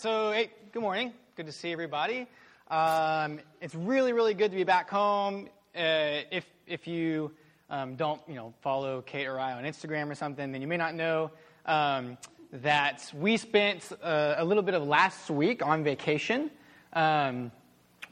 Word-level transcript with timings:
So, 0.00 0.30
hey, 0.30 0.52
good 0.70 0.82
morning. 0.82 1.12
Good 1.34 1.46
to 1.46 1.52
see 1.52 1.72
everybody. 1.72 2.28
Um, 2.70 3.40
it's 3.60 3.74
really, 3.74 4.12
really 4.12 4.32
good 4.32 4.52
to 4.52 4.56
be 4.56 4.62
back 4.62 4.88
home. 4.88 5.48
Uh, 5.74 6.22
if 6.30 6.46
if 6.68 6.86
you 6.86 7.32
um, 7.68 7.96
don't, 7.96 8.20
you 8.28 8.36
know, 8.36 8.54
follow 8.60 9.02
Kate 9.02 9.26
or 9.26 9.40
I 9.40 9.54
on 9.54 9.64
Instagram 9.64 10.08
or 10.08 10.14
something, 10.14 10.52
then 10.52 10.62
you 10.62 10.68
may 10.68 10.76
not 10.76 10.94
know 10.94 11.32
um, 11.66 12.16
that 12.52 13.10
we 13.12 13.36
spent 13.36 13.90
uh, 14.00 14.36
a 14.38 14.44
little 14.44 14.62
bit 14.62 14.74
of 14.74 14.86
last 14.86 15.30
week 15.30 15.66
on 15.66 15.82
vacation. 15.82 16.52
Um, 16.92 17.50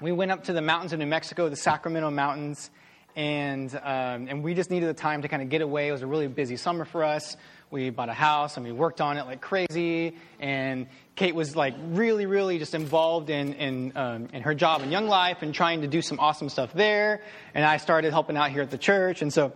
we 0.00 0.10
went 0.10 0.32
up 0.32 0.42
to 0.42 0.52
the 0.52 0.62
mountains 0.62 0.92
of 0.92 0.98
New 0.98 1.06
Mexico, 1.06 1.48
the 1.48 1.54
Sacramento 1.54 2.10
Mountains, 2.10 2.70
and 3.16 3.74
um, 3.74 4.28
and 4.28 4.44
we 4.44 4.54
just 4.54 4.70
needed 4.70 4.88
the 4.88 4.94
time 4.94 5.22
to 5.22 5.28
kind 5.28 5.42
of 5.42 5.48
get 5.48 5.62
away. 5.62 5.88
It 5.88 5.92
was 5.92 6.02
a 6.02 6.06
really 6.06 6.28
busy 6.28 6.56
summer 6.56 6.84
for 6.84 7.02
us. 7.02 7.36
We 7.70 7.90
bought 7.90 8.08
a 8.08 8.14
house 8.14 8.56
and 8.56 8.64
we 8.64 8.70
worked 8.70 9.00
on 9.00 9.16
it 9.16 9.26
like 9.26 9.40
crazy. 9.40 10.16
And 10.38 10.86
Kate 11.16 11.34
was 11.34 11.56
like 11.56 11.74
really, 11.88 12.26
really 12.26 12.58
just 12.58 12.74
involved 12.74 13.28
in, 13.28 13.54
in, 13.54 13.92
um, 13.96 14.28
in 14.32 14.42
her 14.42 14.54
job 14.54 14.82
in 14.82 14.92
Young 14.92 15.08
Life 15.08 15.38
and 15.42 15.52
trying 15.52 15.80
to 15.80 15.88
do 15.88 16.00
some 16.00 16.20
awesome 16.20 16.48
stuff 16.48 16.72
there. 16.74 17.22
And 17.54 17.64
I 17.64 17.78
started 17.78 18.12
helping 18.12 18.36
out 18.36 18.52
here 18.52 18.62
at 18.62 18.70
the 18.70 18.78
church. 18.78 19.20
And 19.20 19.32
so 19.32 19.52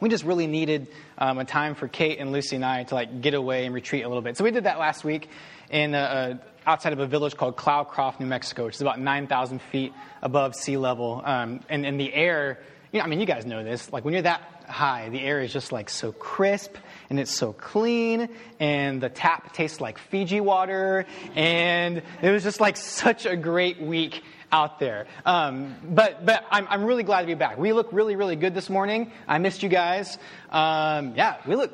we 0.00 0.08
just 0.08 0.24
really 0.24 0.46
needed 0.46 0.88
um, 1.18 1.38
a 1.38 1.44
time 1.44 1.74
for 1.74 1.88
Kate 1.88 2.18
and 2.20 2.32
Lucy 2.32 2.56
and 2.56 2.64
I 2.64 2.84
to 2.84 2.94
like 2.94 3.20
get 3.20 3.34
away 3.34 3.66
and 3.66 3.74
retreat 3.74 4.04
a 4.04 4.08
little 4.08 4.22
bit. 4.22 4.38
So 4.38 4.44
we 4.44 4.50
did 4.50 4.64
that 4.64 4.78
last 4.78 5.04
week 5.04 5.28
in 5.70 5.94
uh, 5.94 5.98
uh 5.98 6.34
outside 6.64 6.92
of 6.92 7.00
a 7.00 7.06
village 7.06 7.36
called 7.36 7.56
Cloudcroft, 7.56 8.20
New 8.20 8.26
Mexico, 8.26 8.66
which 8.66 8.76
is 8.76 8.80
about 8.80 9.00
9,000 9.00 9.60
feet 9.60 9.92
above 10.22 10.54
sea 10.54 10.76
level. 10.76 11.20
Um, 11.24 11.60
and, 11.68 11.84
and 11.84 11.98
the 11.98 12.14
air, 12.14 12.60
you 12.92 12.98
know, 12.98 13.04
I 13.04 13.08
mean, 13.08 13.20
you 13.20 13.26
guys 13.26 13.44
know 13.44 13.64
this. 13.64 13.92
Like 13.92 14.04
when 14.04 14.14
you're 14.14 14.22
that 14.22 14.62
high. 14.72 15.08
The 15.10 15.20
air 15.20 15.40
is 15.40 15.52
just 15.52 15.70
like 15.70 15.88
so 15.90 16.12
crisp 16.12 16.76
and 17.10 17.20
it's 17.20 17.30
so 17.30 17.52
clean, 17.52 18.28
and 18.58 19.00
the 19.00 19.08
tap 19.08 19.52
tastes 19.52 19.80
like 19.80 19.98
Fiji 19.98 20.40
water, 20.40 21.06
and 21.36 22.02
it 22.22 22.30
was 22.30 22.42
just 22.42 22.60
like 22.60 22.76
such 22.76 23.26
a 23.26 23.36
great 23.36 23.80
week 23.80 24.22
out 24.50 24.78
there. 24.78 25.06
Um, 25.26 25.76
but 25.84 26.24
but 26.24 26.44
I'm, 26.50 26.66
I'm 26.68 26.84
really 26.84 27.02
glad 27.02 27.20
to 27.20 27.26
be 27.26 27.34
back. 27.34 27.58
We 27.58 27.72
look 27.72 27.92
really, 27.92 28.16
really 28.16 28.36
good 28.36 28.54
this 28.54 28.70
morning. 28.70 29.12
I 29.28 29.38
missed 29.38 29.62
you 29.62 29.68
guys. 29.68 30.18
Um, 30.50 31.14
yeah, 31.16 31.36
we 31.46 31.54
look, 31.54 31.72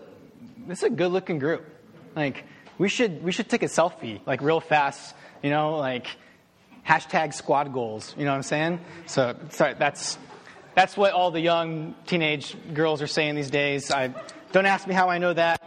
this 0.66 0.78
is 0.78 0.84
a 0.84 0.90
good 0.90 1.12
looking 1.12 1.38
group. 1.38 1.64
Like, 2.16 2.44
we 2.78 2.88
should, 2.88 3.22
we 3.22 3.32
should 3.32 3.48
take 3.48 3.62
a 3.62 3.66
selfie, 3.66 4.20
like 4.26 4.40
real 4.40 4.60
fast, 4.60 5.14
you 5.42 5.50
know, 5.50 5.76
like 5.76 6.08
hashtag 6.86 7.34
squad 7.34 7.72
goals. 7.72 8.14
You 8.18 8.24
know 8.24 8.32
what 8.32 8.38
I'm 8.38 8.42
saying? 8.42 8.80
So, 9.06 9.36
sorry, 9.50 9.74
that's 9.74 10.18
that's 10.78 10.96
what 10.96 11.12
all 11.12 11.32
the 11.32 11.40
young 11.40 11.96
teenage 12.06 12.56
girls 12.72 13.02
are 13.02 13.08
saying 13.08 13.34
these 13.34 13.50
days. 13.50 13.90
I, 13.90 14.14
don't 14.52 14.64
ask 14.64 14.86
me 14.86 14.94
how 14.94 15.08
I 15.08 15.18
know 15.18 15.32
that. 15.32 15.60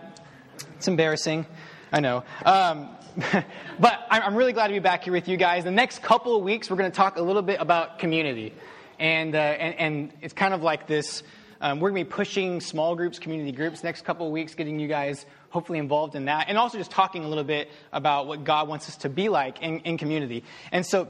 It's 0.78 0.88
embarrassing. 0.88 1.46
I 1.92 2.00
know. 2.00 2.24
Um, 2.46 2.88
but 3.78 4.08
I'm 4.10 4.36
really 4.36 4.54
glad 4.54 4.68
to 4.68 4.74
be 4.74 4.80
back 4.80 5.04
here 5.04 5.12
with 5.12 5.28
you 5.28 5.36
guys. 5.36 5.66
The 5.66 5.70
next 5.70 6.02
couple 6.02 6.34
of 6.38 6.44
weeks, 6.44 6.70
we're 6.70 6.78
going 6.78 6.90
to 6.90 6.96
talk 6.96 7.18
a 7.18 7.22
little 7.22 7.42
bit 7.42 7.60
about 7.60 8.00
community. 8.00 8.54
And, 9.00 9.36
uh, 9.36 9.40
and, 9.40 9.76
and 9.76 10.14
it's 10.22 10.34
kind 10.34 10.54
of 10.54 10.64
like 10.64 10.88
this 10.88 11.24
um, 11.60 11.80
we're 11.80 11.92
going 11.92 12.04
to 12.04 12.10
be 12.10 12.16
pushing 12.16 12.60
small 12.60 12.96
groups, 12.96 13.20
community 13.20 13.52
groups, 13.52 13.84
next 13.84 14.04
couple 14.04 14.26
of 14.26 14.32
weeks, 14.32 14.56
getting 14.56 14.80
you 14.80 14.88
guys 14.88 15.28
hopefully 15.52 15.78
involved 15.78 16.16
in 16.16 16.26
that. 16.26 16.50
And 16.50 16.58
also 16.58 16.80
just 16.80 16.90
talking 16.90 17.24
a 17.24 17.28
little 17.28 17.44
bit 17.44 17.70
about 17.94 18.26
what 18.26 18.44
God 18.44 18.68
wants 18.68 18.90
us 18.90 18.98
to 18.98 19.10
be 19.10 19.30
like 19.30 19.62
in, 19.62 19.80
in 19.82 20.00
community. 20.00 20.44
And 20.72 20.84
so 20.84 21.08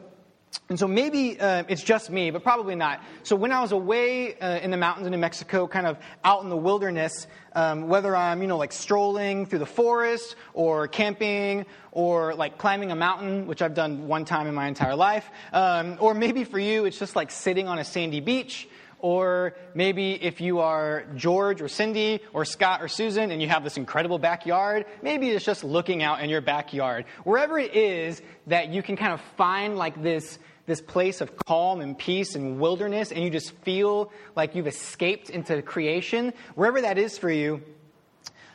and 0.69 0.77
so 0.77 0.87
maybe 0.87 1.39
uh, 1.39 1.63
it's 1.67 1.83
just 1.83 2.09
me, 2.09 2.31
but 2.31 2.43
probably 2.43 2.75
not. 2.75 3.01
So 3.23 3.35
when 3.35 3.51
I 3.51 3.61
was 3.61 3.71
away 3.71 4.37
uh, 4.39 4.59
in 4.59 4.71
the 4.71 4.77
mountains 4.77 5.05
in 5.05 5.11
New 5.11 5.17
Mexico, 5.17 5.67
kind 5.67 5.87
of 5.87 5.97
out 6.23 6.43
in 6.43 6.49
the 6.49 6.57
wilderness, 6.57 7.27
um, 7.53 7.87
whether 7.87 8.15
I'm, 8.15 8.41
you 8.41 8.47
know, 8.47 8.57
like 8.57 8.71
strolling 8.71 9.45
through 9.45 9.59
the 9.59 9.65
forest 9.65 10.35
or 10.53 10.87
camping 10.87 11.65
or 11.91 12.35
like 12.35 12.57
climbing 12.57 12.91
a 12.91 12.95
mountain, 12.95 13.47
which 13.47 13.61
I've 13.61 13.73
done 13.73 14.07
one 14.07 14.25
time 14.25 14.47
in 14.47 14.55
my 14.55 14.67
entire 14.67 14.95
life, 14.95 15.29
um, 15.53 15.97
or 15.99 16.13
maybe 16.13 16.43
for 16.43 16.59
you, 16.59 16.85
it's 16.85 16.99
just 16.99 17.15
like 17.15 17.31
sitting 17.31 17.67
on 17.67 17.79
a 17.79 17.83
sandy 17.83 18.19
beach 18.19 18.67
or 19.01 19.55
maybe 19.73 20.13
if 20.13 20.39
you 20.39 20.59
are 20.59 21.05
George 21.15 21.61
or 21.61 21.67
Cindy 21.67 22.21
or 22.33 22.45
Scott 22.45 22.81
or 22.81 22.87
Susan 22.87 23.31
and 23.31 23.41
you 23.41 23.49
have 23.49 23.63
this 23.63 23.77
incredible 23.77 24.19
backyard, 24.19 24.85
maybe 25.01 25.29
it's 25.29 25.43
just 25.43 25.63
looking 25.63 26.03
out 26.03 26.21
in 26.21 26.29
your 26.29 26.41
backyard. 26.41 27.05
Wherever 27.23 27.59
it 27.59 27.75
is 27.75 28.21
that 28.47 28.69
you 28.69 28.81
can 28.81 28.95
kind 28.95 29.13
of 29.13 29.21
find 29.37 29.77
like 29.77 30.01
this, 30.01 30.39
this 30.67 30.81
place 30.81 31.19
of 31.21 31.35
calm 31.35 31.81
and 31.81 31.97
peace 31.97 32.35
and 32.35 32.59
wilderness 32.59 33.11
and 33.11 33.23
you 33.23 33.29
just 33.29 33.51
feel 33.63 34.11
like 34.35 34.55
you've 34.55 34.67
escaped 34.67 35.29
into 35.29 35.61
creation, 35.61 36.33
wherever 36.55 36.81
that 36.81 36.97
is 36.97 37.17
for 37.17 37.29
you, 37.29 37.61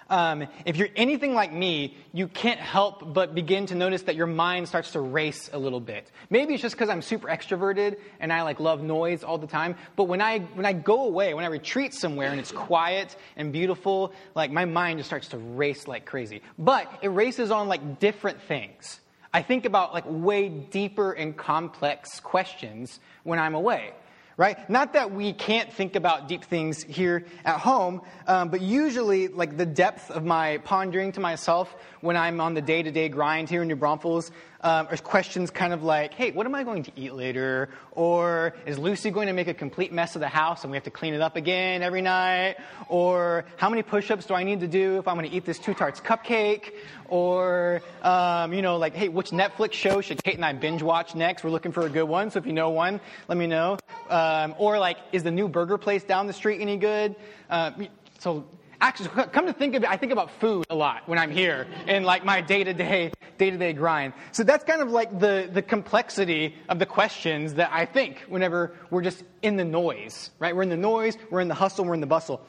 um, 0.09 0.47
if 0.65 0.77
you're 0.77 0.89
anything 0.95 1.35
like 1.35 1.53
me, 1.53 1.97
you 2.13 2.29
can't 2.29 2.61
help 2.61 3.13
but 3.13 3.35
begin 3.35 3.67
to 3.67 3.75
notice 3.75 4.03
that 4.03 4.15
your 4.15 4.27
mind 4.27 4.69
starts 4.69 4.93
to 4.93 5.01
race 5.01 5.51
a 5.53 5.59
little 5.59 5.81
bit. 5.81 6.11
Maybe 6.31 6.55
it's 6.55 6.63
just 6.63 6.77
because 6.77 6.89
I'm 6.89 7.03
super 7.03 7.29
extroverted 7.29 7.99
and 8.21 8.33
I 8.33 8.43
like 8.43 8.61
love 8.61 8.83
noise 8.83 9.25
all 9.25 9.39
the 9.39 9.47
time. 9.47 9.75
But 9.97 10.05
when 10.05 10.21
I 10.21 10.39
when 10.39 10.65
I 10.65 10.73
go 10.73 11.05
away, 11.05 11.35
when 11.35 11.45
I 11.45 11.49
retreat 11.49 11.93
somewhere 11.93 12.31
and 12.31 12.39
it's 12.39 12.53
quiet 12.53 13.17
and 13.37 13.53
beautiful, 13.53 14.13
like 14.35 14.53
my 14.53 14.65
mind 14.65 15.01
just 15.01 15.09
starts 15.09 15.29
to 15.29 15.39
race 15.39 15.89
like 15.89 16.07
crazy. 16.07 16.43
But 16.59 16.91
it 17.03 17.09
races 17.09 17.51
on 17.51 17.69
like 17.69 17.99
different 17.99 18.41
things. 18.43 19.01
I 19.33 19.43
think 19.43 19.65
about 19.65 19.93
like 19.93 20.05
way 20.07 20.49
deeper 20.49 21.13
and 21.13 21.37
complex 21.37 22.21
questions 22.21 23.01
when 23.25 23.39
I'm 23.39 23.55
away 23.55 23.93
right? 24.37 24.69
Not 24.69 24.93
that 24.93 25.13
we 25.13 25.33
can't 25.33 25.73
think 25.73 25.97
about 25.97 26.29
deep 26.29 26.45
things 26.45 26.83
here 26.83 27.25
at 27.45 27.59
home, 27.59 28.03
um, 28.27 28.51
but 28.51 28.61
usually, 28.61 29.29
like 29.29 29.57
the 29.57 29.67
depth 29.67 30.11
of 30.11 30.25
my 30.25 30.59
pondering 30.59 31.13
to 31.13 31.21
myself 31.21 31.75
when 32.01 32.17
I'm 32.17 32.41
on 32.41 32.55
the 32.55 32.63
day 32.63 32.83
to 32.83 32.91
day 32.91 33.09
grind 33.09 33.49
here 33.49 33.63
in 33.63 33.69
New 33.69 33.77
Braunfels 33.77 34.31
um, 34.63 34.89
are 34.91 34.97
questions 34.97 35.51
kind 35.51 35.73
of 35.73 35.83
like, 35.83 36.15
hey, 36.15 36.31
what 36.31 36.47
am 36.47 36.55
I 36.55 36.65
going 36.65 36.83
to 36.85 36.93
eat 36.97 37.15
later? 37.15 37.69
Or 37.93 38.55
is 38.67 38.79
Lucy 38.79 39.11
going 39.11 39.27
to 39.27 39.33
make 39.33 39.49
a 39.49 39.55
complete 39.55 39.93
mess 39.93 40.15
of 40.17 40.21
the 40.21 40.29
house 40.29 40.63
and 40.63 40.71
we 40.71 40.77
have 40.77 40.85
to 40.85 40.91
clean 40.91 41.15
it 41.15 41.21
up 41.21 41.37
again 41.37 41.83
every 41.83 42.03
night? 42.03 42.57
Or 42.89 43.45
how 43.57 43.69
many 43.69 43.83
push 43.83 44.11
ups 44.11 44.27
do 44.27 44.35
I 44.35 44.43
need 44.43 44.61
to 44.61 44.69
do 44.69 44.99
if 44.99 45.09
I'm 45.09 45.17
going 45.17 45.29
to 45.29 45.35
eat 45.35 45.45
this 45.45 45.59
Two 45.59 45.75
Tarts 45.75 46.01
cupcake? 46.01 46.73
Or, 47.09 47.83
um, 48.03 48.53
you 48.53 48.63
know, 48.63 48.77
like, 48.77 48.95
hey, 48.95 49.09
which 49.09 49.31
Netflix 49.31 49.75
show 49.75 50.01
should 50.01 50.23
Kate 50.23 50.37
and 50.37 50.45
I 50.45 50.53
binge 50.53 50.83
watch 50.83 51.15
next? 51.15 51.45
We're 51.45 51.51
looking 51.51 51.73
for 51.73 51.87
a 51.87 51.91
good 51.91 52.05
one, 52.05 52.31
so 52.31 52.39
if 52.39 52.47
you 52.47 52.53
know 52.53 52.71
one, 52.71 53.01
let 53.29 53.39
me 53.39 53.47
know. 53.47 53.79
Um, 54.09 54.55
or, 54.59 54.79
like, 54.79 54.99
is 55.13 55.23
the 55.23 55.31
new 55.31 55.49
burger 55.49 55.79
place 55.79 56.03
down 56.03 56.27
the 56.27 56.33
street 56.33 56.61
any 56.61 56.77
good? 56.77 57.15
Uh, 57.51 57.73
so 58.19 58.45
actually 58.81 59.09
come 59.09 59.47
to 59.47 59.53
think 59.53 59.75
of 59.75 59.83
it 59.83 59.89
i 59.89 59.97
think 59.97 60.13
about 60.13 60.31
food 60.41 60.65
a 60.71 60.75
lot 60.75 61.09
when 61.09 61.19
i'm 61.19 61.31
here 61.31 61.67
in 61.87 62.05
like 62.05 62.25
my 62.25 62.41
day-to-day 62.41 63.13
day-to-day 63.39 63.75
grind. 63.75 64.15
So 64.33 64.45
that's 64.45 64.65
kind 64.65 64.81
of 64.81 64.91
like 64.91 65.19
the, 65.19 65.49
the 65.53 65.61
complexity 65.61 66.55
of 66.69 66.79
the 66.79 66.87
questions 66.87 67.55
that 67.55 67.71
i 67.73 67.85
think 67.85 68.25
whenever 68.29 68.75
we're 68.91 69.03
just 69.03 69.23
in 69.43 69.57
the 69.57 69.65
noise 69.65 70.31
right? 70.39 70.55
We're 70.55 70.63
in 70.63 70.69
the 70.69 70.77
noise 70.77 71.17
we're 71.31 71.41
in 71.41 71.49
the 71.49 71.55
hustle 71.55 71.85
we're 71.85 71.95
in 71.95 72.01
the 72.01 72.07
bustle. 72.07 72.41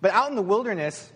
But 0.00 0.12
out 0.12 0.30
in 0.30 0.36
the 0.36 0.42
wilderness 0.42 1.12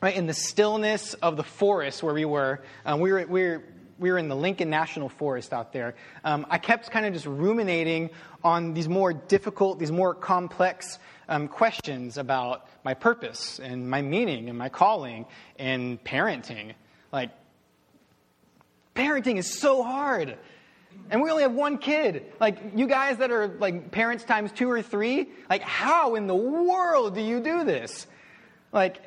right 0.00 0.14
in 0.14 0.26
the 0.26 0.34
stillness 0.34 1.14
of 1.14 1.36
the 1.36 1.44
forest 1.44 2.02
where 2.02 2.14
we 2.14 2.24
were 2.24 2.62
um, 2.84 3.00
we 3.00 3.12
were, 3.12 3.26
we 3.26 3.42
were 3.42 3.64
we 3.98 4.12
were 4.12 4.18
in 4.18 4.28
the 4.28 4.36
Lincoln 4.36 4.70
National 4.70 5.08
Forest 5.08 5.52
out 5.52 5.72
there. 5.72 5.96
Um, 6.24 6.46
I 6.48 6.58
kept 6.58 6.90
kind 6.90 7.04
of 7.04 7.12
just 7.12 7.26
ruminating 7.26 8.10
on 8.44 8.72
these 8.72 8.88
more 8.88 9.12
difficult, 9.12 9.80
these 9.80 9.90
more 9.90 10.14
complex 10.14 11.00
um, 11.28 11.48
questions 11.48 12.16
about 12.16 12.66
my 12.84 12.94
purpose 12.94 13.58
and 13.58 13.88
my 13.88 14.02
meaning 14.02 14.48
and 14.48 14.58
my 14.58 14.68
calling 14.68 15.26
and 15.58 16.02
parenting. 16.02 16.72
Like, 17.12 17.30
parenting 18.94 19.36
is 19.36 19.58
so 19.58 19.82
hard. 19.82 20.38
And 21.10 21.22
we 21.22 21.30
only 21.30 21.42
have 21.42 21.52
one 21.52 21.78
kid. 21.78 22.32
Like, 22.40 22.58
you 22.74 22.86
guys 22.86 23.18
that 23.18 23.30
are 23.30 23.48
like 23.48 23.90
parents 23.90 24.24
times 24.24 24.52
two 24.52 24.70
or 24.70 24.82
three, 24.82 25.28
like, 25.48 25.62
how 25.62 26.14
in 26.14 26.26
the 26.26 26.34
world 26.34 27.14
do 27.14 27.20
you 27.20 27.40
do 27.40 27.64
this? 27.64 28.06
Like, 28.72 29.00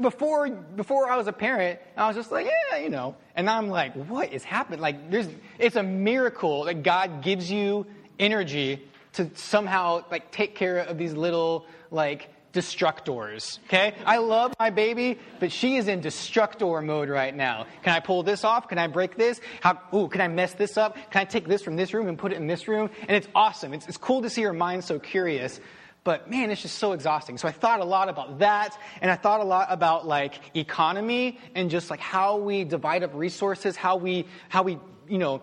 before 0.00 0.50
before 0.50 1.08
I 1.08 1.16
was 1.16 1.28
a 1.28 1.32
parent, 1.32 1.78
I 1.96 2.08
was 2.08 2.16
just 2.16 2.32
like, 2.32 2.46
yeah, 2.46 2.78
you 2.78 2.88
know. 2.88 3.16
And 3.36 3.46
now 3.46 3.58
I'm 3.58 3.68
like, 3.68 3.94
what 3.94 4.32
is 4.32 4.42
happening? 4.42 4.80
Like, 4.80 5.10
there's 5.10 5.28
it's 5.58 5.76
a 5.76 5.82
miracle 5.82 6.64
that 6.64 6.82
God 6.82 7.22
gives 7.22 7.50
you 7.50 7.86
energy 8.18 8.82
to 9.14 9.30
somehow 9.34 10.04
like 10.10 10.30
take 10.30 10.54
care 10.54 10.78
of 10.78 10.98
these 10.98 11.14
little 11.14 11.66
like 11.90 12.30
destructors. 12.54 13.58
Okay? 13.66 13.94
I 14.06 14.18
love 14.18 14.54
my 14.58 14.70
baby, 14.70 15.18
but 15.40 15.52
she 15.52 15.76
is 15.76 15.88
in 15.88 16.00
destructor 16.00 16.80
mode 16.82 17.08
right 17.08 17.34
now. 17.34 17.66
Can 17.82 17.92
I 17.92 18.00
pull 18.00 18.22
this 18.22 18.44
off? 18.44 18.68
Can 18.68 18.78
I 18.78 18.86
break 18.86 19.16
this? 19.16 19.40
How, 19.60 19.80
ooh, 19.92 20.08
can 20.08 20.20
I 20.20 20.28
mess 20.28 20.54
this 20.54 20.78
up? 20.78 20.96
Can 21.10 21.20
I 21.20 21.24
take 21.24 21.46
this 21.46 21.62
from 21.62 21.76
this 21.76 21.92
room 21.92 22.08
and 22.08 22.16
put 22.16 22.32
it 22.32 22.36
in 22.36 22.46
this 22.46 22.68
room? 22.68 22.90
And 23.00 23.10
it's 23.10 23.28
awesome. 23.34 23.74
It's, 23.74 23.86
it's 23.88 23.98
cool 23.98 24.22
to 24.22 24.30
see 24.30 24.42
her 24.42 24.52
mind 24.52 24.84
so 24.84 24.98
curious. 24.98 25.60
But 26.04 26.30
man, 26.30 26.50
it's 26.50 26.62
just 26.62 26.78
so 26.78 26.92
exhausting. 26.92 27.38
So 27.38 27.48
I 27.48 27.52
thought 27.52 27.80
a 27.80 27.84
lot 27.84 28.08
about 28.08 28.38
that, 28.38 28.78
and 29.00 29.10
I 29.10 29.16
thought 29.16 29.40
a 29.40 29.44
lot 29.44 29.68
about 29.70 30.06
like 30.06 30.54
economy 30.54 31.38
and 31.54 31.70
just 31.70 31.90
like 31.90 32.00
how 32.00 32.36
we 32.36 32.64
divide 32.64 33.02
up 33.02 33.10
resources, 33.14 33.74
how 33.74 33.96
we, 33.96 34.26
how 34.48 34.62
we, 34.62 34.78
you 35.08 35.18
know, 35.18 35.42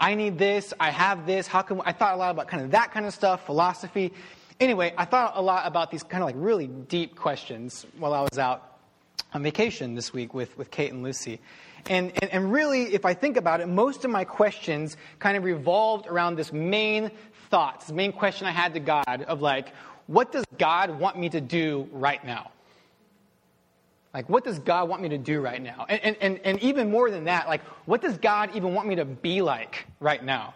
I 0.00 0.14
need 0.14 0.38
this, 0.38 0.72
I 0.78 0.90
have 0.90 1.26
this, 1.26 1.46
how 1.46 1.62
can, 1.62 1.80
I 1.84 1.92
thought 1.92 2.14
a 2.14 2.16
lot 2.16 2.30
about 2.30 2.48
kind 2.48 2.62
of 2.62 2.70
that 2.70 2.92
kind 2.92 3.04
of 3.04 3.12
stuff, 3.12 3.46
philosophy. 3.46 4.12
Anyway, 4.60 4.94
I 4.96 5.04
thought 5.04 5.32
a 5.34 5.42
lot 5.42 5.66
about 5.66 5.90
these 5.90 6.02
kind 6.02 6.22
of 6.22 6.28
like 6.28 6.36
really 6.38 6.68
deep 6.68 7.16
questions 7.16 7.84
while 7.98 8.14
I 8.14 8.20
was 8.20 8.38
out 8.38 8.78
on 9.32 9.42
vacation 9.42 9.94
this 9.94 10.12
week 10.12 10.34
with, 10.34 10.56
with 10.56 10.70
Kate 10.70 10.92
and 10.92 11.02
Lucy. 11.02 11.40
And, 11.88 12.12
and, 12.22 12.30
and 12.32 12.52
really, 12.52 12.94
if 12.94 13.04
I 13.04 13.14
think 13.14 13.36
about 13.36 13.60
it, 13.60 13.66
most 13.66 14.04
of 14.04 14.10
my 14.10 14.24
questions 14.24 14.96
kind 15.18 15.36
of 15.36 15.44
revolved 15.44 16.06
around 16.06 16.36
this 16.36 16.52
main 16.52 17.10
thought, 17.50 17.80
this 17.80 17.92
main 17.92 18.12
question 18.12 18.46
I 18.46 18.52
had 18.52 18.74
to 18.74 18.80
God 18.80 19.24
of 19.26 19.40
like, 19.42 19.72
what 20.06 20.32
does 20.32 20.44
God 20.58 20.98
want 20.98 21.18
me 21.18 21.28
to 21.30 21.40
do 21.40 21.88
right 21.92 22.24
now? 22.24 22.50
Like, 24.18 24.28
what 24.28 24.42
does 24.42 24.58
God 24.58 24.88
want 24.88 25.00
me 25.00 25.10
to 25.10 25.16
do 25.16 25.40
right 25.40 25.62
now? 25.62 25.86
And, 25.88 26.16
and, 26.20 26.40
and, 26.42 26.60
even 26.60 26.90
more 26.90 27.08
than 27.08 27.26
that, 27.26 27.46
like, 27.46 27.62
what 27.86 28.02
does 28.02 28.18
God 28.18 28.50
even 28.56 28.74
want 28.74 28.88
me 28.88 28.96
to 28.96 29.04
be 29.04 29.42
like 29.42 29.86
right 30.00 30.24
now? 30.24 30.54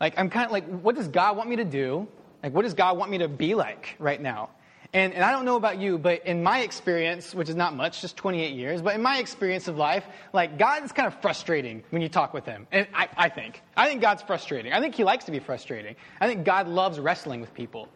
Like, 0.00 0.18
I'm 0.18 0.30
kind 0.30 0.46
of 0.46 0.50
like, 0.50 0.64
what 0.66 0.94
does 0.94 1.08
God 1.08 1.36
want 1.36 1.50
me 1.50 1.56
to 1.56 1.66
do? 1.66 2.08
Like, 2.42 2.54
what 2.54 2.62
does 2.62 2.72
God 2.72 2.96
want 2.96 3.10
me 3.10 3.18
to 3.18 3.28
be 3.28 3.54
like 3.54 3.94
right 3.98 4.18
now? 4.18 4.48
And, 4.94 5.12
and 5.12 5.22
I 5.22 5.32
don't 5.32 5.44
know 5.44 5.56
about 5.56 5.80
you, 5.80 5.98
but 5.98 6.24
in 6.24 6.42
my 6.42 6.60
experience, 6.60 7.34
which 7.34 7.50
is 7.50 7.56
not 7.56 7.76
much, 7.76 8.00
just 8.00 8.16
28 8.16 8.54
years, 8.54 8.80
but 8.80 8.94
in 8.94 9.02
my 9.02 9.18
experience 9.18 9.68
of 9.68 9.76
life, 9.76 10.06
like, 10.32 10.56
God 10.56 10.82
is 10.82 10.92
kind 10.92 11.08
of 11.08 11.20
frustrating 11.20 11.84
when 11.90 12.00
you 12.00 12.08
talk 12.08 12.32
with 12.32 12.46
Him. 12.46 12.66
And 12.72 12.86
I, 12.94 13.06
I 13.18 13.28
think. 13.28 13.60
I 13.76 13.86
think 13.86 14.00
God's 14.00 14.22
frustrating. 14.22 14.72
I 14.72 14.80
think 14.80 14.94
He 14.94 15.04
likes 15.04 15.26
to 15.26 15.30
be 15.30 15.40
frustrating. 15.40 15.94
I 16.22 16.26
think 16.26 16.46
God 16.46 16.68
loves 16.68 16.98
wrestling 16.98 17.42
with 17.42 17.52
people 17.52 17.90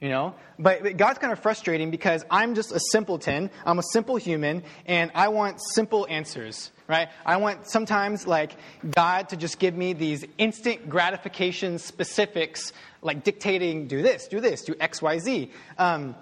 you 0.00 0.08
know? 0.08 0.34
But, 0.58 0.96
god's 0.96 1.18
kind 1.18 1.32
of 1.32 1.38
frustrating 1.38 1.90
because 1.90 2.24
i'm 2.30 2.54
just 2.54 2.72
a 2.72 2.80
simpleton. 2.90 3.50
I'm 3.64 3.78
a 3.78 3.84
simple 3.92 4.16
human 4.16 4.62
and 4.86 5.10
i 5.14 5.28
want 5.28 5.60
simple 5.60 6.06
answers 6.08 6.70
right? 6.88 7.08
I 7.24 7.38
want 7.38 7.68
sometimes 7.68 8.26
like 8.26 8.52
god 8.88 9.30
to 9.30 9.36
just 9.36 9.58
give 9.58 9.74
me 9.74 9.92
these 9.92 10.24
instant 10.38 10.88
gratification 10.88 11.78
specifics 11.78 12.72
like 13.02 13.24
dictating 13.24 13.88
do 13.88 14.02
this 14.02 14.28
do 14.28 14.40
this 14.40 14.62
do 14.62 14.74
xyz 14.74 15.50
um, 15.78 16.14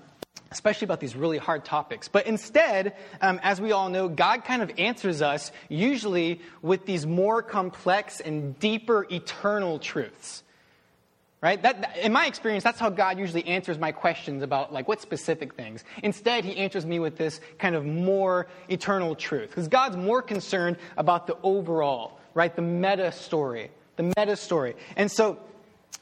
especially 0.51 0.85
about 0.85 1.01
these 1.01 1.17
really 1.17 1.39
hard 1.39 1.65
topics. 1.65 2.07
But 2.07 2.29
instead, 2.29 2.95
um, 3.21 3.41
as 3.43 3.61
we 3.61 3.73
all 3.73 3.89
know, 3.89 4.09
God 4.09 4.45
kind 4.45 4.63
of 4.63 4.71
answers 4.79 5.21
us 5.21 5.51
usually 5.69 6.41
with 6.63 6.87
these 6.87 7.07
more 7.07 7.43
complex 7.43 8.21
and 8.21 8.57
deeper 8.61 9.05
eternal 9.11 9.81
truths 9.81 10.45
right? 11.45 11.61
That, 11.61 11.97
in 11.99 12.11
my 12.11 12.27
experience 12.27 12.65
that's 12.65 12.81
how 12.81 12.89
god 12.89 13.19
usually 13.19 13.47
answers 13.47 13.79
my 13.79 13.93
questions 13.93 14.43
about 14.43 14.73
like 14.73 14.89
what 14.89 15.01
specific 15.01 15.55
things. 15.55 15.85
Instead 16.03 16.45
he 16.45 16.57
answers 16.57 16.87
me 16.87 16.99
with 16.99 17.19
this 17.19 17.41
kind 17.59 17.75
of 17.75 17.85
more 17.85 18.49
eternal 18.69 19.15
truth. 19.15 19.51
Because 19.51 19.69
god's 19.69 19.97
more 19.97 20.23
concerned 20.23 20.79
about 20.97 21.27
the 21.27 21.37
overall 21.43 22.19
right? 22.33 22.57
The 22.57 22.63
meta 22.63 23.13
story 23.13 23.71
the 23.97 24.13
meta 24.17 24.37
story. 24.37 24.75
And 24.97 25.11
so 25.11 25.39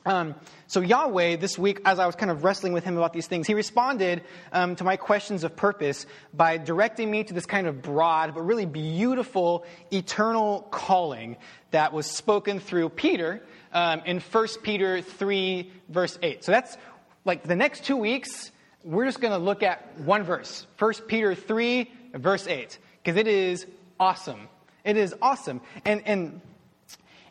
um, 0.05 0.35
so 0.67 0.81
Yahweh, 0.81 1.37
this 1.37 1.59
week, 1.59 1.81
as 1.85 1.99
I 1.99 2.07
was 2.07 2.17
kind 2.17 2.31
of 2.31 2.43
wrestling 2.43 2.73
with 2.73 2.85
him 2.85 2.97
about 2.97 3.13
these 3.13 3.27
things, 3.27 3.47
he 3.47 3.55
responded 3.55 4.23
um, 4.53 4.75
to 4.77 4.85
my 4.85 4.97
questions 4.97 5.45
of 5.45 5.55
purpose 5.55 6.07
by 6.35 6.57
directing 6.57 7.11
me 7.11 7.23
to 7.25 7.35
this 7.35 7.47
kind 7.47 7.67
of 7.67 7.83
broad 7.83 8.35
but 8.35 8.43
really 8.43 8.67
beautiful 8.67 9.65
eternal 9.93 10.67
calling 10.71 11.37
that 11.71 11.93
was 11.93 12.07
spoken 12.07 12.59
through 12.59 12.89
Peter 12.89 13.43
um, 13.73 14.03
in 14.05 14.19
1 14.21 14.49
Peter 14.63 15.01
3, 15.01 15.71
verse 15.89 16.19
8. 16.21 16.45
So 16.45 16.53
that's 16.53 16.77
like 17.25 17.45
the 17.45 17.57
next 17.57 17.85
two 17.85 17.97
weeks, 17.97 18.51
we're 18.83 19.07
just 19.07 19.21
going 19.21 19.33
to 19.33 19.39
look 19.39 19.63
at 19.63 20.01
one 20.01 20.25
verse 20.25 20.67
1 20.79 20.95
Peter 21.07 21.35
3, 21.35 21.91
verse 22.15 22.47
8, 22.49 22.79
because 23.03 23.17
it 23.17 23.29
is 23.29 23.67
awesome. 24.01 24.49
It 24.85 24.97
is 24.97 25.15
awesome. 25.23 25.61
And, 25.85 26.03
and, 26.07 26.41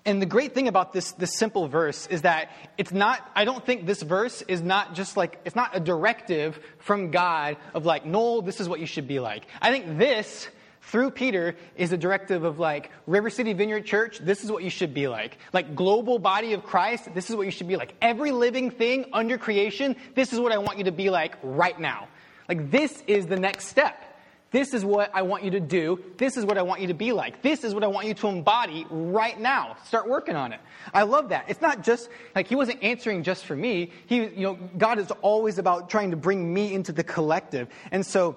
and 0.05 0.21
the 0.21 0.25
great 0.25 0.53
thing 0.53 0.67
about 0.67 0.93
this, 0.93 1.11
this 1.13 1.37
simple 1.37 1.67
verse 1.67 2.07
is 2.07 2.23
that 2.23 2.49
it's 2.77 2.91
not, 2.91 3.29
I 3.35 3.45
don't 3.45 3.63
think 3.63 3.85
this 3.85 4.01
verse 4.01 4.41
is 4.43 4.61
not 4.61 4.95
just 4.95 5.15
like, 5.15 5.39
it's 5.45 5.55
not 5.55 5.75
a 5.75 5.79
directive 5.79 6.59
from 6.79 7.11
God 7.11 7.57
of 7.75 7.85
like, 7.85 8.05
Noel, 8.05 8.41
this 8.41 8.59
is 8.59 8.67
what 8.67 8.79
you 8.79 8.87
should 8.87 9.07
be 9.07 9.19
like. 9.19 9.45
I 9.61 9.71
think 9.71 9.99
this 9.99 10.47
through 10.81 11.11
Peter 11.11 11.55
is 11.75 11.91
a 11.91 11.97
directive 11.97 12.43
of 12.43 12.57
like 12.57 12.89
River 13.05 13.29
City 13.29 13.53
Vineyard 13.53 13.85
Church, 13.85 14.17
this 14.17 14.43
is 14.43 14.51
what 14.51 14.63
you 14.63 14.71
should 14.71 14.93
be 14.93 15.07
like. 15.07 15.37
Like 15.53 15.75
global 15.75 16.17
body 16.17 16.53
of 16.53 16.63
Christ, 16.63 17.13
this 17.13 17.29
is 17.29 17.35
what 17.35 17.45
you 17.45 17.51
should 17.51 17.67
be 17.67 17.75
like. 17.75 17.93
Every 18.01 18.31
living 18.31 18.71
thing 18.71 19.05
under 19.13 19.37
creation, 19.37 19.95
this 20.15 20.33
is 20.33 20.39
what 20.39 20.51
I 20.51 20.57
want 20.57 20.79
you 20.79 20.85
to 20.85 20.91
be 20.91 21.11
like 21.11 21.35
right 21.43 21.79
now. 21.79 22.07
Like 22.49 22.71
this 22.71 23.03
is 23.05 23.27
the 23.27 23.39
next 23.39 23.67
step. 23.67 24.10
This 24.51 24.73
is 24.73 24.83
what 24.83 25.09
I 25.13 25.21
want 25.21 25.43
you 25.43 25.51
to 25.51 25.61
do. 25.61 26.03
This 26.17 26.35
is 26.35 26.45
what 26.45 26.57
I 26.57 26.61
want 26.61 26.81
you 26.81 26.87
to 26.87 26.93
be 26.93 27.13
like. 27.13 27.41
This 27.41 27.63
is 27.63 27.73
what 27.73 27.83
I 27.85 27.87
want 27.87 28.07
you 28.07 28.13
to 28.15 28.27
embody 28.27 28.85
right 28.89 29.39
now. 29.39 29.77
Start 29.85 30.09
working 30.09 30.35
on 30.35 30.51
it. 30.51 30.59
I 30.93 31.03
love 31.03 31.29
that. 31.29 31.45
It's 31.47 31.61
not 31.61 31.83
just 31.83 32.09
like 32.35 32.47
he 32.47 32.55
wasn't 32.55 32.83
answering 32.83 33.23
just 33.23 33.45
for 33.45 33.55
me. 33.55 33.91
He, 34.07 34.17
you 34.17 34.41
know, 34.41 34.59
God 34.77 34.99
is 34.99 35.09
always 35.21 35.57
about 35.57 35.89
trying 35.89 36.11
to 36.11 36.17
bring 36.17 36.53
me 36.53 36.73
into 36.73 36.91
the 36.91 37.03
collective. 37.03 37.69
And 37.91 38.05
so 38.05 38.35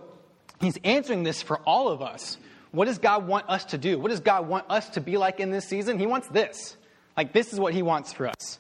He's 0.61 0.79
answering 0.85 1.25
this 1.25 1.43
for 1.43 1.59
all 1.59 1.89
of 1.89 2.01
us. 2.01 2.39
What 2.71 2.87
does 2.87 2.99
God 2.99 3.27
want 3.27 3.49
us 3.49 3.65
to 3.67 3.79
do? 3.79 3.99
What 3.99 4.11
does 4.11 4.21
God 4.21 4.49
want 4.49 4.67
us 4.71 4.89
to 4.91 5.01
be 5.01 5.17
like 5.17 5.41
in 5.41 5.51
this 5.51 5.67
season? 5.67 5.99
He 5.99 6.07
wants 6.07 6.29
this. 6.29 6.77
Like, 7.17 7.33
this 7.33 7.53
is 7.53 7.61
what 7.61 7.75
He 7.75 7.83
wants 7.83 8.13
for 8.13 8.27
us. 8.27 8.59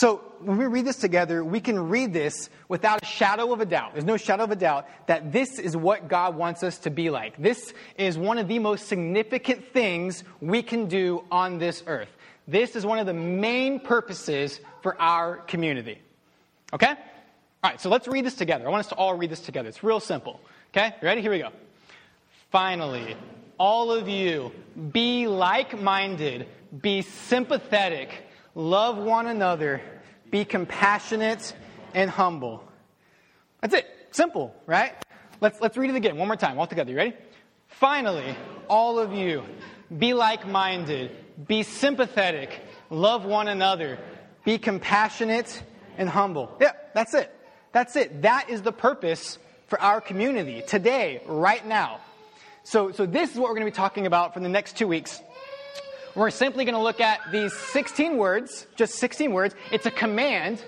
So, 0.00 0.22
when 0.38 0.56
we 0.56 0.64
read 0.64 0.86
this 0.86 0.96
together, 0.96 1.44
we 1.44 1.60
can 1.60 1.90
read 1.90 2.14
this 2.14 2.48
without 2.68 3.02
a 3.02 3.04
shadow 3.04 3.52
of 3.52 3.60
a 3.60 3.66
doubt. 3.66 3.92
There's 3.92 4.06
no 4.06 4.16
shadow 4.16 4.44
of 4.44 4.50
a 4.50 4.56
doubt 4.56 4.88
that 5.08 5.30
this 5.30 5.58
is 5.58 5.76
what 5.76 6.08
God 6.08 6.36
wants 6.36 6.62
us 6.62 6.78
to 6.78 6.90
be 6.90 7.10
like. 7.10 7.36
This 7.36 7.74
is 7.98 8.16
one 8.16 8.38
of 8.38 8.48
the 8.48 8.60
most 8.60 8.88
significant 8.88 9.74
things 9.74 10.24
we 10.40 10.62
can 10.62 10.86
do 10.86 11.22
on 11.30 11.58
this 11.58 11.82
earth. 11.86 12.08
This 12.48 12.76
is 12.76 12.86
one 12.86 12.98
of 12.98 13.04
the 13.04 13.12
main 13.12 13.78
purposes 13.78 14.62
for 14.80 14.98
our 14.98 15.36
community. 15.36 15.98
Okay? 16.72 16.94
All 17.62 17.70
right, 17.70 17.78
so 17.78 17.90
let's 17.90 18.08
read 18.08 18.24
this 18.24 18.36
together. 18.36 18.66
I 18.66 18.70
want 18.70 18.80
us 18.80 18.88
to 18.88 18.94
all 18.94 19.12
read 19.12 19.28
this 19.28 19.40
together. 19.40 19.68
It's 19.68 19.84
real 19.84 20.00
simple. 20.00 20.40
Okay, 20.70 20.94
You 21.02 21.08
ready? 21.08 21.20
Here 21.20 21.30
we 21.30 21.40
go. 21.40 21.50
Finally, 22.50 23.16
all 23.58 23.92
of 23.92 24.08
you, 24.08 24.50
be 24.92 25.26
like 25.26 25.78
minded, 25.78 26.46
be 26.80 27.02
sympathetic, 27.02 28.29
love 28.54 28.98
one 28.98 29.26
another, 29.26 29.80
be 30.30 30.44
compassionate 30.44 31.54
and 31.94 32.10
humble. 32.10 32.62
That's 33.60 33.74
it. 33.74 33.86
Simple, 34.10 34.54
right? 34.66 34.92
Let's, 35.40 35.60
let's 35.60 35.76
read 35.76 35.90
it 35.90 35.96
again 35.96 36.16
one 36.16 36.28
more 36.28 36.36
time, 36.36 36.58
all 36.58 36.66
together. 36.66 36.90
You 36.90 36.96
ready? 36.96 37.14
Finally, 37.68 38.36
all 38.68 38.98
of 38.98 39.12
you, 39.12 39.44
be 39.96 40.14
like 40.14 40.46
minded, 40.46 41.10
be 41.46 41.62
sympathetic, 41.62 42.60
love 42.90 43.24
one 43.24 43.48
another, 43.48 43.98
be 44.44 44.58
compassionate 44.58 45.62
and 45.96 46.08
humble. 46.08 46.54
Yeah, 46.60 46.72
that's 46.94 47.14
it. 47.14 47.34
That's 47.72 47.96
it. 47.96 48.22
That 48.22 48.50
is 48.50 48.62
the 48.62 48.72
purpose 48.72 49.38
for 49.68 49.80
our 49.80 50.00
community 50.00 50.62
today, 50.66 51.22
right 51.26 51.64
now. 51.64 52.00
So, 52.64 52.90
so 52.92 53.06
this 53.06 53.32
is 53.32 53.36
what 53.36 53.48
we're 53.48 53.54
going 53.54 53.66
to 53.66 53.72
be 53.72 53.76
talking 53.76 54.06
about 54.06 54.34
for 54.34 54.40
the 54.40 54.48
next 54.48 54.76
two 54.76 54.88
weeks. 54.88 55.22
We're 56.16 56.30
simply 56.30 56.64
going 56.64 56.74
to 56.74 56.82
look 56.82 57.00
at 57.00 57.20
these 57.30 57.52
16 57.52 58.16
words, 58.16 58.66
just 58.74 58.94
16 58.96 59.32
words. 59.32 59.54
It's 59.70 59.86
a 59.86 59.92
command. 59.92 60.60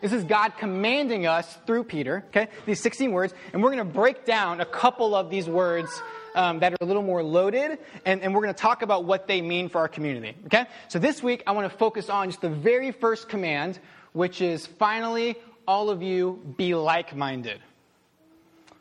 This 0.00 0.12
is 0.12 0.22
God 0.22 0.52
commanding 0.56 1.26
us 1.26 1.58
through 1.66 1.84
Peter, 1.84 2.24
okay? 2.28 2.48
These 2.64 2.80
16 2.80 3.10
words. 3.10 3.34
And 3.52 3.60
we're 3.60 3.72
going 3.72 3.86
to 3.86 3.92
break 3.92 4.24
down 4.24 4.60
a 4.60 4.64
couple 4.64 5.16
of 5.16 5.30
these 5.30 5.48
words 5.48 6.00
um, 6.36 6.60
that 6.60 6.72
are 6.74 6.76
a 6.80 6.84
little 6.84 7.02
more 7.02 7.24
loaded, 7.24 7.78
and, 8.04 8.22
and 8.22 8.34
we're 8.34 8.42
going 8.42 8.54
to 8.54 8.60
talk 8.60 8.82
about 8.82 9.04
what 9.04 9.26
they 9.26 9.40
mean 9.40 9.68
for 9.68 9.78
our 9.78 9.88
community, 9.88 10.36
okay? 10.46 10.66
So 10.88 10.98
this 10.98 11.22
week, 11.22 11.42
I 11.46 11.52
want 11.52 11.70
to 11.70 11.76
focus 11.76 12.08
on 12.08 12.28
just 12.28 12.40
the 12.40 12.48
very 12.48 12.90
first 12.90 13.28
command, 13.28 13.78
which 14.12 14.40
is 14.40 14.66
finally, 14.66 15.36
all 15.66 15.90
of 15.90 16.02
you 16.02 16.40
be 16.56 16.74
like 16.74 17.16
minded. 17.16 17.60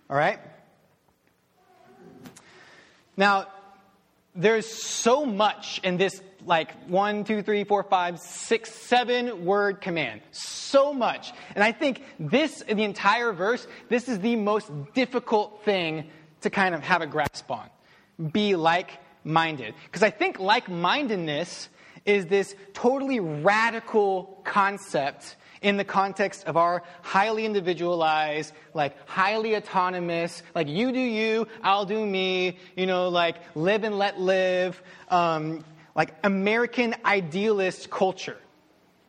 All 0.09 0.17
right? 0.17 0.39
Now, 3.17 3.47
there's 4.35 4.67
so 4.67 5.25
much 5.25 5.79
in 5.83 5.97
this 5.97 6.21
like 6.45 6.71
one, 6.87 7.23
two, 7.23 7.41
three, 7.41 7.63
four, 7.63 7.83
five, 7.83 8.19
six, 8.19 8.71
seven 8.71 9.45
word 9.45 9.81
command. 9.81 10.21
So 10.31 10.93
much. 10.93 11.31
And 11.55 11.63
I 11.63 11.71
think 11.71 12.03
this, 12.19 12.63
the 12.67 12.83
entire 12.83 13.31
verse, 13.31 13.65
this 13.89 14.09
is 14.09 14.19
the 14.19 14.35
most 14.35 14.71
difficult 14.93 15.63
thing 15.63 16.09
to 16.41 16.49
kind 16.49 16.75
of 16.75 16.81
have 16.81 17.01
a 17.01 17.07
grasp 17.07 17.49
on. 17.49 17.69
Be 18.31 18.55
like 18.55 18.91
minded. 19.23 19.73
Because 19.85 20.03
I 20.03 20.09
think 20.09 20.39
like 20.39 20.69
mindedness 20.69 21.69
is 22.05 22.25
this 22.25 22.55
totally 22.73 23.19
radical 23.19 24.41
concept 24.43 25.37
in 25.63 25.77
the 25.77 25.83
context 25.83 26.45
of 26.45 26.57
our 26.57 26.83
highly 27.01 27.45
individualized, 27.45 28.53
like 28.73 28.95
highly 29.07 29.55
autonomous, 29.55 30.43
like 30.53 30.67
you 30.67 30.91
do 30.91 30.99
you, 30.99 31.47
I'll 31.63 31.85
do 31.85 32.05
me, 32.05 32.59
you 32.75 32.85
know, 32.85 33.09
like 33.09 33.37
live 33.55 33.83
and 33.83 33.97
let 33.97 34.19
live, 34.19 34.81
um, 35.09 35.65
like 35.95 36.13
American 36.23 36.95
idealist 37.03 37.89
culture. 37.89 38.37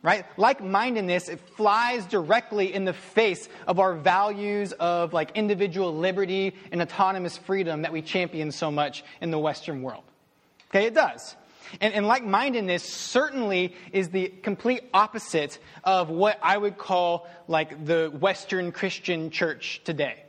Right? 0.01 0.25
Like 0.37 0.63
mindedness, 0.63 1.29
it 1.29 1.39
flies 1.57 2.05
directly 2.05 2.71
in 2.75 2.85
the 2.85 2.93
face 2.93 3.49
of 3.65 3.79
our 3.79 3.95
values 3.95 4.71
of 4.73 5.13
like 5.13 5.31
individual 5.33 5.97
liberty 5.97 6.53
and 6.71 6.79
autonomous 6.79 7.37
freedom 7.37 7.81
that 7.81 7.91
we 7.91 8.03
champion 8.03 8.51
so 8.51 8.69
much 8.69 9.03
in 9.19 9.31
the 9.31 9.39
Western 9.39 9.81
world. 9.81 10.03
Okay, 10.69 10.85
it 10.85 10.93
does. 10.93 11.35
And, 11.81 11.93
and 11.93 12.07
like 12.07 12.23
mindedness 12.23 12.83
certainly 12.83 13.75
is 13.91 14.09
the 14.09 14.27
complete 14.27 14.83
opposite 14.93 15.59
of 15.83 16.09
what 16.09 16.39
I 16.41 16.57
would 16.57 16.77
call 16.77 17.27
like 17.47 17.85
the 17.85 18.09
Western 18.09 18.71
Christian 18.71 19.29
church 19.31 19.81
today. 19.83 20.23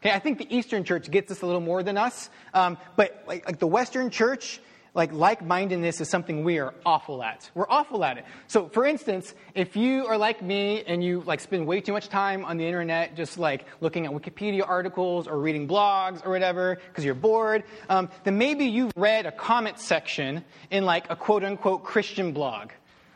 Okay, 0.00 0.14
I 0.14 0.18
think 0.18 0.38
the 0.38 0.54
Eastern 0.54 0.84
Church 0.84 1.10
gets 1.10 1.30
this 1.30 1.42
a 1.42 1.46
little 1.46 1.60
more 1.60 1.82
than 1.82 1.96
us, 1.96 2.28
um, 2.52 2.76
but 2.96 3.24
like, 3.26 3.46
like 3.46 3.58
the 3.58 3.66
Western 3.66 4.10
Church, 4.10 4.60
like 4.96 5.12
like-mindedness 5.12 6.00
is 6.00 6.08
something 6.08 6.42
we 6.42 6.58
are 6.58 6.74
awful 6.84 7.22
at. 7.22 7.48
We're 7.54 7.68
awful 7.68 8.02
at 8.02 8.18
it. 8.18 8.24
So, 8.48 8.68
for 8.68 8.84
instance, 8.84 9.34
if 9.54 9.76
you 9.76 10.06
are 10.06 10.18
like 10.18 10.42
me 10.42 10.82
and 10.84 11.04
you 11.04 11.22
like 11.26 11.40
spend 11.40 11.66
way 11.66 11.80
too 11.80 11.92
much 11.92 12.08
time 12.08 12.44
on 12.44 12.56
the 12.56 12.66
internet, 12.66 13.14
just 13.14 13.38
like 13.38 13.66
looking 13.80 14.06
at 14.06 14.12
Wikipedia 14.12 14.66
articles 14.66 15.28
or 15.28 15.38
reading 15.38 15.68
blogs 15.68 16.26
or 16.26 16.30
whatever 16.30 16.80
because 16.88 17.04
you're 17.04 17.14
bored, 17.14 17.62
um, 17.90 18.08
then 18.24 18.38
maybe 18.38 18.64
you've 18.64 18.92
read 18.96 19.26
a 19.26 19.32
comment 19.32 19.78
section 19.78 20.42
in 20.70 20.84
like 20.84 21.08
a 21.10 21.14
quote-unquote 21.14 21.84
Christian 21.84 22.32
blog 22.32 22.70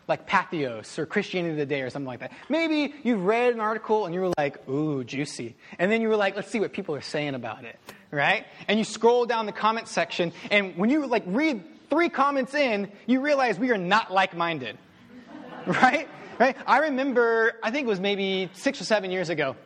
like 0.06 0.28
Patheos 0.28 0.98
or 0.98 1.06
Christianity 1.06 1.56
Today 1.56 1.80
or 1.82 1.88
something 1.88 2.08
like 2.08 2.20
that. 2.20 2.32
Maybe 2.48 2.92
you 3.04 3.16
read 3.16 3.54
an 3.54 3.60
article 3.60 4.04
and 4.04 4.14
you 4.14 4.20
were 4.20 4.32
like, 4.36 4.68
ooh, 4.68 5.04
juicy. 5.04 5.54
And 5.78 5.90
then 5.90 6.02
you 6.02 6.08
were 6.08 6.16
like, 6.16 6.36
let's 6.36 6.50
see 6.50 6.60
what 6.60 6.72
people 6.72 6.94
are 6.96 7.00
saying 7.00 7.34
about 7.34 7.64
it, 7.64 7.78
right? 8.10 8.46
And 8.68 8.78
you 8.78 8.84
scroll 8.84 9.26
down 9.26 9.46
the 9.46 9.52
comment 9.52 9.88
section, 9.88 10.32
and 10.50 10.76
when 10.76 10.90
you 10.90 11.06
like 11.06 11.24
read 11.26 11.62
three 11.88 12.08
comments 12.08 12.54
in, 12.54 12.90
you 13.06 13.20
realize 13.20 13.58
we 13.58 13.70
are 13.70 13.78
not 13.78 14.12
like-minded, 14.12 14.78
right? 15.66 16.08
Right? 16.38 16.56
I 16.66 16.78
remember, 16.78 17.52
I 17.62 17.70
think 17.70 17.86
it 17.86 17.88
was 17.88 18.00
maybe 18.00 18.48
six 18.54 18.80
or 18.80 18.84
seven 18.84 19.10
years 19.10 19.28
ago 19.28 19.56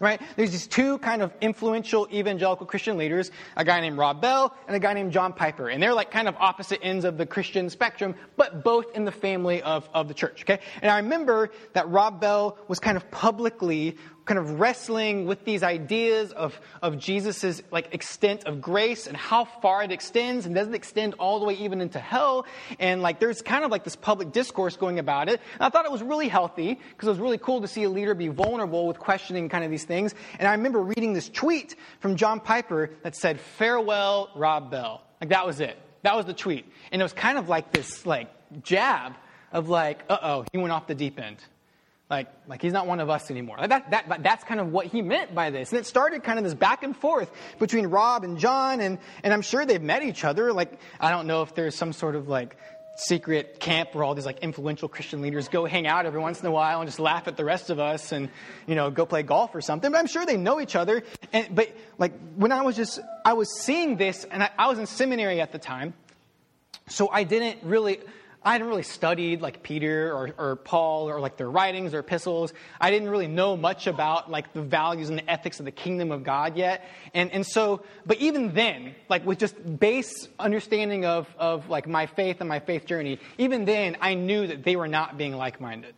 right? 0.00 0.20
There's 0.36 0.52
these 0.52 0.66
two 0.66 0.98
kind 0.98 1.22
of 1.22 1.32
influential 1.40 2.08
evangelical 2.12 2.66
Christian 2.66 2.96
leaders, 2.96 3.30
a 3.56 3.64
guy 3.64 3.80
named 3.80 3.98
Rob 3.98 4.20
Bell 4.20 4.54
and 4.66 4.76
a 4.76 4.78
guy 4.78 4.92
named 4.92 5.12
John 5.12 5.32
Piper. 5.32 5.68
And 5.68 5.82
they're 5.82 5.94
like 5.94 6.10
kind 6.10 6.28
of 6.28 6.36
opposite 6.38 6.80
ends 6.82 7.04
of 7.04 7.16
the 7.16 7.26
Christian 7.26 7.70
spectrum, 7.70 8.14
but 8.36 8.64
both 8.64 8.94
in 8.94 9.04
the 9.04 9.12
family 9.12 9.62
of, 9.62 9.88
of 9.94 10.08
the 10.08 10.14
church, 10.14 10.42
okay? 10.42 10.60
And 10.82 10.90
I 10.90 10.98
remember 10.98 11.50
that 11.72 11.88
Rob 11.88 12.20
Bell 12.20 12.58
was 12.68 12.78
kind 12.78 12.96
of 12.96 13.10
publicly 13.10 13.96
kind 14.26 14.38
of 14.38 14.58
wrestling 14.60 15.24
with 15.24 15.44
these 15.44 15.62
ideas 15.62 16.32
of, 16.32 16.60
of 16.82 16.98
Jesus' 16.98 17.62
like 17.70 17.94
extent 17.94 18.44
of 18.44 18.60
grace 18.60 19.06
and 19.06 19.16
how 19.16 19.44
far 19.44 19.82
it 19.84 19.92
extends 19.92 20.46
and 20.46 20.54
doesn't 20.54 20.74
extend 20.74 21.14
all 21.14 21.38
the 21.38 21.46
way 21.46 21.54
even 21.54 21.80
into 21.80 22.00
hell. 22.00 22.44
And 22.80 23.02
like 23.02 23.20
there's 23.20 23.40
kind 23.40 23.64
of 23.64 23.70
like 23.70 23.84
this 23.84 23.96
public 23.96 24.32
discourse 24.32 24.76
going 24.76 24.98
about 24.98 25.28
it. 25.28 25.40
And 25.54 25.62
I 25.62 25.68
thought 25.70 25.86
it 25.86 25.92
was 25.92 26.02
really 26.02 26.28
healthy 26.28 26.74
because 26.90 27.06
it 27.06 27.10
was 27.10 27.20
really 27.20 27.38
cool 27.38 27.60
to 27.60 27.68
see 27.68 27.84
a 27.84 27.88
leader 27.88 28.14
be 28.14 28.28
vulnerable 28.28 28.86
with 28.86 28.98
questioning 28.98 29.48
kind 29.48 29.64
of 29.64 29.70
these 29.70 29.84
things. 29.84 30.14
And 30.38 30.48
I 30.48 30.52
remember 30.52 30.80
reading 30.80 31.12
this 31.12 31.28
tweet 31.28 31.76
from 32.00 32.16
John 32.16 32.40
Piper 32.40 32.90
that 33.02 33.14
said, 33.14 33.40
farewell, 33.40 34.30
Rob 34.34 34.70
Bell. 34.70 35.02
Like 35.20 35.30
that 35.30 35.46
was 35.46 35.60
it. 35.60 35.78
That 36.02 36.16
was 36.16 36.26
the 36.26 36.34
tweet. 36.34 36.66
And 36.90 37.00
it 37.00 37.04
was 37.04 37.12
kind 37.12 37.38
of 37.38 37.48
like 37.48 37.70
this 37.70 38.04
like 38.04 38.28
jab 38.62 39.14
of 39.52 39.68
like, 39.68 40.02
uh 40.08 40.18
oh, 40.20 40.44
he 40.50 40.58
went 40.58 40.72
off 40.72 40.88
the 40.88 40.94
deep 40.96 41.20
end. 41.20 41.38
Like, 42.08 42.28
like 42.46 42.62
he's 42.62 42.72
not 42.72 42.86
one 42.86 43.00
of 43.00 43.10
us 43.10 43.30
anymore. 43.30 43.56
That, 43.66 43.90
that, 43.90 44.22
that's 44.22 44.44
kind 44.44 44.60
of 44.60 44.68
what 44.70 44.86
he 44.86 45.02
meant 45.02 45.34
by 45.34 45.50
this. 45.50 45.70
And 45.72 45.80
it 45.80 45.86
started 45.86 46.22
kind 46.22 46.38
of 46.38 46.44
this 46.44 46.54
back 46.54 46.84
and 46.84 46.96
forth 46.96 47.30
between 47.58 47.88
Rob 47.88 48.22
and 48.22 48.38
John, 48.38 48.80
and, 48.80 48.98
and 49.24 49.32
I'm 49.32 49.42
sure 49.42 49.66
they've 49.66 49.82
met 49.82 50.04
each 50.04 50.24
other. 50.24 50.52
Like, 50.52 50.78
I 51.00 51.10
don't 51.10 51.26
know 51.26 51.42
if 51.42 51.54
there's 51.54 51.74
some 51.74 51.92
sort 51.92 52.14
of 52.14 52.28
like 52.28 52.56
secret 52.98 53.60
camp 53.60 53.94
where 53.94 54.04
all 54.04 54.14
these 54.14 54.24
like 54.24 54.38
influential 54.38 54.88
Christian 54.88 55.20
leaders 55.20 55.48
go 55.48 55.66
hang 55.66 55.86
out 55.86 56.06
every 56.06 56.20
once 56.20 56.40
in 56.40 56.46
a 56.46 56.50
while 56.50 56.80
and 56.80 56.88
just 56.88 57.00
laugh 57.00 57.28
at 57.28 57.36
the 57.36 57.44
rest 57.44 57.70
of 57.70 57.78
us 57.78 58.12
and, 58.12 58.30
you 58.66 58.74
know, 58.74 58.90
go 58.90 59.04
play 59.04 59.22
golf 59.22 59.54
or 59.54 59.60
something. 59.60 59.90
But 59.90 59.98
I'm 59.98 60.06
sure 60.06 60.24
they 60.24 60.36
know 60.36 60.60
each 60.60 60.76
other. 60.76 61.02
And, 61.32 61.54
but 61.54 61.70
like 61.98 62.12
when 62.36 62.52
I 62.52 62.62
was 62.62 62.76
just, 62.76 63.00
I 63.24 63.32
was 63.32 63.60
seeing 63.60 63.96
this, 63.96 64.24
and 64.24 64.44
I, 64.44 64.50
I 64.56 64.68
was 64.68 64.78
in 64.78 64.86
seminary 64.86 65.40
at 65.40 65.52
the 65.52 65.58
time, 65.58 65.92
so 66.88 67.10
I 67.10 67.24
didn't 67.24 67.64
really, 67.64 67.98
I 68.46 68.52
hadn't 68.52 68.68
really 68.68 68.84
studied 68.84 69.42
like 69.42 69.64
Peter 69.64 70.12
or, 70.12 70.30
or 70.38 70.54
Paul 70.54 71.10
or 71.10 71.18
like 71.18 71.36
their 71.36 71.50
writings 71.50 71.92
or 71.92 71.98
epistles. 71.98 72.54
I 72.80 72.92
didn't 72.92 73.08
really 73.08 73.26
know 73.26 73.56
much 73.56 73.88
about 73.88 74.30
like 74.30 74.52
the 74.52 74.62
values 74.62 75.08
and 75.08 75.18
the 75.18 75.28
ethics 75.28 75.58
of 75.58 75.64
the 75.64 75.72
kingdom 75.72 76.12
of 76.12 76.22
God 76.22 76.56
yet. 76.56 76.88
And, 77.12 77.32
and 77.32 77.44
so, 77.44 77.82
but 78.06 78.18
even 78.18 78.54
then, 78.54 78.94
like 79.08 79.26
with 79.26 79.40
just 79.40 79.56
base 79.80 80.28
understanding 80.38 81.04
of, 81.04 81.26
of 81.36 81.68
like 81.68 81.88
my 81.88 82.06
faith 82.06 82.36
and 82.38 82.48
my 82.48 82.60
faith 82.60 82.86
journey, 82.86 83.18
even 83.36 83.64
then 83.64 83.96
I 84.00 84.14
knew 84.14 84.46
that 84.46 84.62
they 84.62 84.76
were 84.76 84.86
not 84.86 85.18
being 85.18 85.36
like-minded. 85.36 85.96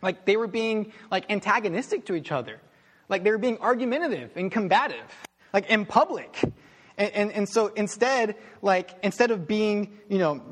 Like 0.00 0.24
they 0.24 0.36
were 0.36 0.46
being 0.46 0.92
like 1.10 1.28
antagonistic 1.32 2.06
to 2.06 2.14
each 2.14 2.30
other. 2.30 2.60
Like 3.08 3.24
they 3.24 3.32
were 3.32 3.38
being 3.38 3.58
argumentative 3.58 4.30
and 4.36 4.52
combative, 4.52 5.12
like 5.52 5.68
in 5.68 5.84
public. 5.84 6.38
And, 6.96 7.12
and, 7.12 7.32
and 7.32 7.48
so 7.48 7.66
instead, 7.74 8.36
like, 8.62 8.94
instead 9.02 9.32
of 9.32 9.48
being, 9.48 9.98
you 10.08 10.18
know, 10.18 10.42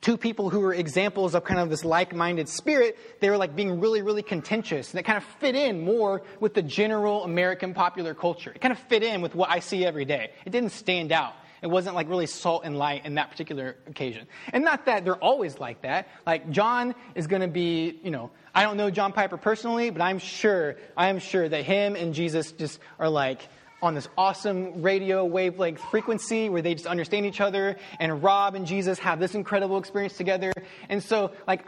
two 0.00 0.16
people 0.16 0.50
who 0.50 0.60
were 0.60 0.72
examples 0.72 1.34
of 1.34 1.44
kind 1.44 1.60
of 1.60 1.68
this 1.68 1.84
like-minded 1.84 2.48
spirit, 2.48 2.98
they 3.20 3.28
were 3.28 3.36
like 3.36 3.54
being 3.54 3.78
really, 3.78 4.02
really 4.02 4.22
contentious. 4.22 4.90
And 4.90 5.00
it 5.00 5.02
kind 5.02 5.18
of 5.18 5.24
fit 5.38 5.54
in 5.54 5.84
more 5.84 6.22
with 6.40 6.54
the 6.54 6.62
general 6.62 7.24
American 7.24 7.74
popular 7.74 8.14
culture. 8.14 8.50
It 8.54 8.60
kind 8.60 8.72
of 8.72 8.78
fit 8.78 9.02
in 9.02 9.20
with 9.20 9.34
what 9.34 9.50
I 9.50 9.58
see 9.58 9.84
every 9.84 10.04
day. 10.04 10.30
It 10.46 10.50
didn't 10.50 10.72
stand 10.72 11.12
out. 11.12 11.34
It 11.60 11.70
wasn't 11.70 11.94
like 11.94 12.08
really 12.08 12.26
salt 12.26 12.62
and 12.64 12.76
light 12.76 13.06
in 13.06 13.14
that 13.14 13.30
particular 13.30 13.76
occasion. 13.86 14.26
And 14.52 14.64
not 14.64 14.86
that 14.86 15.04
they're 15.04 15.14
always 15.14 15.60
like 15.60 15.82
that. 15.82 16.08
Like 16.26 16.50
John 16.50 16.94
is 17.14 17.28
going 17.28 17.42
to 17.42 17.48
be, 17.48 18.00
you 18.02 18.10
know, 18.10 18.30
I 18.52 18.64
don't 18.64 18.76
know 18.76 18.90
John 18.90 19.12
Piper 19.12 19.36
personally, 19.36 19.90
but 19.90 20.02
I'm 20.02 20.18
sure, 20.18 20.76
I 20.96 21.08
am 21.08 21.20
sure 21.20 21.48
that 21.48 21.64
him 21.64 21.94
and 21.94 22.14
Jesus 22.14 22.50
just 22.50 22.80
are 22.98 23.08
like, 23.08 23.48
on 23.82 23.94
this 23.94 24.08
awesome 24.16 24.80
radio 24.80 25.24
wavelength 25.24 25.80
frequency 25.90 26.48
where 26.48 26.62
they 26.62 26.74
just 26.74 26.86
understand 26.86 27.26
each 27.26 27.40
other, 27.40 27.76
and 27.98 28.22
Rob 28.22 28.54
and 28.54 28.66
Jesus 28.66 28.98
have 29.00 29.18
this 29.18 29.34
incredible 29.34 29.78
experience 29.78 30.16
together. 30.16 30.52
And 30.88 31.02
so, 31.02 31.32
like, 31.46 31.66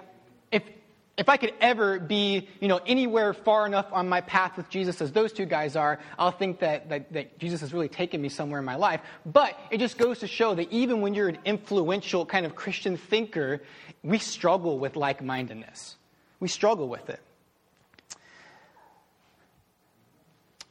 if 0.52 0.62
if 1.16 1.28
I 1.28 1.36
could 1.36 1.52
ever 1.60 2.00
be, 2.00 2.48
you 2.60 2.66
know, 2.66 2.80
anywhere 2.86 3.32
far 3.32 3.66
enough 3.66 3.86
on 3.92 4.08
my 4.08 4.20
path 4.20 4.56
with 4.56 4.68
Jesus 4.68 5.00
as 5.00 5.12
those 5.12 5.32
two 5.32 5.46
guys 5.46 5.76
are, 5.76 6.00
I'll 6.18 6.32
think 6.32 6.58
that, 6.58 6.88
that, 6.88 7.12
that 7.12 7.38
Jesus 7.38 7.60
has 7.60 7.72
really 7.72 7.88
taken 7.88 8.20
me 8.20 8.28
somewhere 8.28 8.58
in 8.58 8.64
my 8.64 8.74
life. 8.74 9.00
But 9.24 9.56
it 9.70 9.78
just 9.78 9.96
goes 9.96 10.18
to 10.20 10.26
show 10.26 10.56
that 10.56 10.72
even 10.72 11.00
when 11.02 11.14
you're 11.14 11.28
an 11.28 11.38
influential 11.44 12.26
kind 12.26 12.44
of 12.44 12.56
Christian 12.56 12.96
thinker, 12.96 13.62
we 14.02 14.18
struggle 14.18 14.78
with 14.78 14.96
like 14.96 15.22
mindedness. 15.22 15.94
We 16.40 16.48
struggle 16.48 16.88
with 16.88 17.08
it. 17.08 17.20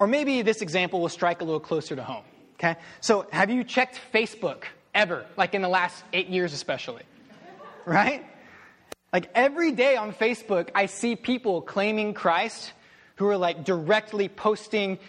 Or 0.04 0.08
maybe 0.08 0.42
this 0.42 0.62
example 0.62 1.00
will 1.00 1.08
strike 1.08 1.40
a 1.40 1.46
little 1.46 1.62
closer 1.62 1.96
to 1.96 2.04
home. 2.04 2.26
Okay? 2.56 2.76
So, 3.00 3.26
have 3.32 3.50
you 3.50 3.64
checked 3.64 4.02
Facebook 4.14 4.66
ever? 4.94 5.26
Like 5.38 5.54
in 5.54 5.62
the 5.62 5.70
last 5.70 6.04
eight 6.12 6.28
years, 6.28 6.52
especially? 6.52 7.04
Right? 7.86 8.26
Like 9.14 9.30
every 9.34 9.72
day 9.72 9.96
on 9.96 10.12
Facebook, 10.12 10.72
I 10.76 10.88
see 10.88 11.16
people 11.16 11.62
claiming 11.62 12.14
Christ 12.14 12.74
who 13.16 13.28
are 13.28 13.38
like 13.38 13.64
directly 13.64 14.28
posting 14.28 15.00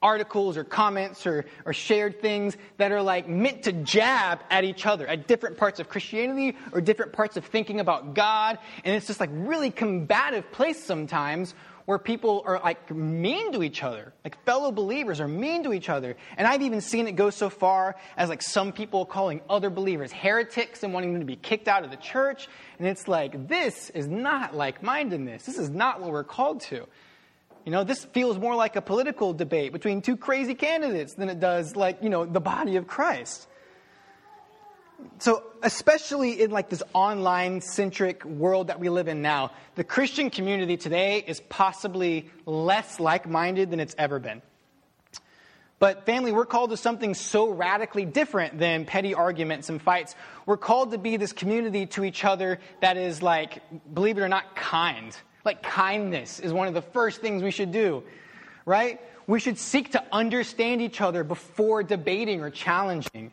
articles 0.00 0.56
or 0.56 0.62
comments 0.62 1.26
or, 1.26 1.44
or 1.64 1.72
shared 1.72 2.20
things 2.20 2.56
that 2.76 2.92
are 2.92 3.02
like 3.02 3.28
meant 3.28 3.64
to 3.64 3.72
jab 3.72 4.38
at 4.50 4.62
each 4.62 4.86
other, 4.86 5.04
at 5.06 5.26
different 5.26 5.56
parts 5.56 5.80
of 5.80 5.88
Christianity 5.88 6.56
or 6.72 6.80
different 6.80 7.12
parts 7.12 7.36
of 7.36 7.44
thinking 7.46 7.80
about 7.80 8.14
God. 8.14 8.58
And 8.84 8.94
it's 8.94 9.08
just 9.08 9.18
like 9.18 9.30
really 9.32 9.72
combative 9.72 10.52
place 10.52 10.82
sometimes 10.82 11.54
where 11.84 11.98
people 11.98 12.42
are 12.46 12.60
like 12.60 12.90
mean 12.90 13.52
to 13.52 13.62
each 13.62 13.82
other. 13.82 14.12
Like 14.24 14.42
fellow 14.44 14.72
believers 14.72 15.20
are 15.20 15.28
mean 15.28 15.64
to 15.64 15.72
each 15.72 15.88
other. 15.88 16.16
And 16.36 16.46
I've 16.46 16.62
even 16.62 16.80
seen 16.80 17.08
it 17.08 17.12
go 17.12 17.30
so 17.30 17.50
far 17.50 17.96
as 18.16 18.28
like 18.28 18.42
some 18.42 18.72
people 18.72 19.04
calling 19.04 19.40
other 19.48 19.70
believers 19.70 20.12
heretics 20.12 20.82
and 20.82 20.92
wanting 20.92 21.12
them 21.12 21.20
to 21.20 21.26
be 21.26 21.36
kicked 21.36 21.68
out 21.68 21.84
of 21.84 21.90
the 21.90 21.96
church. 21.96 22.48
And 22.78 22.86
it's 22.86 23.08
like, 23.08 23.48
this 23.48 23.90
is 23.90 24.06
not 24.06 24.54
like 24.54 24.82
mindedness. 24.82 25.44
This 25.44 25.58
is 25.58 25.70
not 25.70 26.00
what 26.00 26.10
we're 26.10 26.24
called 26.24 26.60
to. 26.62 26.86
You 27.64 27.70
know, 27.70 27.84
this 27.84 28.04
feels 28.06 28.38
more 28.38 28.56
like 28.56 28.74
a 28.74 28.82
political 28.82 29.32
debate 29.32 29.72
between 29.72 30.02
two 30.02 30.16
crazy 30.16 30.54
candidates 30.54 31.14
than 31.14 31.28
it 31.28 31.38
does 31.38 31.76
like, 31.76 32.02
you 32.02 32.10
know, 32.10 32.24
the 32.24 32.40
body 32.40 32.76
of 32.76 32.86
Christ 32.86 33.46
so 35.18 35.42
especially 35.62 36.42
in 36.42 36.50
like 36.50 36.68
this 36.68 36.82
online 36.92 37.60
centric 37.60 38.24
world 38.24 38.68
that 38.68 38.80
we 38.80 38.88
live 38.88 39.08
in 39.08 39.22
now 39.22 39.50
the 39.74 39.84
christian 39.84 40.30
community 40.30 40.76
today 40.76 41.22
is 41.26 41.40
possibly 41.48 42.30
less 42.46 43.00
like-minded 43.00 43.70
than 43.70 43.80
it's 43.80 43.94
ever 43.98 44.18
been. 44.18 44.42
But 45.78 46.06
family 46.06 46.30
we're 46.32 46.46
called 46.46 46.70
to 46.70 46.76
something 46.76 47.14
so 47.14 47.50
radically 47.50 48.04
different 48.04 48.58
than 48.58 48.84
petty 48.84 49.14
arguments 49.14 49.68
and 49.68 49.82
fights. 49.82 50.14
We're 50.46 50.56
called 50.56 50.92
to 50.92 50.98
be 50.98 51.16
this 51.16 51.32
community 51.32 51.86
to 51.86 52.04
each 52.04 52.24
other 52.24 52.60
that 52.80 52.96
is 52.96 53.22
like 53.22 53.62
believe 53.92 54.18
it 54.18 54.20
or 54.20 54.28
not 54.28 54.54
kind. 54.54 55.16
Like 55.44 55.62
kindness 55.62 56.38
is 56.38 56.52
one 56.52 56.68
of 56.68 56.74
the 56.74 56.82
first 56.82 57.20
things 57.20 57.42
we 57.42 57.50
should 57.50 57.72
do 57.72 58.04
right? 58.64 59.00
We 59.26 59.40
should 59.40 59.58
seek 59.58 59.92
to 59.92 60.04
understand 60.12 60.82
each 60.82 61.00
other 61.00 61.24
before 61.24 61.82
debating 61.82 62.40
or 62.42 62.50
challenging 62.50 63.30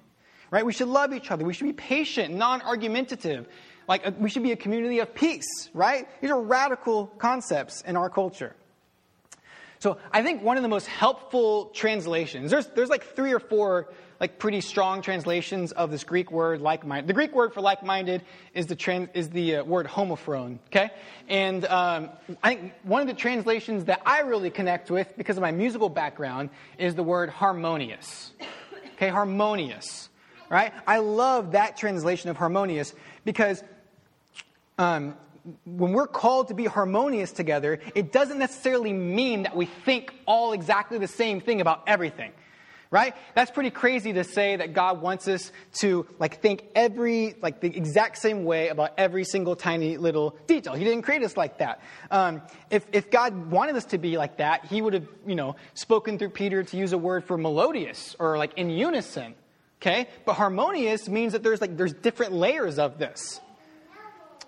right? 0.51 0.65
We 0.65 0.74
should 0.74 0.88
love 0.88 1.13
each 1.13 1.32
other. 1.32 1.46
We 1.46 1.53
should 1.53 1.68
be 1.68 1.74
patient, 1.74 2.34
non 2.34 2.62
argumentative. 2.62 3.48
Like, 3.88 4.06
uh, 4.06 4.12
we 4.20 4.29
should 4.29 4.44
be 4.44 4.51
a 4.51 4.56
community 4.58 5.00
of 5.00 5.13
peace, 5.15 5.70
right? 5.74 6.08
These 6.22 6.32
are 6.32 6.41
radical 6.41 7.08
concepts 7.18 7.82
in 7.82 7.98
our 7.98 8.10
culture. 8.10 8.56
So, 9.79 9.98
I 10.12 10.22
think 10.22 10.44
one 10.44 10.58
of 10.58 10.63
the 10.63 10.70
most 10.70 10.88
helpful 10.88 11.68
translations, 11.74 12.51
there's, 12.51 12.68
there's 12.68 12.89
like 12.89 13.15
three 13.15 13.34
or 13.34 13.39
four 13.39 13.89
like 14.20 14.38
pretty 14.38 14.62
strong 14.62 15.01
translations 15.01 15.72
of 15.72 15.91
this 15.91 16.03
Greek 16.03 16.32
word 16.32 16.62
like-minded. 16.62 17.08
The 17.08 17.13
Greek 17.13 17.34
word 17.34 17.53
for 17.53 17.62
like-minded 17.62 18.22
is 18.53 18.68
the 18.68 18.75
trans, 18.75 19.10
is 19.13 19.29
the 19.29 19.58
uh, 19.58 19.63
word 19.63 19.88
homophrone. 19.88 20.60
Okay, 20.68 20.89
and 21.27 21.65
um, 21.65 22.10
I 22.44 22.56
think 22.56 22.74
one 22.84 23.01
of 23.01 23.08
the 23.08 23.13
translations 23.13 23.86
that 23.86 24.01
I 24.06 24.22
really 24.22 24.50
connect 24.50 24.91
with 24.91 25.15
because 25.18 25.38
of 25.38 25.41
my 25.41 25.51
musical 25.51 25.89
background 25.89 26.50
is 26.77 26.96
the 26.96 27.03
word 27.03 27.29
harmonious. 27.29 28.32
Okay, 28.96 29.08
harmonious. 29.08 30.09
Right? 30.50 30.74
I 30.88 30.98
love 30.98 31.51
that 31.51 31.77
translation 31.77 32.29
of 32.29 32.38
harmonious 32.38 32.94
because 33.24 33.63
um, 34.79 35.15
when 35.65 35.94
we're 35.94 36.08
called 36.08 36.48
to 36.50 36.53
be 36.53 36.65
harmonious 36.65 37.32
together, 37.32 37.79
it 37.96 38.12
doesn't 38.12 38.39
necessarily 38.39 38.94
mean 38.94 39.44
that 39.44 39.56
we 39.56 39.65
think 39.65 40.13
all 40.25 40.53
exactly 40.53 40.98
the 40.98 41.08
same 41.08 41.41
thing 41.41 41.62
about 41.62 41.84
everything. 41.88 42.32
Right? 42.91 43.13
That's 43.36 43.51
pretty 43.51 43.70
crazy 43.70 44.13
to 44.13 44.24
say 44.24 44.56
that 44.56 44.74
God 44.74 45.00
wants 45.00 45.27
us 45.27 45.51
to 45.82 46.08
like 46.18 46.41
think 46.41 46.63
every 46.74 47.36
like 47.39 47.60
the 47.62 47.68
exact 47.68 48.18
same 48.18 48.46
way 48.46 48.70
about 48.70 48.94
every 48.98 49.24
single 49.25 49.56
tiny 49.56 49.98
little 49.98 50.36
detail. 50.48 50.74
He 50.74 50.86
didn't 50.86 51.03
create 51.03 51.22
us 51.22 51.38
like 51.38 51.60
that. 51.60 51.84
Um, 52.10 52.41
if 52.72 52.88
if 52.91 53.12
God 53.12 53.51
wanted 53.51 53.75
us 53.75 53.86
to 53.86 54.00
be 54.00 54.18
like 54.18 54.38
that, 54.38 54.65
He 54.65 54.82
would 54.82 54.94
have 54.96 55.08
you 55.27 55.36
know 55.36 55.56
spoken 55.75 56.18
through 56.18 56.32
Peter 56.32 56.63
to 56.63 56.77
use 56.77 56.91
a 56.91 56.98
word 56.98 57.25
for 57.25 57.38
melodious 57.38 58.15
or 58.18 58.39
like 58.39 58.53
in 58.58 58.72
unison. 58.72 59.36
Okay, 59.82 60.08
but 60.26 60.34
harmonious 60.34 61.08
means 61.08 61.32
that 61.34 61.42
there's 61.42 61.62
like 61.62 61.78
there's 61.78 61.94
different 61.94 62.34
layers 62.34 62.80
of 62.80 62.98
this. 62.98 63.40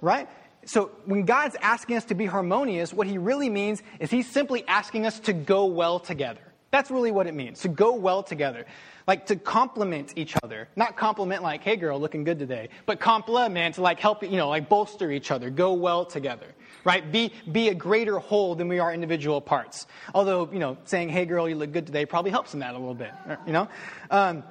Right? 0.01 0.27
So 0.65 0.91
when 1.05 1.23
God's 1.23 1.55
asking 1.61 1.95
us 1.97 2.05
to 2.05 2.15
be 2.15 2.25
harmonious, 2.25 2.93
what 2.93 3.07
he 3.07 3.17
really 3.17 3.49
means 3.49 3.81
is 3.99 4.11
he's 4.11 4.29
simply 4.29 4.63
asking 4.67 5.05
us 5.05 5.19
to 5.21 5.33
go 5.33 5.65
well 5.65 5.99
together. 5.99 6.41
That's 6.69 6.89
really 6.89 7.11
what 7.11 7.27
it 7.27 7.33
means, 7.33 7.61
to 7.61 7.67
go 7.67 7.95
well 7.95 8.23
together. 8.23 8.65
Like 9.07 9.25
to 9.27 9.35
complement 9.35 10.13
each 10.15 10.35
other. 10.43 10.69
Not 10.75 10.95
compliment 10.95 11.43
like, 11.43 11.63
hey 11.63 11.75
girl, 11.75 11.99
looking 11.99 12.23
good 12.23 12.39
today, 12.39 12.69
but 12.85 12.99
complement 12.99 13.75
to 13.75 13.81
like 13.81 13.99
help, 13.99 14.23
you 14.23 14.37
know, 14.37 14.49
like 14.49 14.69
bolster 14.69 15.11
each 15.11 15.31
other, 15.31 15.49
go 15.49 15.73
well 15.73 16.05
together. 16.05 16.47
Right? 16.83 17.11
Be, 17.11 17.33
be 17.51 17.69
a 17.69 17.75
greater 17.75 18.19
whole 18.19 18.55
than 18.55 18.67
we 18.67 18.79
are 18.79 18.93
individual 18.93 19.41
parts. 19.41 19.85
Although, 20.13 20.49
you 20.51 20.59
know, 20.59 20.77
saying, 20.85 21.09
hey 21.09 21.25
girl, 21.25 21.49
you 21.49 21.55
look 21.55 21.71
good 21.71 21.87
today 21.87 22.05
probably 22.05 22.31
helps 22.31 22.53
in 22.53 22.59
that 22.61 22.73
a 22.73 22.77
little 22.77 22.95
bit, 22.95 23.11
you 23.45 23.53
know? 23.53 23.67
Um, 24.09 24.43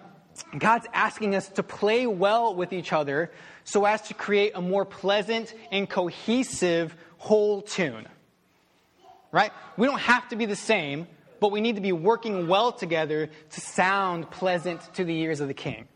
God's 0.57 0.87
asking 0.93 1.35
us 1.35 1.49
to 1.51 1.63
play 1.63 2.07
well 2.07 2.55
with 2.55 2.73
each 2.73 2.93
other 2.93 3.31
so 3.65 3.85
as 3.85 4.03
to 4.03 4.15
create 4.15 4.53
a 4.55 4.61
more 4.61 4.85
pleasant 4.85 5.55
and 5.71 5.89
cohesive 5.89 6.95
whole 7.19 7.63
tune. 7.63 8.07
Right? 9.33 9.53
We 9.77 9.87
don't 9.87 10.01
have 10.01 10.29
to 10.31 10.37
be 10.37 10.47
the 10.47 10.57
same, 10.57 11.07
but 11.39 11.53
we 11.53 11.61
need 11.61 11.77
to 11.77 11.81
be 11.81 11.93
working 11.93 12.49
well 12.49 12.73
together 12.73 13.31
to 13.51 13.61
sound 13.61 14.31
pleasant 14.31 14.81
to 14.95 15.05
the 15.05 15.17
ears 15.21 15.41
of 15.41 15.49
the 15.49 15.55
king. 15.55 15.87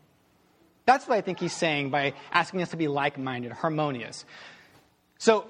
That's 0.85 1.07
what 1.07 1.17
I 1.17 1.21
think 1.21 1.39
he's 1.39 1.53
saying 1.53 1.89
by 1.89 2.13
asking 2.31 2.61
us 2.61 2.69
to 2.69 2.77
be 2.77 2.87
like 2.87 3.17
minded, 3.17 3.51
harmonious. 3.51 4.23
So, 5.17 5.47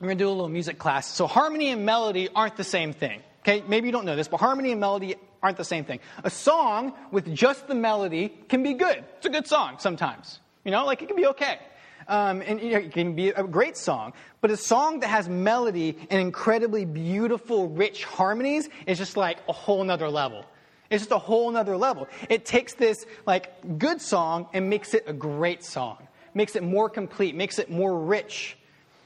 we're 0.00 0.08
going 0.08 0.18
to 0.18 0.24
do 0.24 0.28
a 0.28 0.30
little 0.30 0.48
music 0.48 0.78
class. 0.78 1.06
So, 1.06 1.26
harmony 1.26 1.68
and 1.68 1.86
melody 1.86 2.28
aren't 2.34 2.56
the 2.56 2.64
same 2.64 2.92
thing. 2.92 3.22
Okay, 3.40 3.62
maybe 3.68 3.86
you 3.86 3.92
don't 3.92 4.04
know 4.04 4.16
this, 4.16 4.26
but 4.26 4.38
harmony 4.38 4.72
and 4.72 4.80
melody 4.80 5.14
aren't 5.46 5.56
the 5.56 5.64
same 5.64 5.84
thing. 5.84 6.00
A 6.24 6.30
song 6.30 6.92
with 7.12 7.32
just 7.32 7.68
the 7.68 7.74
melody 7.76 8.30
can 8.48 8.64
be 8.64 8.74
good. 8.74 9.04
It's 9.18 9.26
a 9.26 9.30
good 9.30 9.46
song 9.46 9.76
sometimes. 9.78 10.40
You 10.64 10.72
know, 10.72 10.84
like 10.84 11.02
it 11.02 11.06
can 11.06 11.16
be 11.16 11.26
okay. 11.26 11.60
Um, 12.08 12.42
and 12.44 12.60
you 12.60 12.70
know, 12.70 12.78
it 12.78 12.92
can 12.92 13.14
be 13.14 13.28
a 13.28 13.44
great 13.44 13.76
song. 13.76 14.12
But 14.40 14.50
a 14.50 14.56
song 14.56 15.00
that 15.00 15.06
has 15.08 15.28
melody 15.28 15.96
and 16.10 16.20
incredibly 16.20 16.84
beautiful, 16.84 17.68
rich 17.68 18.04
harmonies 18.04 18.68
is 18.88 18.98
just 18.98 19.16
like 19.16 19.38
a 19.48 19.52
whole 19.52 19.84
nother 19.84 20.10
level. 20.10 20.44
It's 20.90 21.02
just 21.02 21.12
a 21.12 21.18
whole 21.18 21.48
nother 21.52 21.76
level. 21.76 22.08
It 22.28 22.44
takes 22.44 22.74
this 22.74 23.06
like 23.24 23.78
good 23.78 24.00
song 24.00 24.48
and 24.52 24.68
makes 24.68 24.94
it 24.94 25.04
a 25.06 25.12
great 25.12 25.62
song, 25.62 25.98
makes 26.34 26.56
it 26.56 26.64
more 26.64 26.90
complete, 26.90 27.36
makes 27.36 27.60
it 27.60 27.70
more 27.70 27.96
rich, 27.96 28.56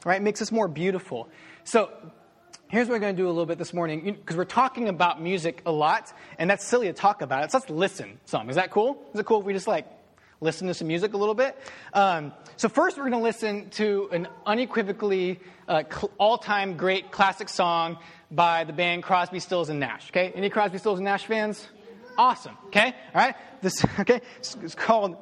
right? 0.03 0.19
Makes 0.19 0.41
it 0.41 0.51
more 0.51 0.67
beautiful. 0.67 1.29
So 1.65 1.91
here's 2.71 2.87
what 2.87 2.93
we're 2.95 2.99
going 2.99 3.15
to 3.15 3.21
do 3.21 3.27
a 3.27 3.29
little 3.29 3.45
bit 3.45 3.57
this 3.57 3.73
morning 3.73 4.01
because 4.01 4.37
we're 4.37 4.45
talking 4.45 4.87
about 4.87 5.21
music 5.21 5.61
a 5.65 5.71
lot, 5.71 6.13
and 6.39 6.49
that's 6.49 6.65
silly 6.65 6.87
to 6.87 6.93
talk 6.93 7.21
about 7.21 7.43
it. 7.43 7.51
So 7.51 7.57
let's 7.57 7.69
listen 7.69 8.19
some. 8.25 8.49
Is 8.49 8.55
that 8.55 8.71
cool? 8.71 8.97
Is 9.13 9.19
it 9.19 9.25
cool 9.25 9.41
if 9.41 9.45
we 9.45 9.51
just 9.51 9.67
like 9.67 9.85
listen 10.39 10.67
to 10.67 10.73
some 10.73 10.87
music 10.87 11.13
a 11.13 11.17
little 11.17 11.35
bit. 11.35 11.55
Um, 11.93 12.33
so 12.55 12.67
first, 12.67 12.97
we're 12.97 13.09
going 13.09 13.13
to 13.13 13.19
listen 13.19 13.69
to 13.71 14.09
an 14.11 14.27
unequivocally 14.45 15.39
uh, 15.67 15.83
cl- 15.87 16.11
all-time 16.17 16.77
great 16.77 17.11
classic 17.11 17.47
song 17.47 17.97
by 18.31 18.63
the 18.63 18.73
band 18.73 19.03
Crosby, 19.03 19.39
Stills 19.39 19.69
and 19.69 19.79
Nash. 19.79 20.09
Okay, 20.09 20.31
any 20.33 20.49
Crosby, 20.49 20.79
Stills 20.79 20.97
and 20.97 21.05
Nash 21.05 21.25
fans? 21.25 21.67
Awesome. 22.17 22.57
Okay, 22.67 22.87
all 22.87 23.21
right. 23.21 23.35
This 23.61 23.85
okay. 23.99 24.21
It's 24.39 24.75
called 24.75 25.17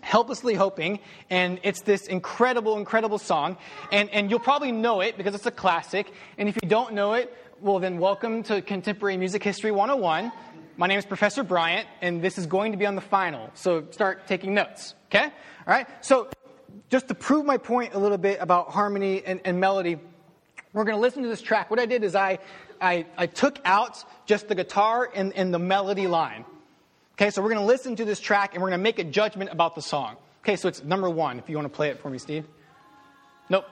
helplessly 0.00 0.54
hoping 0.54 1.00
and 1.30 1.58
it's 1.62 1.82
this 1.82 2.06
incredible 2.06 2.78
incredible 2.78 3.18
song 3.18 3.56
and, 3.90 4.08
and 4.10 4.30
you'll 4.30 4.38
probably 4.38 4.70
know 4.70 5.00
it 5.00 5.16
because 5.16 5.34
it's 5.34 5.46
a 5.46 5.50
classic 5.50 6.12
and 6.38 6.48
if 6.48 6.56
you 6.62 6.68
don't 6.68 6.94
know 6.94 7.14
it 7.14 7.36
well 7.60 7.78
then 7.78 7.98
welcome 7.98 8.42
to 8.42 8.62
contemporary 8.62 9.16
music 9.16 9.42
history 9.42 9.72
101 9.72 10.30
my 10.78 10.86
name 10.86 10.98
is 10.98 11.06
Professor 11.06 11.42
Bryant, 11.42 11.88
and 12.02 12.20
this 12.20 12.36
is 12.36 12.46
going 12.46 12.72
to 12.72 12.78
be 12.78 12.84
on 12.84 12.96
the 12.96 13.00
final. 13.00 13.48
So 13.54 13.86
start 13.92 14.26
taking 14.26 14.52
notes, 14.52 14.94
okay? 15.06 15.24
All 15.24 15.30
right? 15.66 15.86
So 16.04 16.28
just 16.90 17.08
to 17.08 17.14
prove 17.14 17.46
my 17.46 17.56
point 17.56 17.94
a 17.94 17.98
little 17.98 18.18
bit 18.18 18.38
about 18.42 18.68
harmony 18.68 19.22
and, 19.24 19.40
and 19.46 19.58
melody, 19.58 19.98
we're 20.74 20.84
going 20.84 20.96
to 20.96 21.00
listen 21.00 21.22
to 21.22 21.30
this 21.30 21.40
track. 21.40 21.70
What 21.70 21.80
I 21.80 21.86
did 21.86 22.04
is 22.04 22.14
I, 22.14 22.40
I, 22.78 23.06
I 23.16 23.26
took 23.26 23.58
out 23.64 24.04
just 24.26 24.48
the 24.48 24.54
guitar 24.54 25.10
and, 25.14 25.32
and 25.32 25.52
the 25.52 25.58
melody 25.58 26.06
line. 26.06 26.44
Okay, 27.18 27.30
so 27.30 27.40
we're 27.40 27.48
going 27.48 27.62
to 27.62 27.66
listen 27.66 27.96
to 27.96 28.04
this 28.04 28.20
track 28.20 28.52
and 28.52 28.62
we're 28.62 28.68
going 28.68 28.78
to 28.78 28.82
make 28.82 28.98
a 28.98 29.04
judgment 29.04 29.48
about 29.50 29.74
the 29.74 29.80
song. 29.80 30.16
Okay, 30.42 30.56
so 30.56 30.68
it's 30.68 30.84
number 30.84 31.08
one, 31.08 31.38
if 31.38 31.48
you 31.48 31.56
want 31.56 31.64
to 31.64 31.74
play 31.74 31.88
it 31.88 31.98
for 31.98 32.10
me, 32.10 32.18
Steve. 32.18 32.44
Nope. 33.48 33.64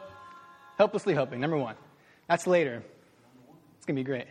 Helplessly 0.78 1.12
hoping, 1.12 1.40
number 1.40 1.58
one. 1.58 1.74
That's 2.26 2.46
later. 2.46 2.82
It's 3.76 3.84
going 3.84 3.96
to 3.96 4.00
be 4.00 4.04
great. 4.04 4.24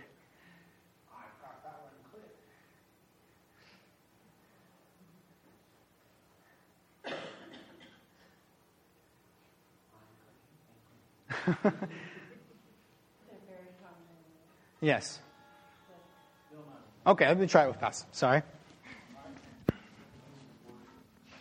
yes. 14.81 15.19
Okay, 17.05 17.27
let 17.27 17.37
me 17.37 17.45
try 17.45 17.65
it 17.65 17.67
with 17.67 17.79
Pastor. 17.79 18.07
Sorry. 18.11 18.41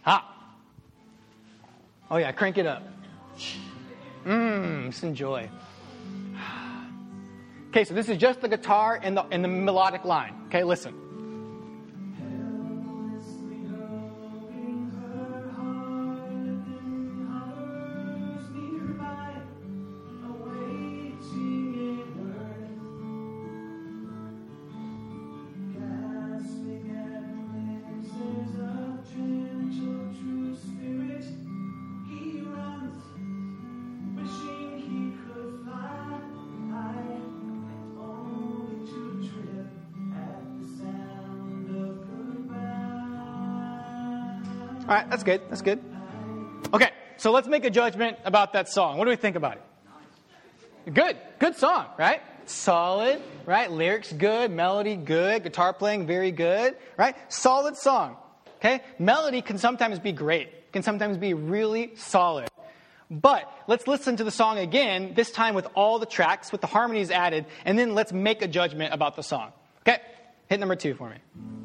Ha. 0.03 0.29
Oh 2.11 2.17
yeah, 2.17 2.33
crank 2.33 2.59
it 2.59 2.67
up. 2.67 2.83
Mmm, 4.25 4.91
just 4.91 5.05
enjoy. 5.05 5.49
Okay, 7.71 7.85
so 7.85 7.95
this 7.95 8.11
is 8.11 8.19
just 8.19 8.43
the 8.43 8.49
guitar 8.49 9.01
and 9.03 9.17
the 9.17 9.25
and 9.31 9.43
the 9.43 9.49
melodic 9.49 10.05
line. 10.05 10.35
Okay, 10.49 10.63
listen. 10.63 11.02
All 44.83 44.89
right, 44.89 45.09
that's 45.09 45.23
good. 45.23 45.41
That's 45.49 45.63
good. 45.63 45.81
Okay, 46.75 46.91
so 47.17 47.31
let's 47.31 47.47
make 47.47 47.65
a 47.65 47.71
judgment 47.71 48.19
about 48.25 48.53
that 48.55 48.69
song. 48.69 48.99
What 48.99 49.05
do 49.05 49.11
we 49.11 49.17
think 49.17 49.37
about 49.37 49.59
it? 49.59 50.93
Good. 50.93 51.17
Good 51.39 51.57
song, 51.57 51.87
right? 51.97 52.21
Solid, 52.47 53.23
right? 53.47 53.71
Lyrics 53.71 54.13
good, 54.13 54.51
melody 54.51 54.97
good, 54.97 55.45
guitar 55.45 55.73
playing 55.73 56.09
very 56.09 56.33
good, 56.33 56.77
right? 56.97 57.15
Solid 57.33 57.77
song. 57.77 58.17
Okay? 58.57 58.83
Melody 58.99 59.41
can 59.41 59.59
sometimes 59.59 60.01
be 60.01 60.11
great, 60.11 60.73
can 60.73 60.83
sometimes 60.83 61.17
be 61.17 61.35
really 61.35 61.93
solid. 61.95 62.49
But 63.09 63.49
let's 63.69 63.87
listen 63.87 64.17
to 64.17 64.25
the 64.25 64.31
song 64.33 64.59
again, 64.59 65.13
this 65.15 65.31
time 65.31 65.55
with 65.55 65.69
all 65.75 66.01
the 66.01 66.07
tracks, 66.07 66.51
with 66.51 66.61
the 66.61 66.67
harmonies 66.67 67.13
added, 67.13 67.47
and 67.65 67.79
then 67.79 67.95
let's 67.95 68.13
make 68.13 68.43
a 68.43 68.49
judgment 68.49 68.93
about 68.93 69.15
the 69.15 69.23
song. 69.23 69.53
Okay? 69.83 70.01
Hit 70.49 70.59
number 70.59 70.75
two 70.75 70.95
for 70.95 71.09
me. 71.09 71.62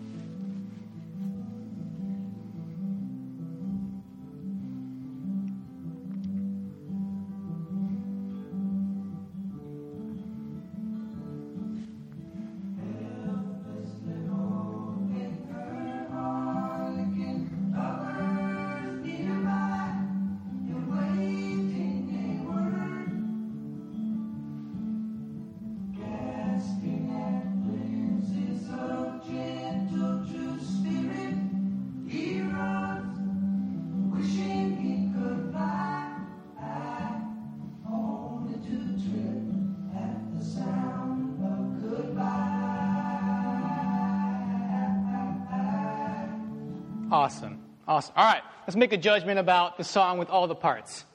Awesome. 47.11 47.63
Awesome. 47.87 48.13
All 48.17 48.25
right, 48.25 48.41
let's 48.67 48.75
make 48.75 48.91
a 48.91 48.97
judgment 48.97 49.39
about 49.39 49.77
the 49.77 49.83
song 49.83 50.17
with 50.17 50.29
all 50.29 50.47
the 50.47 50.55
parts. 50.55 51.05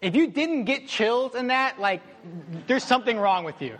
If 0.00 0.16
you 0.16 0.26
didn't 0.26 0.64
get 0.64 0.88
chills 0.88 1.36
in 1.36 1.46
that, 1.46 1.78
like, 1.78 2.02
there's 2.66 2.82
something 2.82 3.16
wrong 3.16 3.44
with 3.44 3.62
you. 3.62 3.78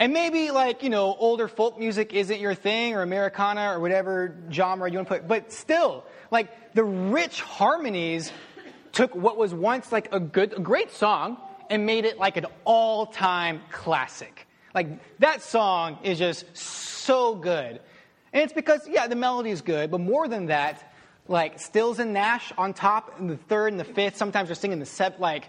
And 0.00 0.12
maybe, 0.12 0.50
like, 0.50 0.82
you 0.82 0.90
know, 0.90 1.14
older 1.16 1.46
folk 1.46 1.78
music 1.78 2.12
isn't 2.12 2.40
your 2.40 2.54
thing, 2.54 2.94
or 2.94 3.02
Americana, 3.02 3.72
or 3.72 3.78
whatever 3.78 4.36
genre 4.50 4.90
you 4.90 4.98
want 4.98 5.06
to 5.06 5.14
put, 5.14 5.28
but 5.28 5.52
still, 5.52 6.04
like, 6.32 6.74
the 6.74 6.82
rich 6.82 7.40
harmonies 7.40 8.32
took 8.90 9.14
what 9.14 9.36
was 9.36 9.54
once 9.54 9.92
like 9.92 10.12
a 10.12 10.18
good, 10.18 10.54
a 10.56 10.60
great 10.60 10.90
song 10.90 11.36
and 11.70 11.86
made 11.86 12.04
it 12.04 12.18
like 12.18 12.36
an 12.36 12.46
all 12.64 13.06
time 13.06 13.60
classic. 13.70 14.48
Like, 14.74 15.18
that 15.20 15.42
song 15.42 15.98
is 16.02 16.18
just 16.18 16.56
so 16.56 17.36
good. 17.36 17.80
And 18.34 18.42
it's 18.42 18.52
because, 18.52 18.86
yeah, 18.88 19.06
the 19.06 19.16
melody 19.16 19.50
is 19.50 19.62
good, 19.62 19.92
but 19.92 20.00
more 20.00 20.26
than 20.26 20.46
that, 20.46 20.92
like 21.28 21.60
Stills 21.60 22.00
and 22.00 22.12
Nash 22.12 22.52
on 22.58 22.74
top 22.74 23.18
in 23.20 23.28
the 23.28 23.36
third 23.36 23.72
and 23.72 23.78
the 23.78 23.84
fifth, 23.84 24.16
sometimes 24.16 24.48
they're 24.48 24.56
singing 24.56 24.80
the 24.80 24.86
seventh, 24.86 25.20
like, 25.20 25.48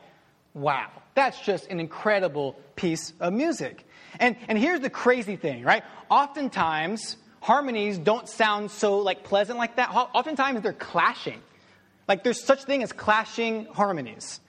wow. 0.53 0.89
That's 1.15 1.41
just 1.41 1.67
an 1.69 1.79
incredible 1.79 2.55
piece 2.75 3.11
of 3.19 3.33
music. 3.33 3.85
And, 4.19 4.37
and 4.47 4.57
here's 4.57 4.81
the 4.81 4.91
crazy 4.91 5.35
thing, 5.35 5.63
right? 5.63 5.83
Oftentimes, 6.11 7.17
harmonies 7.41 7.97
don't 7.97 8.29
sound 8.29 8.69
so 8.69 8.99
like 8.99 9.23
pleasant 9.23 9.57
like 9.57 9.77
that. 9.77 9.89
Oftentimes 9.91 10.61
they're 10.61 10.73
clashing. 10.73 11.41
Like 12.07 12.23
there's 12.23 12.43
such 12.43 12.65
thing 12.65 12.83
as 12.83 12.91
clashing 12.91 13.65
harmonies. 13.65 14.39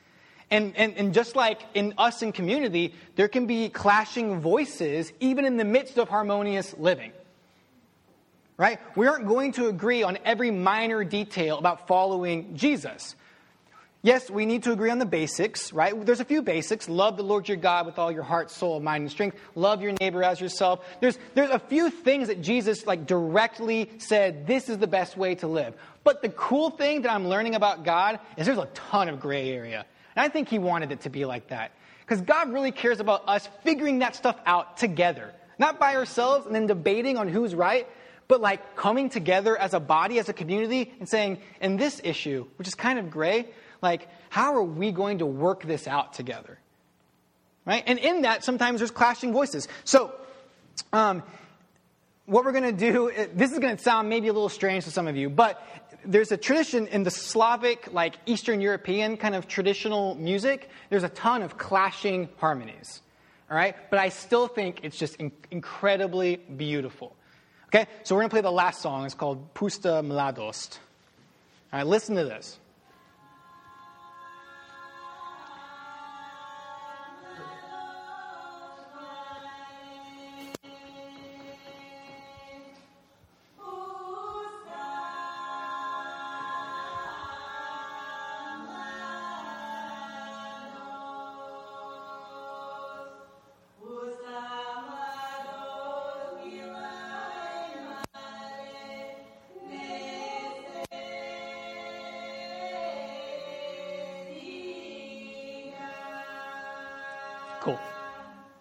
And, 0.50 0.76
and, 0.76 0.94
and 0.96 1.14
just 1.14 1.36
like 1.36 1.62
in 1.74 1.94
us 1.96 2.22
in 2.22 2.32
community, 2.32 2.94
there 3.16 3.28
can 3.28 3.46
be 3.46 3.70
clashing 3.70 4.40
voices 4.40 5.12
even 5.20 5.44
in 5.44 5.56
the 5.56 5.64
midst 5.64 5.98
of 5.98 6.08
harmonious 6.08 6.74
living. 6.76 7.12
Right? 8.58 8.78
We 8.96 9.06
aren't 9.06 9.26
going 9.26 9.52
to 9.52 9.68
agree 9.68 10.02
on 10.02 10.18
every 10.24 10.50
minor 10.50 11.04
detail 11.04 11.58
about 11.58 11.86
following 11.86 12.56
Jesus. 12.56 13.14
Yes, 14.06 14.30
we 14.30 14.46
need 14.46 14.62
to 14.62 14.72
agree 14.72 14.90
on 14.90 15.00
the 15.00 15.04
basics, 15.04 15.72
right? 15.72 16.06
There's 16.06 16.20
a 16.20 16.24
few 16.24 16.40
basics. 16.40 16.88
Love 16.88 17.16
the 17.16 17.24
Lord 17.24 17.48
your 17.48 17.56
God 17.56 17.86
with 17.86 17.98
all 17.98 18.12
your 18.12 18.22
heart, 18.22 18.52
soul, 18.52 18.78
mind, 18.78 19.02
and 19.02 19.10
strength. 19.10 19.36
Love 19.56 19.82
your 19.82 19.94
neighbor 20.00 20.22
as 20.22 20.40
yourself. 20.40 20.86
There's, 21.00 21.18
there's 21.34 21.50
a 21.50 21.58
few 21.58 21.90
things 21.90 22.28
that 22.28 22.40
Jesus 22.40 22.86
like 22.86 23.06
directly 23.06 23.90
said, 23.98 24.46
this 24.46 24.68
is 24.68 24.78
the 24.78 24.86
best 24.86 25.16
way 25.16 25.34
to 25.34 25.48
live. 25.48 25.74
But 26.04 26.22
the 26.22 26.28
cool 26.28 26.70
thing 26.70 27.02
that 27.02 27.10
I'm 27.10 27.26
learning 27.26 27.56
about 27.56 27.82
God 27.82 28.20
is 28.36 28.46
there's 28.46 28.58
a 28.58 28.68
ton 28.74 29.08
of 29.08 29.18
gray 29.18 29.50
area. 29.50 29.84
And 30.14 30.24
I 30.24 30.28
think 30.28 30.48
he 30.48 30.60
wanted 30.60 30.92
it 30.92 31.00
to 31.00 31.10
be 31.10 31.24
like 31.24 31.48
that. 31.48 31.72
Because 32.02 32.20
God 32.20 32.52
really 32.52 32.70
cares 32.70 33.00
about 33.00 33.24
us 33.26 33.48
figuring 33.64 33.98
that 33.98 34.14
stuff 34.14 34.38
out 34.46 34.76
together. 34.76 35.34
Not 35.58 35.80
by 35.80 35.96
ourselves 35.96 36.46
and 36.46 36.54
then 36.54 36.68
debating 36.68 37.16
on 37.18 37.26
who's 37.26 37.56
right, 37.56 37.88
but 38.28 38.40
like 38.40 38.76
coming 38.76 39.08
together 39.08 39.56
as 39.56 39.74
a 39.74 39.80
body, 39.80 40.18
as 40.18 40.28
a 40.28 40.32
community, 40.32 40.92
and 40.98 41.08
saying, 41.08 41.38
in 41.60 41.76
this 41.76 42.00
issue, 42.02 42.46
which 42.56 42.68
is 42.68 42.74
kind 42.74 42.98
of 42.98 43.10
gray, 43.10 43.46
like, 43.82 44.08
how 44.30 44.54
are 44.54 44.62
we 44.62 44.92
going 44.92 45.18
to 45.18 45.26
work 45.26 45.62
this 45.62 45.86
out 45.86 46.12
together? 46.12 46.58
Right? 47.64 47.82
And 47.86 47.98
in 47.98 48.22
that, 48.22 48.44
sometimes 48.44 48.80
there's 48.80 48.90
clashing 48.90 49.32
voices. 49.32 49.68
So, 49.84 50.12
um, 50.92 51.22
what 52.26 52.44
we're 52.44 52.52
going 52.52 52.64
to 52.64 52.72
do, 52.72 53.12
this 53.34 53.52
is 53.52 53.58
going 53.58 53.76
to 53.76 53.82
sound 53.82 54.08
maybe 54.08 54.28
a 54.28 54.32
little 54.32 54.48
strange 54.48 54.84
to 54.84 54.90
some 54.90 55.06
of 55.06 55.16
you, 55.16 55.30
but 55.30 55.62
there's 56.04 56.32
a 56.32 56.36
tradition 56.36 56.86
in 56.88 57.04
the 57.04 57.10
Slavic, 57.10 57.92
like 57.92 58.16
Eastern 58.26 58.60
European 58.60 59.16
kind 59.16 59.34
of 59.34 59.46
traditional 59.46 60.14
music, 60.16 60.68
there's 60.90 61.04
a 61.04 61.08
ton 61.08 61.42
of 61.42 61.56
clashing 61.58 62.28
harmonies. 62.38 63.00
All 63.50 63.56
right? 63.56 63.76
But 63.90 64.00
I 64.00 64.08
still 64.08 64.48
think 64.48 64.80
it's 64.82 64.98
just 64.98 65.16
in- 65.16 65.32
incredibly 65.50 66.36
beautiful. 66.36 67.14
Okay? 67.68 67.86
So 68.04 68.14
we're 68.14 68.22
going 68.22 68.30
to 68.30 68.34
play 68.34 68.40
the 68.42 68.52
last 68.52 68.80
song. 68.80 69.04
It's 69.04 69.14
called 69.14 69.54
Pusta 69.54 70.04
Mladost. 70.04 70.78
All 71.72 71.80
right, 71.80 71.86
listen 71.86 72.16
to 72.16 72.24
this. 72.24 72.58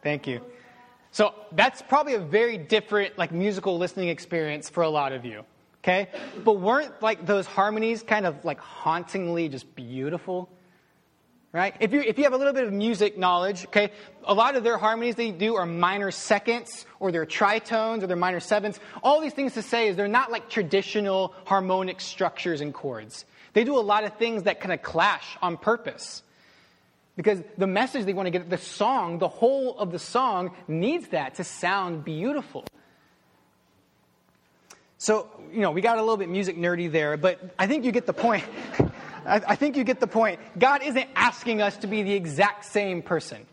Thank 0.06 0.28
you. 0.28 0.42
So 1.10 1.34
that's 1.52 1.82
probably 1.82 2.14
a 2.14 2.20
very 2.20 2.60
different 2.60 3.18
like 3.18 3.32
musical 3.32 3.80
listening 3.80 4.10
experience 4.10 4.70
for 4.70 4.84
a 4.84 4.90
lot 4.90 5.14
of 5.14 5.26
you. 5.26 5.44
Okay? 5.80 6.10
But 6.44 6.60
weren't 6.60 7.02
like 7.02 7.26
those 7.26 7.48
harmonies 7.48 8.04
kind 8.04 8.28
of 8.28 8.46
like 8.46 8.60
hauntingly 8.60 9.50
just 9.50 9.76
beautiful? 9.76 10.48
Right? 11.52 11.76
If 11.80 11.92
you, 11.92 12.02
if 12.02 12.20
you 12.20 12.26
have 12.26 12.34
a 12.34 12.38
little 12.38 12.54
bit 12.54 12.66
of 12.66 12.74
music 12.74 13.18
knowledge, 13.18 13.66
okay, 13.66 13.92
a 14.26 14.34
lot 14.36 14.56
of 14.56 14.64
their 14.64 14.78
harmonies 14.78 15.16
they 15.16 15.32
do 15.32 15.56
are 15.56 15.66
minor 15.66 16.12
seconds 16.12 16.86
or 17.00 17.12
they're 17.12 17.26
tritones 17.26 18.04
or 18.04 18.08
they're 18.08 18.16
minor 18.16 18.40
sevenths. 18.40 18.80
All 19.02 19.22
these 19.22 19.34
things 19.34 19.56
to 19.56 19.64
say 19.64 19.88
is 19.88 19.96
they're 19.96 20.08
not 20.08 20.32
like 20.32 20.52
traditional 20.52 21.34
harmonic 21.46 22.00
structures 22.00 22.62
and 22.62 22.76
chords. 22.76 23.26
They 23.54 23.64
do 23.64 23.76
a 23.76 23.82
lot 23.82 24.04
of 24.04 24.18
things 24.18 24.44
that 24.44 24.60
kind 24.60 24.72
of 24.72 24.84
clash 24.84 25.26
on 25.42 25.58
purpose. 25.58 26.22
Because 27.16 27.42
the 27.58 27.68
message 27.68 28.06
they 28.06 28.14
want 28.14 28.28
to 28.28 28.32
get, 28.32 28.50
the 28.50 28.58
song, 28.58 29.20
the 29.20 29.28
whole 29.28 29.78
of 29.78 29.92
the 29.92 30.00
song 30.00 30.52
needs 30.68 31.08
that 31.10 31.36
to 31.36 31.44
sound 31.44 32.04
beautiful. 32.04 32.66
So, 34.98 35.30
you 35.52 35.62
know, 35.62 35.72
we 35.72 35.82
got 35.82 35.98
a 35.98 36.02
little 36.02 36.18
bit 36.18 36.30
music 36.30 36.58
nerdy 36.58 36.92
there, 36.92 37.16
but 37.16 37.40
I 37.58 37.68
think 37.68 37.86
you 37.86 37.92
get 37.92 38.06
the 38.06 38.14
point. 38.14 38.44
I 39.26 39.56
think 39.56 39.76
you 39.76 39.84
get 39.84 40.00
the 40.00 40.08
point. 40.08 40.40
God 40.60 40.84
isn't 40.84 41.08
asking 41.16 41.60
us 41.62 41.78
to 41.78 41.88
be 41.88 42.04
the 42.04 42.14
exact 42.14 42.64
same 42.66 43.02
person. 43.02 43.46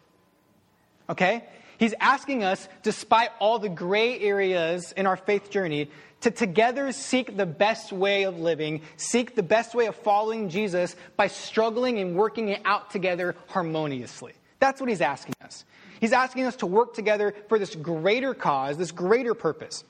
Okay? 1.09 1.44
He's 1.83 1.95
asking 1.99 2.45
us, 2.45 2.68
despite 2.85 3.31
all 3.40 3.59
the 3.59 3.68
gray 3.68 4.21
areas 4.21 4.92
in 4.97 5.05
our 5.05 5.16
faith 5.16 5.51
journey, 5.51 5.90
to 6.21 6.31
together 6.31 6.92
seek 6.92 7.37
the 7.37 7.45
best 7.45 7.90
way 7.90 8.23
of 8.23 8.38
living, 8.38 8.83
seek 8.97 9.35
the 9.35 9.42
best 9.42 9.75
way 9.75 9.87
of 9.87 9.97
following 9.97 10.49
Jesus 10.49 10.95
by 11.16 11.27
struggling 11.27 11.99
and 11.99 12.14
working 12.14 12.51
it 12.51 12.62
out 12.64 12.92
together 12.92 13.35
harmoniously. 13.49 14.33
That's 14.61 14.81
what 14.81 14.90
he's 14.90 15.01
asking 15.01 15.35
us. 15.42 15.64
He's 15.99 16.12
asking 16.12 16.45
us 16.45 16.55
to 16.59 16.66
work 16.66 16.95
together 16.95 17.35
for 17.49 17.59
this 17.59 17.75
greater 17.75 18.33
cause, 18.33 18.77
this 18.77 18.92
greater 18.92 19.35
purpose. 19.35 19.83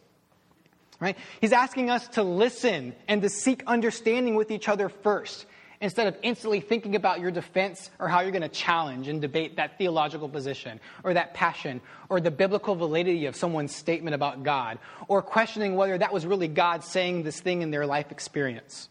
Right? 0.99 1.19
He's 1.43 1.53
asking 1.53 1.91
us 1.91 2.09
to 2.09 2.23
listen 2.23 2.95
and 3.07 3.21
to 3.21 3.29
seek 3.29 3.65
understanding 3.67 4.35
with 4.35 4.51
each 4.51 4.67
other 4.67 4.89
first 4.89 5.45
instead 5.83 6.07
of 6.07 6.17
instantly 6.23 6.61
thinking 6.61 6.95
about 6.95 7.21
your 7.21 7.33
defense 7.33 7.91
or 7.99 8.09
how 8.09 8.21
you're 8.21 8.31
going 8.31 8.41
to 8.41 8.49
challenge 8.49 9.09
and 9.09 9.21
debate 9.21 9.57
that 9.57 9.77
theological 9.77 10.29
position 10.29 10.81
or 11.03 11.13
that 11.13 11.35
passion 11.35 11.81
or 12.09 12.21
the 12.21 12.31
biblical 12.31 12.77
validity 12.77 13.27
of 13.27 13.35
someone's 13.35 13.75
statement 13.75 14.15
about 14.15 14.45
God 14.45 14.79
or 15.09 15.21
questioning 15.21 15.75
whether 15.75 15.99
that 15.99 16.13
was 16.13 16.25
really 16.25 16.49
God 16.49 16.85
saying 16.85 17.25
this 17.25 17.41
thing 17.41 17.63
in 17.63 17.73
their 17.73 17.85
life 17.85 18.13
experience. 18.13 18.89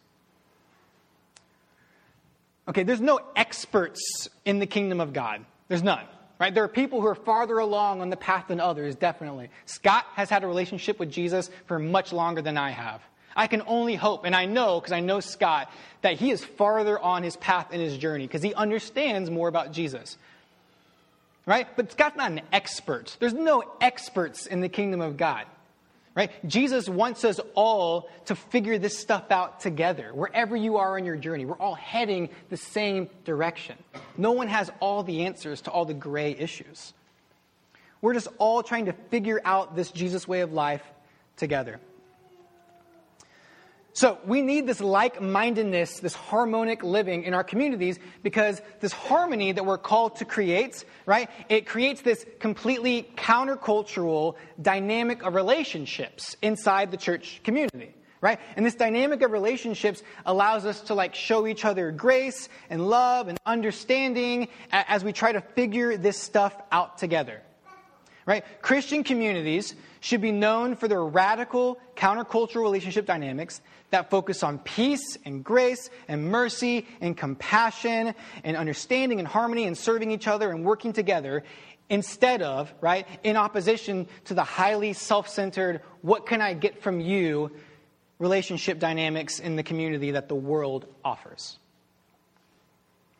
Okay, 2.67 2.83
there's 2.83 3.01
no 3.01 3.21
experts 3.35 4.27
in 4.43 4.59
the 4.59 4.67
kingdom 4.67 4.99
of 4.99 5.13
God. 5.13 5.45
There's 5.69 5.83
none. 5.83 6.05
Right? 6.39 6.53
There 6.53 6.63
are 6.63 6.69
people 6.69 7.01
who 7.01 7.07
are 7.07 7.15
farther 7.15 7.59
along 7.59 8.01
on 8.01 8.09
the 8.09 8.17
path 8.17 8.47
than 8.47 8.59
others, 8.59 8.95
definitely. 8.95 9.49
Scott 9.65 10.05
has 10.15 10.29
had 10.29 10.43
a 10.43 10.47
relationship 10.47 10.99
with 10.99 11.11
Jesus 11.11 11.51
for 11.67 11.79
much 11.79 12.11
longer 12.11 12.41
than 12.41 12.57
I 12.57 12.71
have. 12.71 13.01
I 13.35 13.47
can 13.47 13.61
only 13.65 13.95
hope, 13.95 14.25
and 14.25 14.35
I 14.35 14.45
know 14.45 14.79
because 14.79 14.91
I 14.91 14.99
know 14.99 15.19
Scott, 15.19 15.71
that 16.01 16.15
he 16.15 16.31
is 16.31 16.43
farther 16.43 16.99
on 16.99 17.23
his 17.23 17.35
path 17.37 17.71
in 17.71 17.79
his 17.79 17.97
journey 17.97 18.27
because 18.27 18.43
he 18.43 18.53
understands 18.53 19.29
more 19.29 19.47
about 19.47 19.71
Jesus. 19.71 20.17
Right? 21.45 21.67
But 21.75 21.91
Scott's 21.91 22.17
not 22.17 22.31
an 22.31 22.41
expert. 22.51 23.17
There's 23.19 23.33
no 23.33 23.63
experts 23.81 24.45
in 24.45 24.61
the 24.61 24.69
kingdom 24.69 25.01
of 25.01 25.17
God. 25.17 25.45
Right? 26.13 26.29
Jesus 26.45 26.89
wants 26.89 27.23
us 27.23 27.39
all 27.55 28.09
to 28.25 28.35
figure 28.35 28.77
this 28.77 28.99
stuff 28.99 29.31
out 29.31 29.61
together. 29.61 30.11
Wherever 30.13 30.57
you 30.57 30.77
are 30.77 30.97
in 30.97 31.05
your 31.05 31.15
journey, 31.15 31.45
we're 31.45 31.55
all 31.55 31.75
heading 31.75 32.29
the 32.49 32.57
same 32.57 33.09
direction. 33.23 33.77
No 34.17 34.33
one 34.33 34.49
has 34.49 34.69
all 34.81 35.03
the 35.03 35.25
answers 35.25 35.61
to 35.61 35.71
all 35.71 35.85
the 35.85 35.93
gray 35.93 36.31
issues. 36.31 36.93
We're 38.01 38.13
just 38.13 38.27
all 38.39 38.61
trying 38.61 38.85
to 38.85 38.93
figure 38.93 39.39
out 39.45 39.75
this 39.75 39.89
Jesus 39.89 40.27
way 40.27 40.41
of 40.41 40.51
life 40.51 40.83
together. 41.37 41.79
So 43.93 44.19
we 44.25 44.41
need 44.41 44.67
this 44.67 44.79
like 44.79 45.21
mindedness, 45.21 45.99
this 45.99 46.13
harmonic 46.13 46.81
living 46.81 47.23
in 47.23 47.33
our 47.33 47.43
communities 47.43 47.99
because 48.23 48.61
this 48.79 48.93
harmony 48.93 49.51
that 49.51 49.65
we're 49.65 49.77
called 49.77 50.15
to 50.17 50.25
create, 50.25 50.85
right? 51.05 51.29
It 51.49 51.65
creates 51.65 52.01
this 52.01 52.25
completely 52.39 53.09
countercultural 53.17 54.35
dynamic 54.61 55.23
of 55.23 55.35
relationships 55.35 56.37
inside 56.41 56.91
the 56.91 56.97
church 56.97 57.41
community. 57.43 57.93
right? 58.21 58.39
And 58.55 58.65
this 58.65 58.75
dynamic 58.75 59.23
of 59.23 59.31
relationships 59.31 60.03
allows 60.25 60.65
us 60.65 60.81
to 60.81 60.93
like 60.93 61.15
show 61.15 61.47
each 61.47 61.65
other 61.65 61.91
grace 61.91 62.47
and 62.69 62.87
love 62.87 63.27
and 63.27 63.37
understanding 63.45 64.47
as 64.71 65.03
we 65.03 65.11
try 65.11 65.31
to 65.31 65.41
figure 65.41 65.97
this 65.97 66.17
stuff 66.17 66.55
out 66.71 66.99
together. 66.99 67.41
Right? 68.27 68.45
Christian 68.61 69.03
communities 69.03 69.73
should 69.99 70.21
be 70.21 70.31
known 70.31 70.75
for 70.75 70.87
their 70.87 71.03
radical 71.03 71.79
countercultural 71.95 72.61
relationship 72.61 73.07
dynamics 73.07 73.59
that 73.91 74.09
focus 74.09 74.43
on 74.43 74.59
peace 74.59 75.17
and 75.23 75.43
grace 75.43 75.89
and 76.07 76.25
mercy 76.29 76.87
and 76.99 77.15
compassion 77.15 78.13
and 78.43 78.57
understanding 78.57 79.19
and 79.19 79.27
harmony 79.27 79.65
and 79.65 79.77
serving 79.77 80.11
each 80.11 80.27
other 80.27 80.51
and 80.51 80.65
working 80.65 80.91
together 80.91 81.43
instead 81.89 82.41
of, 82.41 82.73
right, 82.81 83.05
in 83.23 83.35
opposition 83.35 84.07
to 84.25 84.33
the 84.33 84.43
highly 84.43 84.93
self 84.93 85.29
centered, 85.29 85.81
what 86.01 86.25
can 86.25 86.41
I 86.41 86.53
get 86.53 86.81
from 86.81 86.99
you 86.99 87.51
relationship 88.21 88.77
dynamics 88.77 89.39
in 89.39 89.55
the 89.55 89.63
community 89.63 90.11
that 90.11 90.29
the 90.29 90.35
world 90.35 90.85
offers. 91.03 91.57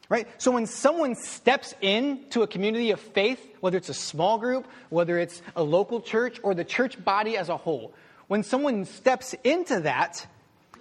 Right? 0.09 0.27
So 0.37 0.51
when 0.51 0.67
someone 0.67 1.15
steps 1.15 1.73
into 1.81 2.43
a 2.43 2.47
community 2.47 2.91
of 2.91 2.99
faith, 2.99 3.43
whether 3.61 3.77
it's 3.77 3.89
a 3.89 3.95
small 3.95 4.37
group, 4.37 4.67
whether 4.89 5.17
it's 5.17 5.41
a 5.55 5.63
local 5.63 6.01
church, 6.01 6.39
or 6.43 6.53
the 6.53 6.63
church 6.63 7.03
body 7.03 7.35
as 7.35 7.49
a 7.49 7.57
whole, 7.57 7.93
when 8.27 8.43
someone 8.43 8.85
steps 8.85 9.33
into 9.43 9.79
that, 9.81 10.27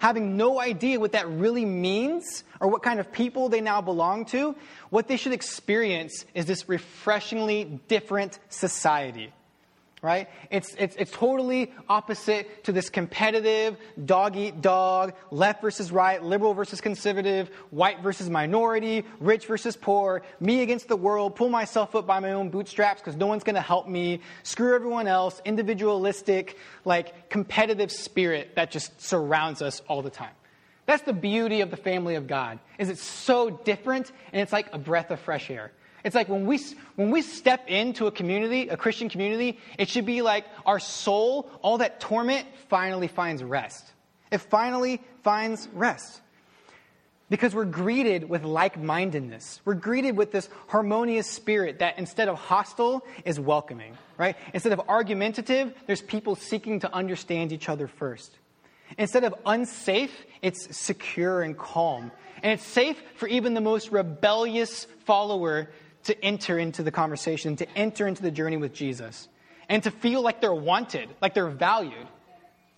having 0.01 0.35
no 0.35 0.59
idea 0.59 0.99
what 0.99 1.11
that 1.11 1.29
really 1.29 1.63
means 1.63 2.43
or 2.59 2.67
what 2.67 2.81
kind 2.81 2.99
of 2.99 3.11
people 3.11 3.49
they 3.49 3.61
now 3.61 3.81
belong 3.81 4.25
to, 4.25 4.55
what 4.89 5.07
they 5.07 5.15
should 5.15 5.31
experience 5.31 6.25
is 6.33 6.47
this 6.47 6.67
refreshingly 6.67 7.79
different 7.87 8.39
society 8.49 9.31
right? 10.01 10.29
It's, 10.49 10.73
it's, 10.79 10.95
it's 10.95 11.11
totally 11.11 11.71
opposite 11.87 12.63
to 12.63 12.71
this 12.71 12.89
competitive 12.89 13.77
dog 14.03 14.35
eat 14.35 14.61
dog, 14.61 15.13
left 15.29 15.61
versus 15.61 15.91
right, 15.91 16.21
liberal 16.23 16.55
versus 16.55 16.81
conservative, 16.81 17.49
white 17.69 17.99
versus 18.01 18.29
minority, 18.29 19.05
rich 19.19 19.45
versus 19.45 19.75
poor, 19.75 20.23
me 20.39 20.63
against 20.63 20.87
the 20.87 20.95
world, 20.95 21.35
pull 21.35 21.49
myself 21.49 21.95
up 21.95 22.07
by 22.07 22.19
my 22.19 22.31
own 22.31 22.49
bootstraps 22.49 22.99
because 22.99 23.15
no 23.15 23.27
one's 23.27 23.43
going 23.43 23.55
to 23.55 23.61
help 23.61 23.87
me, 23.87 24.21
screw 24.41 24.73
everyone 24.73 25.07
else, 25.07 25.39
individualistic, 25.45 26.57
like 26.83 27.29
competitive 27.29 27.91
spirit 27.91 28.55
that 28.55 28.71
just 28.71 28.99
surrounds 28.99 29.61
us 29.61 29.81
all 29.87 30.01
the 30.01 30.09
time. 30.09 30.33
That's 30.87 31.03
the 31.03 31.13
beauty 31.13 31.61
of 31.61 31.69
the 31.69 31.77
family 31.77 32.15
of 32.15 32.25
God, 32.25 32.57
is 32.79 32.89
it's 32.89 33.03
so 33.03 33.51
different 33.51 34.11
and 34.33 34.41
it's 34.41 34.51
like 34.51 34.73
a 34.73 34.79
breath 34.79 35.11
of 35.11 35.19
fresh 35.19 35.51
air. 35.51 35.71
It's 36.03 36.15
like 36.15 36.29
when 36.29 36.45
we, 36.45 36.59
when 36.95 37.11
we 37.11 37.21
step 37.21 37.67
into 37.67 38.07
a 38.07 38.11
community, 38.11 38.69
a 38.69 38.77
Christian 38.77 39.09
community, 39.09 39.59
it 39.77 39.89
should 39.89 40.05
be 40.05 40.21
like 40.21 40.45
our 40.65 40.79
soul, 40.79 41.49
all 41.61 41.77
that 41.79 41.99
torment 41.99 42.47
finally 42.69 43.07
finds 43.07 43.43
rest. 43.43 43.85
It 44.31 44.39
finally 44.39 45.01
finds 45.23 45.67
rest. 45.73 46.21
Because 47.29 47.55
we're 47.55 47.65
greeted 47.65 48.27
with 48.27 48.43
like 48.43 48.77
mindedness. 48.77 49.61
We're 49.63 49.75
greeted 49.75 50.17
with 50.17 50.33
this 50.33 50.49
harmonious 50.67 51.27
spirit 51.27 51.79
that 51.79 51.97
instead 51.97 52.27
of 52.27 52.37
hostile 52.37 53.05
is 53.23 53.39
welcoming, 53.39 53.97
right? 54.17 54.35
Instead 54.53 54.73
of 54.73 54.81
argumentative, 54.89 55.73
there's 55.87 56.01
people 56.01 56.35
seeking 56.35 56.81
to 56.81 56.93
understand 56.93 57.53
each 57.53 57.69
other 57.69 57.87
first. 57.87 58.37
Instead 58.97 59.23
of 59.23 59.33
unsafe, 59.45 60.11
it's 60.41 60.75
secure 60.75 61.41
and 61.41 61.57
calm. 61.57 62.11
And 62.43 62.51
it's 62.51 62.65
safe 62.65 63.01
for 63.15 63.27
even 63.27 63.53
the 63.53 63.61
most 63.61 63.91
rebellious 63.91 64.85
follower 65.05 65.69
to 66.03 66.23
enter 66.23 66.57
into 66.57 66.83
the 66.83 66.91
conversation, 66.91 67.55
to 67.57 67.77
enter 67.77 68.07
into 68.07 68.21
the 68.21 68.31
journey 68.31 68.57
with 68.57 68.73
Jesus, 68.73 69.27
and 69.69 69.83
to 69.83 69.91
feel 69.91 70.21
like 70.21 70.41
they're 70.41 70.53
wanted, 70.53 71.09
like 71.21 71.33
they're 71.33 71.49
valued, 71.49 72.07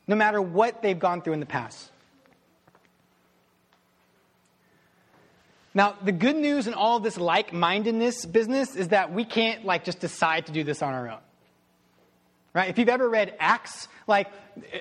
no 0.07 0.15
matter 0.15 0.41
what 0.41 0.81
they've 0.81 0.99
gone 0.99 1.21
through 1.21 1.33
in 1.33 1.39
the 1.39 1.45
past. 1.45 1.89
Now, 5.73 5.95
the 6.03 6.11
good 6.11 6.35
news 6.35 6.67
in 6.67 6.75
all 6.75 6.99
this 6.99 7.17
like 7.17 7.51
mindedness 7.51 8.25
business 8.25 8.75
is 8.75 8.89
that 8.89 9.11
we 9.11 9.25
can't 9.25 9.65
like 9.65 9.83
just 9.83 9.99
decide 9.99 10.45
to 10.45 10.51
do 10.51 10.63
this 10.63 10.81
on 10.81 10.93
our 10.93 11.09
own. 11.09 11.19
Right? 12.53 12.69
If 12.69 12.77
you've 12.77 12.89
ever 12.89 13.09
read 13.09 13.33
Acts, 13.39 13.87
like 14.07 14.27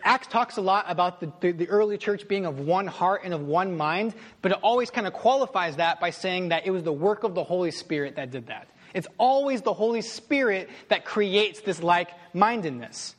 Acts 0.02 0.26
talks 0.26 0.58
a 0.58 0.60
lot 0.60 0.84
about 0.88 1.20
the, 1.20 1.32
the, 1.40 1.52
the, 1.52 1.68
early 1.68 1.96
church 1.96 2.28
being 2.28 2.44
of 2.44 2.60
one 2.60 2.86
heart 2.86 3.22
and 3.24 3.32
of 3.32 3.40
one 3.40 3.78
mind, 3.78 4.12
but 4.42 4.52
it 4.52 4.58
always 4.62 4.90
kind 4.90 5.06
of 5.06 5.14
qualifies 5.14 5.76
that 5.76 5.98
by 5.98 6.10
saying 6.10 6.50
that 6.50 6.66
it 6.66 6.70
was 6.70 6.82
the 6.82 6.92
work 6.92 7.24
of 7.24 7.34
the 7.34 7.44
Holy 7.44 7.70
Spirit 7.70 8.16
that 8.16 8.30
did 8.30 8.48
that. 8.48 8.68
It's 8.92 9.08
always 9.16 9.62
the 9.62 9.72
Holy 9.72 10.02
Spirit 10.02 10.68
that 10.88 11.06
creates 11.06 11.62
this 11.62 11.82
like 11.82 12.10
mindedness. 12.34 13.14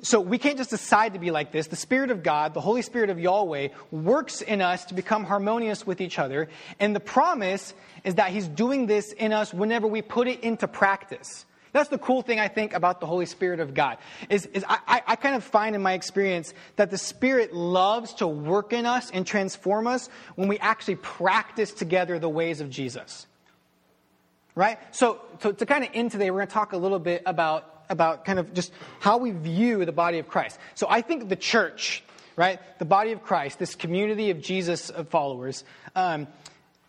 So 0.00 0.20
we 0.20 0.38
can't 0.38 0.56
just 0.56 0.70
decide 0.70 1.14
to 1.14 1.18
be 1.18 1.32
like 1.32 1.50
this. 1.50 1.66
The 1.66 1.76
Spirit 1.76 2.10
of 2.10 2.22
God, 2.22 2.54
the 2.54 2.60
Holy 2.60 2.82
Spirit 2.82 3.10
of 3.10 3.18
Yahweh, 3.18 3.68
works 3.90 4.42
in 4.42 4.62
us 4.62 4.84
to 4.86 4.94
become 4.94 5.24
harmonious 5.24 5.86
with 5.86 6.00
each 6.00 6.18
other. 6.20 6.48
And 6.78 6.94
the 6.94 7.00
promise 7.00 7.74
is 8.04 8.14
that 8.14 8.30
He's 8.30 8.46
doing 8.46 8.86
this 8.86 9.12
in 9.12 9.32
us 9.32 9.52
whenever 9.52 9.88
we 9.88 10.02
put 10.02 10.28
it 10.28 10.40
into 10.40 10.68
practice. 10.68 11.44
That's 11.72 11.90
the 11.90 11.98
cool 11.98 12.22
thing 12.22 12.40
I 12.40 12.48
think 12.48 12.74
about 12.74 13.00
the 13.00 13.06
Holy 13.06 13.26
Spirit 13.26 13.60
of 13.60 13.74
God. 13.74 13.98
Is, 14.30 14.46
is 14.46 14.64
I, 14.68 15.02
I 15.06 15.16
kind 15.16 15.34
of 15.34 15.44
find 15.44 15.74
in 15.74 15.82
my 15.82 15.92
experience 15.92 16.54
that 16.76 16.90
the 16.90 16.98
Spirit 16.98 17.52
loves 17.52 18.14
to 18.14 18.26
work 18.26 18.72
in 18.72 18.86
us 18.86 19.10
and 19.10 19.26
transform 19.26 19.86
us 19.86 20.08
when 20.36 20.48
we 20.48 20.58
actually 20.58 20.96
practice 20.96 21.72
together 21.72 22.18
the 22.18 22.28
ways 22.28 22.60
of 22.60 22.70
Jesus. 22.70 23.26
Right? 24.54 24.78
So, 24.92 25.20
to, 25.40 25.52
to 25.52 25.66
kind 25.66 25.84
of 25.84 25.90
end 25.92 26.10
today, 26.12 26.30
we're 26.30 26.38
going 26.38 26.48
to 26.48 26.54
talk 26.54 26.72
a 26.72 26.78
little 26.78 26.98
bit 26.98 27.22
about 27.26 27.77
about 27.88 28.24
kind 28.24 28.38
of 28.38 28.52
just 28.52 28.72
how 29.00 29.18
we 29.18 29.30
view 29.30 29.84
the 29.84 29.92
body 29.92 30.18
of 30.18 30.28
Christ. 30.28 30.58
So 30.74 30.86
I 30.88 31.00
think 31.00 31.28
the 31.28 31.36
church, 31.36 32.02
right, 32.36 32.60
the 32.78 32.84
body 32.84 33.12
of 33.12 33.22
Christ, 33.22 33.58
this 33.58 33.74
community 33.74 34.30
of 34.30 34.40
Jesus 34.40 34.90
followers, 35.08 35.64
um, 35.94 36.26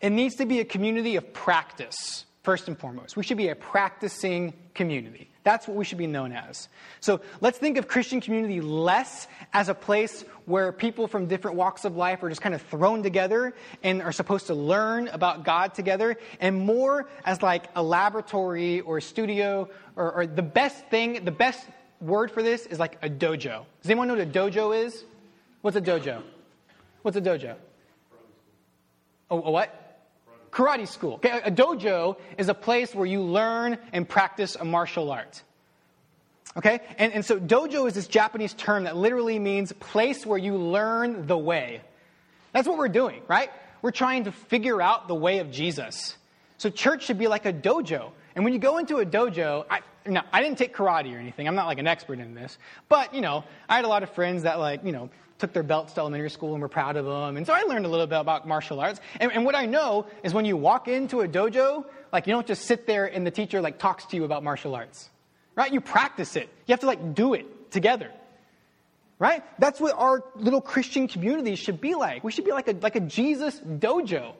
it 0.00 0.10
needs 0.10 0.36
to 0.36 0.46
be 0.46 0.60
a 0.60 0.64
community 0.64 1.16
of 1.16 1.32
practice, 1.32 2.24
first 2.42 2.68
and 2.68 2.78
foremost. 2.78 3.16
We 3.16 3.22
should 3.22 3.36
be 3.36 3.48
a 3.48 3.56
practicing 3.56 4.52
community. 4.74 5.29
That's 5.42 5.66
what 5.66 5.76
we 5.76 5.84
should 5.84 5.98
be 5.98 6.06
known 6.06 6.32
as. 6.32 6.68
So 7.00 7.22
let's 7.40 7.56
think 7.56 7.78
of 7.78 7.88
Christian 7.88 8.20
community 8.20 8.60
less 8.60 9.26
as 9.54 9.68
a 9.68 9.74
place 9.74 10.22
where 10.44 10.70
people 10.70 11.08
from 11.08 11.26
different 11.26 11.56
walks 11.56 11.84
of 11.84 11.96
life 11.96 12.22
are 12.22 12.28
just 12.28 12.42
kind 12.42 12.54
of 12.54 12.60
thrown 12.62 13.02
together 13.02 13.54
and 13.82 14.02
are 14.02 14.12
supposed 14.12 14.48
to 14.48 14.54
learn 14.54 15.08
about 15.08 15.44
God 15.44 15.74
together, 15.74 16.18
and 16.40 16.60
more 16.60 17.08
as 17.24 17.42
like 17.42 17.64
a 17.74 17.82
laboratory 17.82 18.80
or 18.80 18.98
a 18.98 19.02
studio, 19.02 19.68
or, 19.96 20.12
or 20.12 20.26
the 20.26 20.42
best 20.42 20.86
thing, 20.88 21.24
the 21.24 21.30
best 21.30 21.66
word 22.00 22.30
for 22.30 22.42
this 22.42 22.66
is 22.66 22.78
like 22.78 22.98
a 23.02 23.08
dojo. 23.08 23.64
Does 23.80 23.90
anyone 23.90 24.08
know 24.08 24.14
what 24.14 24.22
a 24.22 24.30
dojo 24.30 24.76
is? 24.76 25.04
What's 25.62 25.76
a 25.76 25.80
dojo? 25.80 26.22
What's 27.02 27.16
a 27.16 27.20
dojo? 27.20 27.56
Oh, 29.30 29.42
a 29.42 29.50
what? 29.50 29.89
Karate 30.50 30.88
school. 30.88 31.14
Okay, 31.14 31.40
a 31.44 31.50
dojo 31.50 32.16
is 32.38 32.48
a 32.48 32.54
place 32.54 32.94
where 32.94 33.06
you 33.06 33.22
learn 33.22 33.78
and 33.92 34.08
practice 34.08 34.56
a 34.56 34.64
martial 34.64 35.10
art. 35.10 35.42
Okay? 36.56 36.80
And, 36.98 37.12
and 37.12 37.24
so 37.24 37.38
dojo 37.38 37.86
is 37.86 37.94
this 37.94 38.08
Japanese 38.08 38.54
term 38.54 38.84
that 38.84 38.96
literally 38.96 39.38
means 39.38 39.72
place 39.72 40.26
where 40.26 40.38
you 40.38 40.56
learn 40.56 41.26
the 41.26 41.38
way. 41.38 41.80
That's 42.52 42.66
what 42.66 42.78
we're 42.78 42.88
doing, 42.88 43.22
right? 43.28 43.50
We're 43.82 43.92
trying 43.92 44.24
to 44.24 44.32
figure 44.32 44.82
out 44.82 45.08
the 45.08 45.14
way 45.14 45.38
of 45.38 45.50
Jesus. 45.50 46.16
So 46.58 46.68
church 46.68 47.04
should 47.04 47.18
be 47.18 47.28
like 47.28 47.46
a 47.46 47.52
dojo. 47.52 48.10
And 48.34 48.44
when 48.44 48.52
you 48.52 48.58
go 48.58 48.78
into 48.78 48.98
a 48.98 49.06
dojo, 49.06 49.64
I, 49.70 49.80
no, 50.06 50.22
I 50.32 50.42
didn't 50.42 50.58
take 50.58 50.74
karate 50.74 51.14
or 51.14 51.18
anything. 51.18 51.46
I'm 51.46 51.54
not 51.54 51.66
like 51.66 51.78
an 51.78 51.86
expert 51.86 52.18
in 52.18 52.34
this. 52.34 52.58
But, 52.88 53.14
you 53.14 53.20
know, 53.20 53.44
I 53.68 53.76
had 53.76 53.84
a 53.84 53.88
lot 53.88 54.02
of 54.02 54.10
friends 54.10 54.42
that 54.42 54.58
like, 54.58 54.84
you 54.84 54.92
know, 54.92 55.10
took 55.40 55.52
their 55.52 55.62
belts 55.62 55.94
to 55.94 56.00
elementary 56.00 56.30
school 56.30 56.52
and 56.52 56.62
were 56.62 56.68
proud 56.68 56.96
of 56.96 57.04
them. 57.04 57.36
And 57.36 57.46
so 57.46 57.52
I 57.52 57.62
learned 57.62 57.86
a 57.86 57.88
little 57.88 58.06
bit 58.06 58.20
about 58.20 58.46
martial 58.46 58.78
arts. 58.80 59.00
And, 59.18 59.32
and, 59.32 59.44
what 59.44 59.54
I 59.54 59.66
know 59.66 60.06
is 60.22 60.32
when 60.32 60.44
you 60.44 60.56
walk 60.56 60.86
into 60.86 61.22
a 61.22 61.28
dojo, 61.28 61.84
like 62.12 62.26
you 62.26 62.32
don't 62.32 62.46
just 62.46 62.66
sit 62.66 62.86
there 62.86 63.06
and 63.06 63.26
the 63.26 63.30
teacher 63.30 63.60
like 63.60 63.78
talks 63.78 64.04
to 64.06 64.16
you 64.16 64.24
about 64.24 64.44
martial 64.44 64.74
arts, 64.74 65.08
right? 65.56 65.72
You 65.72 65.80
practice 65.80 66.36
it. 66.36 66.48
You 66.66 66.72
have 66.72 66.80
to 66.80 66.86
like 66.86 67.14
do 67.14 67.34
it 67.34 67.70
together, 67.70 68.10
right? 69.18 69.42
That's 69.58 69.80
what 69.80 69.94
our 69.96 70.22
little 70.36 70.60
Christian 70.60 71.08
community 71.08 71.56
should 71.56 71.80
be 71.80 71.94
like. 71.94 72.22
We 72.22 72.32
should 72.32 72.44
be 72.44 72.52
like 72.52 72.68
a, 72.68 72.72
like 72.72 72.96
a 72.96 73.00
Jesus 73.00 73.58
dojo. 73.60 74.34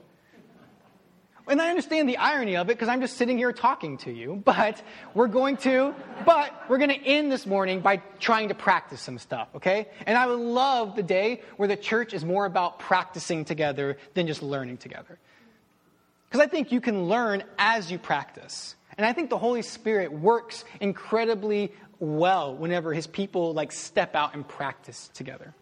And 1.48 1.60
I 1.60 1.68
understand 1.70 2.08
the 2.08 2.18
irony 2.18 2.56
of 2.56 2.68
it 2.68 2.74
because 2.74 2.88
I'm 2.88 3.00
just 3.00 3.16
sitting 3.16 3.38
here 3.38 3.52
talking 3.52 3.98
to 3.98 4.12
you, 4.12 4.40
but 4.44 4.82
we're 5.14 5.26
going 5.26 5.56
to, 5.58 5.94
but 6.24 6.52
we're 6.68 6.78
going 6.78 6.90
to 6.90 7.04
end 7.04 7.32
this 7.32 7.46
morning 7.46 7.80
by 7.80 7.96
trying 8.20 8.48
to 8.48 8.54
practice 8.54 9.00
some 9.00 9.18
stuff, 9.18 9.48
okay? 9.56 9.88
And 10.06 10.16
I 10.16 10.26
would 10.26 10.38
love 10.38 10.96
the 10.96 11.02
day 11.02 11.42
where 11.56 11.68
the 11.68 11.76
church 11.76 12.14
is 12.14 12.24
more 12.24 12.46
about 12.46 12.78
practicing 12.78 13.44
together 13.44 13.96
than 14.14 14.26
just 14.26 14.42
learning 14.42 14.76
together. 14.76 15.18
Because 16.28 16.46
I 16.46 16.48
think 16.48 16.70
you 16.70 16.80
can 16.80 17.08
learn 17.08 17.42
as 17.58 17.90
you 17.90 17.98
practice. 17.98 18.76
And 18.96 19.04
I 19.04 19.12
think 19.12 19.30
the 19.30 19.38
Holy 19.38 19.62
Spirit 19.62 20.12
works 20.12 20.64
incredibly 20.80 21.72
well 21.98 22.54
whenever 22.54 22.94
his 22.94 23.06
people 23.06 23.52
like 23.52 23.72
step 23.72 24.14
out 24.14 24.34
and 24.34 24.46
practice 24.46 25.10
together. 25.14 25.54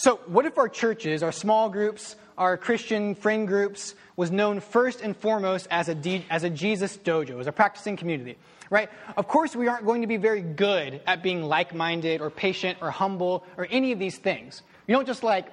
So, 0.00 0.20
what 0.26 0.46
if 0.46 0.58
our 0.58 0.68
churches, 0.68 1.24
our 1.24 1.32
small 1.32 1.68
groups, 1.68 2.14
our 2.38 2.56
Christian 2.56 3.16
friend 3.16 3.48
groups 3.48 3.96
was 4.14 4.30
known 4.30 4.60
first 4.60 5.00
and 5.00 5.16
foremost 5.16 5.66
as 5.72 5.88
a, 5.88 5.94
D, 5.96 6.24
as 6.30 6.44
a 6.44 6.50
Jesus 6.50 6.96
dojo, 6.96 7.40
as 7.40 7.48
a 7.48 7.52
practicing 7.52 7.96
community, 7.96 8.38
right? 8.70 8.90
Of 9.16 9.26
course, 9.26 9.56
we 9.56 9.66
aren't 9.66 9.84
going 9.84 10.02
to 10.02 10.06
be 10.06 10.16
very 10.16 10.40
good 10.40 11.00
at 11.04 11.20
being 11.20 11.42
like 11.42 11.74
minded 11.74 12.20
or 12.20 12.30
patient 12.30 12.78
or 12.80 12.92
humble 12.92 13.44
or 13.56 13.66
any 13.68 13.90
of 13.90 13.98
these 13.98 14.16
things. 14.16 14.62
You 14.86 14.94
don't 14.94 15.04
just 15.04 15.24
like, 15.24 15.48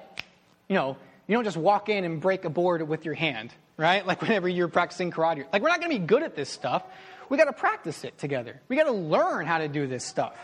you 0.68 0.76
know, 0.76 0.96
you 1.26 1.34
don't 1.34 1.42
just 1.42 1.56
walk 1.56 1.88
in 1.88 2.04
and 2.04 2.20
break 2.20 2.44
a 2.44 2.48
board 2.48 2.86
with 2.86 3.04
your 3.04 3.14
hand, 3.14 3.52
right? 3.76 4.06
Like 4.06 4.22
whenever 4.22 4.48
you're 4.48 4.68
practicing 4.68 5.10
karate. 5.10 5.44
Like, 5.52 5.60
we're 5.60 5.70
not 5.70 5.80
going 5.80 5.90
to 5.90 5.98
be 5.98 6.06
good 6.06 6.22
at 6.22 6.36
this 6.36 6.50
stuff. 6.50 6.84
We 7.28 7.36
got 7.36 7.46
to 7.46 7.52
practice 7.52 8.04
it 8.04 8.16
together. 8.16 8.60
We 8.68 8.76
got 8.76 8.84
to 8.84 8.92
learn 8.92 9.44
how 9.44 9.58
to 9.58 9.66
do 9.66 9.88
this 9.88 10.04
stuff. 10.04 10.36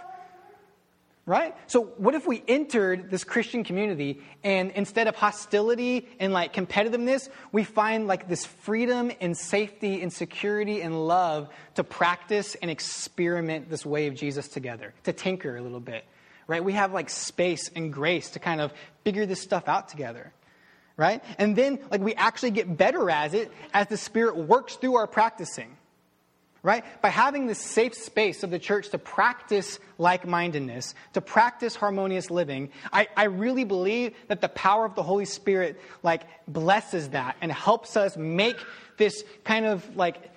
Right? 1.33 1.57
So, 1.67 1.85
what 1.97 2.15
if 2.15 2.27
we 2.27 2.45
entered 2.47 3.11
this 3.11 3.25
Christian 3.25 3.65
community 3.65 4.21
and 4.45 4.71
instead 4.73 5.09
of 5.09 5.17
hostility 5.17 6.07
and 6.21 6.35
like 6.35 6.53
competitiveness, 6.53 7.31
we 7.53 7.65
find 7.65 8.07
like 8.07 8.29
this 8.29 8.45
freedom 8.45 9.11
and 9.19 9.35
safety 9.35 10.03
and 10.03 10.13
security 10.13 10.83
and 10.83 11.09
love 11.09 11.49
to 11.77 11.85
practice 11.85 12.55
and 12.57 12.71
experiment 12.71 13.71
this 13.71 13.87
way 13.87 14.09
of 14.09 14.15
Jesus 14.15 14.47
together, 14.47 14.93
to 15.05 15.15
tinker 15.15 15.57
a 15.57 15.63
little 15.63 15.81
bit, 15.81 16.05
right? 16.49 16.63
We 16.63 16.75
have 16.75 16.93
like 16.93 17.09
space 17.09 17.71
and 17.75 17.91
grace 17.91 18.29
to 18.33 18.39
kind 18.39 18.61
of 18.61 18.71
figure 19.03 19.25
this 19.25 19.41
stuff 19.41 19.69
out 19.69 19.89
together, 19.89 20.35
right? 20.99 21.25
And 21.39 21.57
then 21.57 21.79
like 21.91 22.03
we 22.03 22.13
actually 22.13 22.51
get 22.51 22.77
better 22.77 23.09
at 23.09 23.33
it 23.33 23.51
as 23.73 23.87
the 23.87 23.97
Spirit 23.97 24.37
works 24.37 24.77
through 24.77 24.97
our 24.97 25.07
practicing 25.07 25.79
right? 26.63 26.85
By 27.03 27.09
having 27.09 27.47
this 27.47 27.59
safe 27.59 27.95
space 27.95 28.43
of 28.43 28.51
the 28.51 28.59
church 28.59 28.91
to 28.91 28.99
practice 28.99 29.81
like 29.99 30.27
mindedness, 30.27 30.95
to 31.15 31.21
practice 31.21 31.75
harmonious 31.75 32.31
living, 32.31 32.71
I, 32.93 33.09
I 33.17 33.25
really 33.25 33.65
believe 33.65 34.15
that 34.29 34.41
the 34.41 34.49
power 34.49 34.85
of 34.85 34.95
the 34.95 35.03
Holy 35.03 35.25
Spirit 35.25 35.81
like 36.03 36.23
blesses 36.47 37.11
that 37.11 37.37
and 37.41 37.51
helps 37.51 37.97
us 37.97 38.17
make 38.17 38.57
this 38.97 39.25
kind 39.45 39.67
of 39.67 39.97
like 39.97 40.31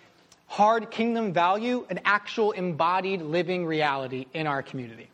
hard 0.48 0.90
kingdom 0.90 1.34
value 1.34 1.86
an 1.90 2.00
actual 2.06 2.52
embodied 2.52 3.22
living 3.22 3.66
reality 3.66 4.26
in 4.34 4.48
our 4.48 4.64
community. 4.64 5.10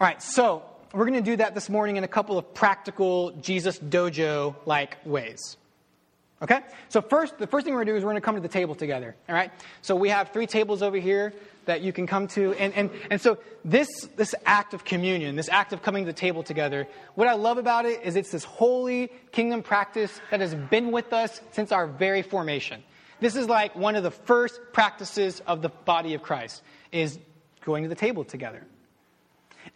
All 0.00 0.06
right, 0.06 0.22
so 0.22 0.62
we're 0.92 1.06
going 1.06 1.22
to 1.24 1.30
do 1.30 1.36
that 1.36 1.54
this 1.54 1.68
morning 1.68 1.96
in 1.96 2.04
a 2.04 2.08
couple 2.08 2.38
of 2.38 2.54
practical 2.54 3.30
Jesus 3.40 3.78
dojo 3.78 4.54
like 4.66 4.98
ways. 5.04 5.56
Okay? 6.42 6.60
So 6.88 7.00
first, 7.00 7.38
the 7.38 7.46
first 7.46 7.64
thing 7.64 7.72
we're 7.72 7.84
going 7.84 7.86
to 7.86 7.92
do 7.92 7.96
is 7.98 8.04
we're 8.04 8.10
going 8.10 8.20
to 8.20 8.24
come 8.24 8.34
to 8.34 8.40
the 8.40 8.48
table 8.48 8.74
together. 8.74 9.14
All 9.28 9.34
right? 9.34 9.52
So 9.80 9.94
we 9.94 10.08
have 10.08 10.30
three 10.30 10.46
tables 10.46 10.82
over 10.82 10.96
here 10.96 11.32
that 11.66 11.82
you 11.82 11.92
can 11.92 12.08
come 12.08 12.26
to. 12.28 12.52
And, 12.54 12.74
and, 12.74 12.90
and 13.10 13.20
so 13.20 13.38
this, 13.64 13.88
this 14.16 14.34
act 14.44 14.74
of 14.74 14.84
communion, 14.84 15.36
this 15.36 15.48
act 15.48 15.72
of 15.72 15.82
coming 15.82 16.04
to 16.04 16.10
the 16.10 16.18
table 16.18 16.42
together, 16.42 16.88
what 17.14 17.28
I 17.28 17.34
love 17.34 17.58
about 17.58 17.86
it 17.86 18.02
is 18.02 18.16
it's 18.16 18.32
this 18.32 18.42
holy 18.42 19.10
kingdom 19.30 19.62
practice 19.62 20.20
that 20.32 20.40
has 20.40 20.54
been 20.54 20.90
with 20.90 21.12
us 21.12 21.40
since 21.52 21.70
our 21.70 21.86
very 21.86 22.22
formation. 22.22 22.82
This 23.20 23.36
is 23.36 23.48
like 23.48 23.76
one 23.76 23.94
of 23.94 24.02
the 24.02 24.10
first 24.10 24.60
practices 24.72 25.40
of 25.46 25.62
the 25.62 25.68
body 25.68 26.14
of 26.14 26.22
Christ, 26.22 26.60
is 26.90 27.20
going 27.64 27.84
to 27.84 27.88
the 27.88 27.94
table 27.94 28.24
together. 28.24 28.66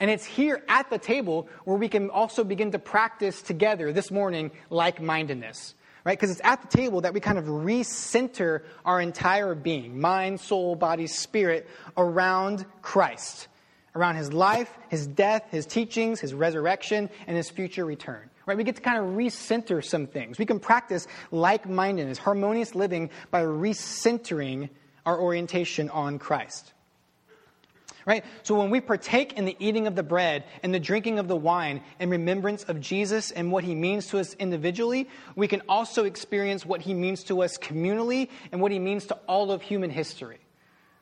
And 0.00 0.11
it's 0.11 0.24
here 0.24 0.64
at 0.68 0.90
the 0.90 0.98
table 0.98 1.48
where 1.64 1.76
we 1.76 1.88
can 1.88 2.11
also 2.11 2.42
begin 2.42 2.72
to 2.72 2.81
practice 2.81 3.40
together 3.40 3.92
this 3.92 4.11
morning 4.11 4.50
like 4.68 5.00
mindedness 5.00 5.76
right? 6.07 6.16
Because 6.16 6.31
it's 6.31 6.40
at 6.45 6.62
the 6.62 6.69
table 6.69 7.01
that 7.01 7.12
we 7.12 7.19
kind 7.19 7.37
of 7.37 7.47
recenter 7.47 8.62
our 8.85 9.01
entire 9.01 9.57
being 9.57 10.01
mind, 10.01 10.40
soul, 10.40 10.77
body, 10.77 11.09
spirit 11.09 11.69
around 11.97 12.64
Christ, 12.81 13.49
around 13.97 14.14
his 14.14 14.33
life, 14.33 14.71
his 14.88 15.09
death, 15.09 15.42
his 15.51 15.66
teachings, 15.66 16.21
his 16.21 16.33
resurrection, 16.33 17.11
and 17.27 17.37
his 17.37 17.51
future 17.51 17.85
return. 17.85 18.31
Right? 18.47 18.57
We 18.57 18.62
get 18.62 18.77
to 18.77 18.83
kind 18.83 18.99
of 18.99 19.16
recenter 19.16 19.85
some 19.85 20.07
things. 20.07 20.38
We 20.38 20.47
can 20.47 20.61
practice 20.61 21.09
like 21.33 21.69
mindedness, 21.69 22.19
harmonious 22.19 22.77
living 22.77 23.11
by 23.33 23.42
recentering 23.42 24.71
our 25.05 25.21
orientation 25.21 25.90
on 25.90 26.21
Christ 26.21 26.73
right? 28.07 28.25
So 28.45 28.55
when 28.55 28.71
we 28.71 28.81
partake 28.81 29.33
in 29.35 29.45
the 29.45 29.57
eating 29.59 29.87
of 29.87 29.97
the 29.97 30.03
bread 30.03 30.45
and 30.62 30.73
the 30.73 30.81
drinking 30.81 31.19
of 31.19 31.27
the 31.27 31.37
wine 31.37 31.83
in 31.99 32.09
remembrance 32.09 32.62
of 32.64 32.81
Jesus 32.81 33.33
and 33.33 33.51
what 33.51 33.64
he 33.64 33.75
means 33.75 34.07
to 34.09 34.19
us 34.19 34.35
individually, 34.35 35.09
we 35.35 35.49
can 35.49 35.61
also 35.69 36.05
experience 36.05 36.64
what 36.64 36.81
he 36.81 36.95
means 36.95 37.25
to 37.25 37.42
us 37.42 37.59
communally 37.59 38.31
and 38.53 38.61
what 38.61 38.71
he 38.71 38.79
means 38.79 39.07
to 39.07 39.14
all 39.27 39.51
of 39.51 39.61
human 39.61 39.90
history, 39.90 40.38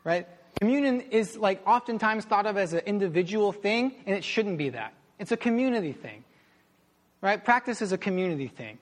right? 0.03 0.27
Communion 0.59 1.03
is 1.03 1.37
like 1.37 1.65
oftentimes 1.67 2.25
thought 2.25 2.47
of 2.47 2.57
as 2.57 2.73
an 2.73 2.81
individual 2.87 3.53
thing, 3.53 3.95
and 4.07 4.17
it 4.17 4.25
shouldn't 4.25 4.57
be 4.57 4.71
that. 4.71 4.95
It's 5.19 5.33
a 5.33 5.37
community 5.37 5.93
thing, 5.93 6.25
right? 7.21 7.45
Practice 7.45 7.83
is 7.83 7.93
a 7.93 7.99
community 7.99 8.49
thing. 8.49 8.79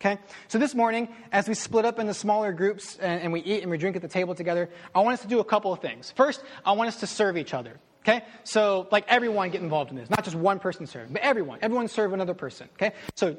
Okay? 0.00 0.18
So 0.46 0.58
this 0.58 0.74
morning, 0.74 1.08
as 1.32 1.48
we 1.48 1.54
split 1.54 1.84
up 1.84 1.98
into 1.98 2.14
smaller 2.14 2.52
groups 2.52 2.96
and, 2.98 3.20
and, 3.20 3.32
we 3.32 3.40
eat 3.40 3.62
and 3.62 3.70
we 3.70 3.78
drink 3.78 3.96
at 3.96 4.02
the 4.02 4.08
table 4.08 4.34
together, 4.34 4.70
I 4.94 5.00
want 5.00 5.14
us 5.14 5.22
to 5.22 5.28
do 5.28 5.40
a 5.40 5.44
couple 5.44 5.72
of 5.72 5.80
things. 5.80 6.12
First, 6.16 6.42
I 6.64 6.72
want 6.72 6.88
us 6.88 7.00
to 7.00 7.06
serve 7.06 7.36
each 7.36 7.52
other. 7.52 7.80
Okay? 8.02 8.24
So, 8.44 8.86
like 8.92 9.04
everyone 9.08 9.50
get 9.50 9.60
involved 9.60 9.90
in 9.90 9.96
this. 9.96 10.08
Not 10.08 10.24
just 10.24 10.36
one 10.36 10.60
person 10.60 10.86
serving, 10.86 11.12
but 11.12 11.22
everyone. 11.22 11.58
Everyone 11.62 11.88
serve 11.88 12.12
another 12.12 12.34
person. 12.34 12.68
Okay? 12.74 12.94
So, 13.16 13.36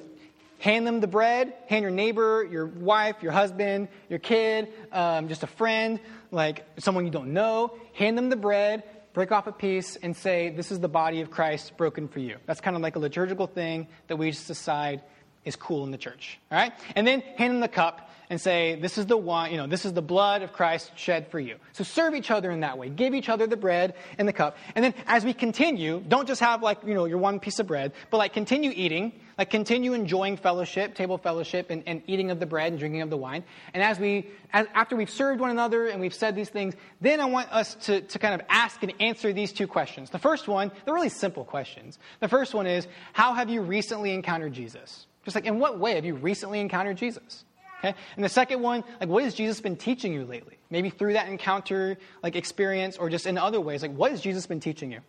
hand 0.60 0.86
them 0.86 1.00
the 1.00 1.08
bread, 1.08 1.54
hand 1.68 1.82
your 1.82 1.92
neighbor, 1.92 2.44
your 2.44 2.66
wife, 2.66 3.24
your 3.24 3.32
husband, 3.32 3.88
your 4.10 4.20
kid, 4.20 4.68
um, 4.92 5.30
just 5.30 5.44
a 5.44 5.48
friend, 5.48 6.00
like 6.32 6.66
someone 6.78 7.06
you 7.06 7.12
don't 7.12 7.32
know, 7.32 7.78
hand 7.94 8.18
them 8.18 8.30
the 8.30 8.36
bread, 8.36 8.84
break 9.14 9.32
off 9.32 9.48
a 9.48 9.54
piece, 9.54 9.96
and 9.96 10.16
say, 10.16 10.50
This 10.50 10.72
is 10.72 10.80
the 10.82 10.90
body 10.90 11.22
of 11.22 11.32
Christ 11.32 11.78
broken 11.78 12.10
for 12.10 12.20
you. 12.20 12.36
That's 12.46 12.60
kind 12.60 12.76
of 12.76 12.82
like 12.82 12.98
a 12.98 13.00
liturgical 13.00 13.48
thing 13.48 13.88
that 14.08 14.18
we 14.18 14.32
just 14.32 14.48
decide 14.48 15.02
is 15.50 15.58
cool 15.58 15.84
in 15.84 15.92
the 15.92 15.98
church. 15.98 16.40
All 16.52 16.58
right? 16.58 16.72
And 16.96 17.06
then 17.06 17.20
hand 17.38 17.54
them 17.54 17.60
the 17.60 17.68
cup 17.68 18.10
and 18.30 18.40
say, 18.40 18.76
This 18.76 18.98
is 18.98 19.08
the 19.08 19.18
wine, 19.18 19.52
you 19.52 19.58
know, 19.58 19.68
this 19.68 19.86
is 19.86 19.94
the 19.94 20.02
blood 20.02 20.44
of 20.44 20.54
Christ 20.54 20.92
shed 20.96 21.30
for 21.32 21.40
you. 21.40 21.56
So 21.74 21.84
serve 21.84 22.16
each 22.16 22.32
other 22.32 22.52
in 22.52 22.62
that 22.62 22.78
way. 22.78 22.90
Give 22.90 23.14
each 23.14 23.28
other 23.28 23.48
the 23.48 23.58
bread 23.58 23.96
and 24.18 24.28
the 24.28 24.34
cup. 24.34 24.58
And 24.76 24.86
then 24.86 24.94
as 25.08 25.26
we 25.26 25.34
continue, 25.34 26.02
don't 26.08 26.28
just 26.28 26.42
have 26.42 26.62
like, 26.62 26.80
you 26.86 26.94
know, 26.94 27.06
your 27.06 27.18
one 27.18 27.40
piece 27.40 27.60
of 27.60 27.68
bread, 27.68 27.92
but 28.12 28.18
like 28.18 28.34
continue 28.34 28.72
eating, 28.74 29.14
like 29.38 29.50
continue 29.50 29.94
enjoying 29.94 30.38
fellowship, 30.38 30.94
table 30.94 31.18
fellowship, 31.18 31.72
and, 31.72 31.84
and 31.88 32.04
eating 32.06 32.30
of 32.30 32.40
the 32.40 32.46
bread 32.46 32.72
and 32.72 32.80
drinking 32.80 33.02
of 33.02 33.10
the 33.10 33.18
wine. 33.18 33.44
And 33.74 33.82
as 33.82 34.00
we, 34.00 34.28
as, 34.54 34.68
after 34.76 34.96
we've 34.96 35.10
served 35.10 35.40
one 35.40 35.50
another 35.50 35.88
and 35.88 36.00
we've 36.00 36.14
said 36.14 36.36
these 36.36 36.50
things, 36.50 36.76
then 37.02 37.20
I 37.20 37.26
want 37.26 37.52
us 37.52 37.76
to, 37.86 38.02
to 38.02 38.20
kind 38.20 38.36
of 38.36 38.42
ask 38.50 38.84
and 38.84 38.94
answer 39.00 39.34
these 39.34 39.54
two 39.54 39.66
questions. 39.66 40.12
The 40.12 40.20
first 40.20 40.48
one, 40.48 40.72
they're 40.86 40.94
really 40.94 41.10
simple 41.10 41.46
questions. 41.46 41.98
The 42.20 42.28
first 42.28 42.54
one 42.54 42.68
is, 42.68 42.88
how 43.14 43.34
have 43.34 43.50
you 43.50 43.62
recently 43.62 44.14
encountered 44.14 44.54
Jesus? 44.54 45.08
Just 45.26 45.36
like, 45.36 45.46
in 45.46 45.60
what 45.60 45.80
way 45.80 45.96
have 45.96 46.06
you 46.06 46.16
recently 46.16 46.60
encountered 46.60 46.98
Jesus? 46.98 47.46
Okay? 47.80 47.96
And 48.16 48.24
the 48.24 48.30
second 48.30 48.62
one, 48.62 48.84
like, 49.00 49.10
what 49.10 49.24
has 49.24 49.34
Jesus 49.34 49.62
been 49.62 49.76
teaching 49.76 50.14
you 50.14 50.26
lately? 50.26 50.58
Maybe 50.70 50.90
through 50.90 51.14
that 51.14 51.28
encounter, 51.28 51.98
like, 52.24 52.36
experience, 52.36 52.98
or 52.98 53.10
just 53.10 53.26
in 53.26 53.38
other 53.38 53.62
ways. 53.62 53.82
Like, 53.82 53.94
what 53.94 54.12
has 54.12 54.22
Jesus 54.22 54.46
been 54.46 54.60
teaching 54.60 54.92
you? 54.92 55.00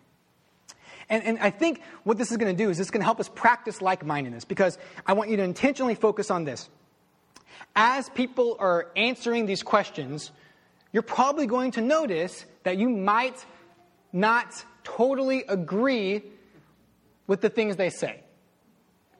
And, 1.09 1.23
and 1.23 1.39
I 1.39 1.49
think 1.49 1.81
what 2.03 2.17
this 2.17 2.31
is 2.31 2.37
going 2.37 2.55
to 2.55 2.63
do 2.63 2.69
is 2.69 2.79
it's 2.79 2.89
going 2.89 3.01
to 3.01 3.05
help 3.05 3.19
us 3.19 3.29
practice 3.29 3.81
like 3.81 4.05
mindedness 4.05 4.45
because 4.45 4.77
I 5.05 5.13
want 5.13 5.29
you 5.29 5.37
to 5.37 5.43
intentionally 5.43 5.95
focus 5.95 6.31
on 6.31 6.45
this. 6.45 6.69
As 7.75 8.09
people 8.09 8.55
are 8.59 8.87
answering 8.95 9.45
these 9.45 9.61
questions, 9.61 10.31
you're 10.93 11.03
probably 11.03 11.47
going 11.47 11.71
to 11.71 11.81
notice 11.81 12.45
that 12.63 12.77
you 12.77 12.89
might 12.89 13.45
not 14.13 14.63
totally 14.83 15.43
agree 15.47 16.23
with 17.27 17.41
the 17.41 17.49
things 17.49 17.75
they 17.75 17.89
say. 17.89 18.21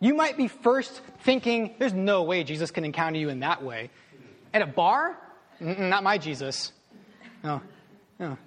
You 0.01 0.15
might 0.15 0.35
be 0.35 0.47
first 0.47 0.99
thinking, 1.19 1.75
there's 1.77 1.93
no 1.93 2.23
way 2.23 2.43
Jesus 2.43 2.71
can 2.71 2.83
encounter 2.83 3.19
you 3.19 3.29
in 3.29 3.39
that 3.41 3.63
way. 3.63 3.91
At 4.51 4.63
a 4.63 4.65
bar? 4.65 5.15
Mm-mm, 5.61 5.89
not 5.89 6.03
my 6.03 6.17
Jesus. 6.17 6.73
No, 7.43 7.61
no. 8.19 8.37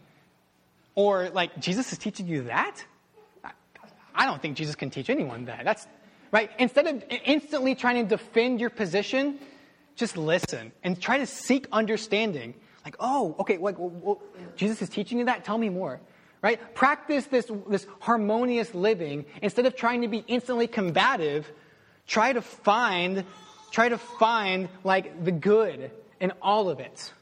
Or 0.97 1.31
like, 1.31 1.59
Jesus 1.61 1.93
is 1.93 1.99
teaching 1.99 2.27
you 2.27 2.43
that? 2.43 2.85
I 4.15 4.27
don't 4.27 4.43
think 4.43 4.57
Jesus 4.57 4.75
can 4.75 4.91
teach 4.91 5.09
anyone 5.11 5.45
that. 5.47 5.65
That's 5.65 5.87
right. 6.33 6.51
Instead 6.59 6.87
of 6.89 7.05
instantly 7.25 7.75
trying 7.75 8.03
to 8.03 8.17
defend 8.17 8.61
your 8.61 8.71
position, 8.71 9.39
just 9.95 10.17
listen 10.17 10.73
and 10.83 11.01
try 11.01 11.19
to 11.19 11.27
seek 11.27 11.67
understanding. 11.73 12.55
Like, 12.85 12.97
oh, 12.99 13.37
okay, 13.41 13.59
well, 13.59 13.75
well, 13.77 14.23
Jesus 14.57 14.83
is 14.83 14.89
teaching 14.89 15.19
you 15.19 15.25
that? 15.27 15.45
Tell 15.45 15.59
me 15.59 15.69
more 15.69 16.01
right? 16.45 16.75
Practice 16.75 17.25
this, 17.29 17.51
this 17.71 17.87
harmonious 18.01 18.75
living 18.75 19.25
instead 19.41 19.65
of 19.65 19.75
trying 19.75 20.03
to 20.03 20.09
be 20.09 20.23
instantly 20.29 20.67
combative. 20.67 21.51
Try 22.07 22.35
to 22.35 22.43
find, 22.43 23.25
try 23.71 23.89
to 23.89 23.97
find 23.97 24.69
like 24.85 25.25
the 25.25 25.33
good 25.33 25.91
in 26.21 26.33
all 26.43 26.69
of 26.69 26.81
it. 26.81 27.15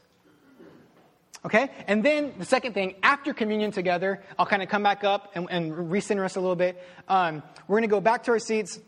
Okay? 1.44 1.70
And 1.86 2.04
then 2.04 2.34
the 2.36 2.44
second 2.44 2.72
thing, 2.72 2.96
after 3.04 3.32
communion 3.32 3.70
together, 3.70 4.20
I'll 4.36 4.46
kind 4.46 4.60
of 4.60 4.68
come 4.68 4.82
back 4.82 5.04
up 5.04 5.30
and, 5.36 5.46
and 5.48 5.72
recenter 5.72 6.24
us 6.24 6.34
a 6.34 6.40
little 6.40 6.56
bit. 6.56 6.82
Um, 7.06 7.44
we're 7.68 7.76
going 7.76 7.88
to 7.88 7.94
go 7.94 8.00
back 8.00 8.24
to 8.24 8.32
our 8.32 8.40
seats. 8.40 8.80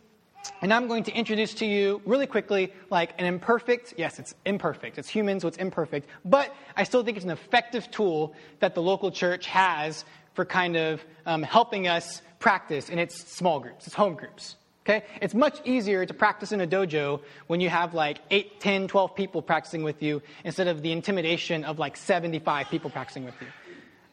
And 0.61 0.75
I'm 0.75 0.89
going 0.89 1.05
to 1.05 1.13
introduce 1.13 1.55
to 1.55 1.67
you 1.67 2.03
really 2.05 2.27
quickly, 2.27 2.73
like 2.91 3.15
an 3.19 3.25
imperfect, 3.25 3.95
yes, 3.97 4.19
it's 4.19 4.35
imperfect. 4.45 4.99
It's 4.99 5.09
human, 5.09 5.41
so 5.41 5.49
it's 5.49 5.57
imperfect. 5.57 6.07
But 6.25 6.55
I 6.77 6.85
still 6.85 7.03
think 7.03 7.17
it's 7.17 7.25
an 7.25 7.31
effective 7.31 7.91
tool 7.91 8.35
that 8.59 8.75
the 8.75 8.83
local 8.83 9.11
church 9.11 9.47
has 9.47 10.05
for 10.35 10.45
kind 10.45 10.77
of 10.77 11.05
um, 11.27 11.43
helping 11.43 11.89
us 11.89 12.23
practice 12.39 12.89
in 12.89 12.99
its 12.99 13.27
small 13.33 13.61
groups, 13.61 13.87
its 13.87 13.97
home 13.97 14.15
groups. 14.15 14.57
Okay? 14.85 15.05
It's 15.23 15.35
much 15.35 15.61
easier 15.65 16.05
to 16.05 16.13
practice 16.13 16.53
in 16.53 16.61
a 16.61 16.67
dojo 16.67 17.23
when 17.47 17.61
you 17.61 17.71
have 17.71 17.95
like 17.95 18.19
8, 18.31 18.61
10, 18.61 18.89
12 18.89 19.15
people 19.15 19.41
practicing 19.41 19.83
with 19.83 20.03
you 20.03 20.21
instead 20.45 20.69
of 20.69 20.83
the 20.83 20.93
intimidation 20.93 21.65
of 21.65 21.79
like 21.79 21.97
75 21.97 22.69
people 22.69 22.91
practicing 22.91 23.25
with 23.25 23.35
you. 23.41 23.47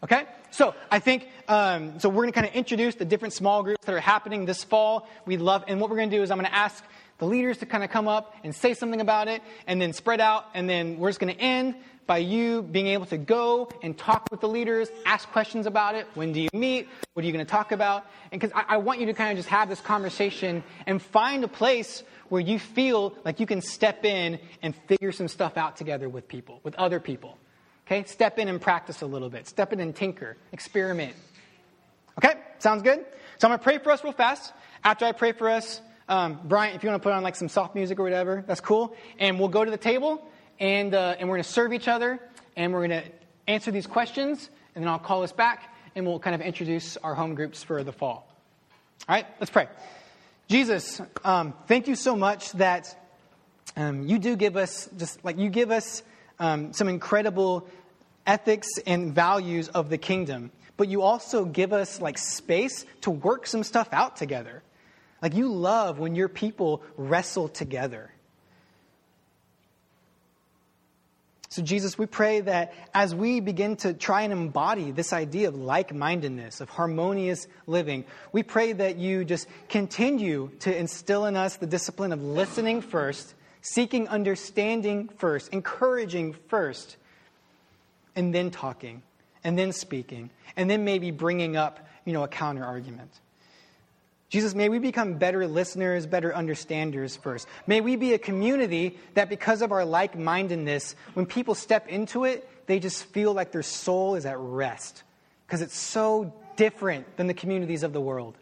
Okay? 0.04 0.26
So 0.49 0.76
I 0.89 0.99
think, 0.99 1.28
um, 1.47 1.99
so 1.99 2.10
we're 2.10 2.24
going 2.24 2.34
to 2.34 2.39
kind 2.39 2.47
of 2.47 2.54
introduce 2.54 2.95
the 2.95 3.06
different 3.06 3.34
small 3.34 3.64
groups 3.64 3.86
that 3.86 3.93
are 3.93 3.99
happening 3.99 4.45
this 4.45 4.64
fall. 4.64 5.08
We 5.26 5.38
love, 5.38 5.64
and 5.68 5.80
what 5.80 5.89
we're 5.89 5.97
going 5.97 6.10
to 6.10 6.18
do 6.18 6.24
is 6.24 6.32
I'm 6.32 6.38
going 6.38 6.49
to 6.49 6.56
ask 6.56 6.84
the 7.20 7.26
leaders 7.26 7.60
to 7.60 7.66
kind 7.66 7.84
of 7.84 7.91
come 7.91 8.08
up 8.08 8.36
and 8.43 8.54
say 8.54 8.74
something 8.74 8.99
about 8.99 9.28
it 9.28 9.41
and 9.68 9.82
then 9.82 9.93
spread 9.93 10.20
out, 10.20 10.45
and 10.54 10.70
then 10.70 10.97
we're 10.97 11.10
just 11.10 11.20
going 11.20 11.34
to 11.34 11.39
end 11.39 11.76
by 12.08 12.18
you 12.18 12.64
being 12.64 12.88
able 12.88 13.06
to 13.06 13.18
go 13.18 13.70
and 13.84 13.97
talk 13.97 14.28
with 14.32 14.41
the 14.41 14.49
leaders, 14.49 14.89
ask 15.06 15.30
questions 15.30 15.66
about 15.68 15.95
it. 15.95 16.08
When 16.16 16.34
do 16.34 16.41
you 16.41 16.49
meet? 16.52 16.89
What 17.14 17.24
are 17.24 17.26
you 17.26 17.32
going 17.32 17.45
to 17.45 17.49
talk 17.49 17.72
about? 17.72 18.06
And 18.32 18.41
because 18.41 18.54
I, 18.56 18.76
I 18.76 18.78
want 18.78 18.99
you 18.99 19.06
to 19.06 19.14
kind 19.14 19.32
of 19.32 19.38
just 19.38 19.49
have 19.49 19.70
this 19.70 19.80
conversation 19.80 20.64
and 20.88 21.02
find 21.02 21.43
a 21.43 21.47
place 21.47 22.04
where 22.28 22.41
you 22.41 22.60
feel 22.60 23.14
like 23.24 23.39
you 23.39 23.45
can 23.45 23.62
step 23.62 24.04
in 24.04 24.39
and 24.62 24.76
figure 24.88 25.12
some 25.12 25.28
stuff 25.28 25.58
out 25.58 25.78
together 25.78 26.10
with 26.10 26.28
people, 26.28 26.60
with 26.64 26.76
other 26.76 26.99
people. 26.99 27.38
Okay? 27.91 28.05
Step 28.05 28.39
in 28.39 28.47
and 28.47 28.61
practice 28.61 29.01
a 29.01 29.05
little 29.05 29.29
bit. 29.29 29.47
Step 29.47 29.73
in 29.73 29.81
and 29.81 29.93
tinker, 29.93 30.37
experiment. 30.53 31.13
Okay? 32.17 32.39
Sounds 32.59 32.83
good? 32.83 33.05
So 33.37 33.47
I'm 33.47 33.49
going 33.49 33.59
to 33.59 33.63
pray 33.63 33.79
for 33.79 33.91
us 33.91 34.01
real 34.01 34.13
fast. 34.13 34.53
After 34.81 35.03
I 35.03 35.11
pray 35.11 35.33
for 35.33 35.49
us, 35.49 35.81
um, 36.07 36.39
Brian, 36.45 36.73
if 36.73 36.83
you 36.83 36.89
want 36.89 37.01
to 37.01 37.05
put 37.05 37.11
on 37.11 37.21
like 37.21 37.35
some 37.35 37.49
soft 37.49 37.75
music 37.75 37.99
or 37.99 38.03
whatever, 38.03 38.45
that's 38.47 38.61
cool. 38.61 38.95
And 39.19 39.37
we'll 39.37 39.49
go 39.49 39.65
to 39.65 39.69
the 39.69 39.75
table 39.75 40.25
and, 40.57 40.95
uh, 40.95 41.17
and 41.19 41.27
we're 41.27 41.35
going 41.35 41.43
to 41.43 41.49
serve 41.49 41.73
each 41.73 41.89
other 41.89 42.21
and 42.55 42.71
we're 42.71 42.87
going 42.87 43.03
to 43.03 43.11
answer 43.47 43.71
these 43.71 43.87
questions 43.87 44.49
and 44.73 44.85
then 44.85 44.89
I'll 44.89 44.97
call 44.97 45.23
us 45.23 45.33
back 45.33 45.75
and 45.93 46.07
we'll 46.07 46.19
kind 46.19 46.33
of 46.33 46.39
introduce 46.39 46.95
our 46.95 47.13
home 47.13 47.35
groups 47.35 47.61
for 47.61 47.83
the 47.83 47.91
fall. 47.91 48.25
All 49.09 49.15
right, 49.15 49.25
let's 49.41 49.51
pray. 49.51 49.67
Jesus, 50.47 51.01
um, 51.25 51.53
thank 51.67 51.89
you 51.89 51.95
so 51.95 52.15
much 52.15 52.53
that 52.53 52.97
um, 53.75 54.07
you 54.07 54.17
do 54.17 54.37
give 54.37 54.55
us 54.55 54.87
just 54.95 55.25
like 55.25 55.37
you 55.37 55.49
give 55.49 55.71
us 55.71 56.03
um, 56.39 56.73
some 56.73 56.87
incredible 56.87 57.67
ethics 58.32 58.69
and 58.88 59.13
values 59.13 59.67
of 59.67 59.89
the 59.89 59.97
kingdom, 59.97 60.51
but 60.77 60.88
you 60.88 61.01
also 61.01 61.43
give 61.43 61.73
us 61.73 61.99
like 61.99 62.17
space 62.17 62.86
to 63.01 63.11
work 63.11 63.45
some 63.45 63.61
stuff 63.61 63.89
out 63.91 64.15
together. 64.15 64.63
Like 65.21 65.36
you 65.36 65.51
love 65.51 65.99
when 65.99 66.15
your 66.15 66.29
people 66.29 66.82
wrestle 66.95 67.49
together. 67.49 68.09
So, 71.49 71.61
Jesus, 71.61 71.97
we 71.97 72.05
pray 72.05 72.39
that 72.39 72.73
as 72.93 73.13
we 73.13 73.41
begin 73.41 73.75
to 73.77 73.93
try 73.93 74.21
and 74.21 74.32
embody 74.32 74.91
this 74.91 75.11
idea 75.11 75.49
of 75.49 75.55
like 75.55 75.93
mindedness, 75.93 76.61
of 76.61 76.69
harmonious 76.69 77.45
living, 77.67 78.05
we 78.32 78.43
pray 78.43 78.71
that 78.71 78.95
you 78.95 79.25
just 79.25 79.49
continue 79.67 80.51
to 80.59 80.73
instill 80.73 81.25
in 81.25 81.36
us 81.36 81.57
the 81.57 81.67
discipline 81.67 82.13
of 82.13 82.23
listening 82.23 82.79
first, 82.82 83.34
seeking 83.61 84.07
understanding 84.07 85.09
first, 85.17 85.49
encouraging 85.51 86.32
first, 86.47 86.95
and 88.16 88.34
then 88.34 88.51
talking, 88.51 89.01
and 89.43 89.57
then 89.57 89.72
speaking, 89.72 90.30
and 90.55 90.70
then 90.70 90.84
maybe 90.86 91.12
bringing 91.12 91.55
up 91.55 91.88
you 92.05 92.14
know, 92.14 92.24
a 92.24 92.28
counter 92.28 92.64
argument. 92.64 93.12
Jesus, 94.30 94.55
may 94.55 94.70
we 94.70 94.80
become 94.80 95.16
better 95.16 95.45
listeners, 95.45 96.05
better 96.05 96.34
understanders 96.34 97.18
first. 97.18 97.47
May 97.68 97.82
we 97.82 97.97
be 97.97 98.14
a 98.14 98.18
community 98.18 98.97
that, 99.14 99.28
because 99.28 99.62
of 99.62 99.74
our 99.74 99.84
like 99.84 100.18
mindedness, 100.18 100.95
when 101.14 101.26
people 101.26 101.53
step 101.53 101.89
into 101.89 102.24
it, 102.24 102.47
they 102.66 102.80
just 102.80 103.03
feel 103.05 103.34
like 103.34 103.51
their 103.51 103.64
soul 103.64 104.16
is 104.16 104.26
at 104.26 104.38
rest 104.39 105.03
because 105.45 105.62
it's 105.62 105.76
so 105.76 106.34
different 106.55 107.18
than 107.18 107.28
the 107.28 107.34
communities 107.34 107.84
of 107.84 107.91
the 107.91 107.99
world. 107.99 108.38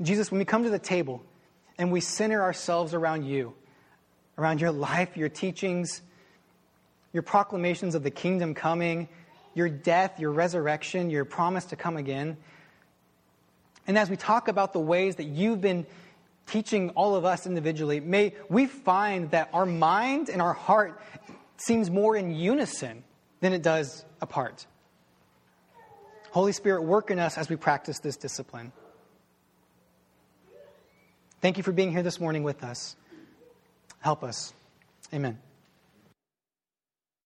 Jesus, 0.00 0.30
when 0.30 0.38
we 0.38 0.44
come 0.44 0.62
to 0.62 0.70
the 0.70 0.78
table 0.78 1.22
and 1.76 1.90
we 1.90 2.00
center 2.00 2.40
ourselves 2.40 2.94
around 2.94 3.24
you, 3.24 3.52
around 4.38 4.60
your 4.60 4.70
life, 4.70 5.16
your 5.16 5.28
teachings, 5.28 6.02
your 7.16 7.22
proclamations 7.22 7.94
of 7.94 8.02
the 8.02 8.10
kingdom 8.10 8.52
coming, 8.52 9.08
your 9.54 9.70
death, 9.70 10.20
your 10.20 10.30
resurrection, 10.30 11.08
your 11.08 11.24
promise 11.24 11.64
to 11.64 11.76
come 11.76 11.96
again, 11.96 12.36
and 13.86 13.96
as 13.96 14.10
we 14.10 14.16
talk 14.16 14.48
about 14.48 14.72
the 14.72 14.80
ways 14.80 15.16
that 15.16 15.24
you've 15.24 15.60
been 15.60 15.86
teaching 16.46 16.90
all 16.90 17.14
of 17.14 17.24
us 17.24 17.46
individually, 17.46 18.00
may 18.00 18.34
we 18.48 18.66
find 18.66 19.30
that 19.30 19.48
our 19.52 19.66
mind 19.66 20.28
and 20.28 20.42
our 20.42 20.52
heart 20.52 21.00
seems 21.56 21.90
more 21.90 22.16
in 22.16 22.34
unison 22.34 23.04
than 23.40 23.52
it 23.52 23.62
does 23.62 24.04
apart. 24.20 24.66
Holy 26.32 26.52
Spirit, 26.52 26.82
work 26.82 27.10
in 27.10 27.18
us 27.18 27.38
as 27.38 27.48
we 27.48 27.56
practice 27.56 28.00
this 28.00 28.16
discipline. 28.16 28.72
Thank 31.40 31.56
you 31.56 31.62
for 31.62 31.72
being 31.72 31.92
here 31.92 32.02
this 32.02 32.20
morning 32.20 32.42
with 32.42 32.62
us. 32.62 32.96
Help 34.00 34.22
us. 34.22 34.52
Amen. 35.14 35.38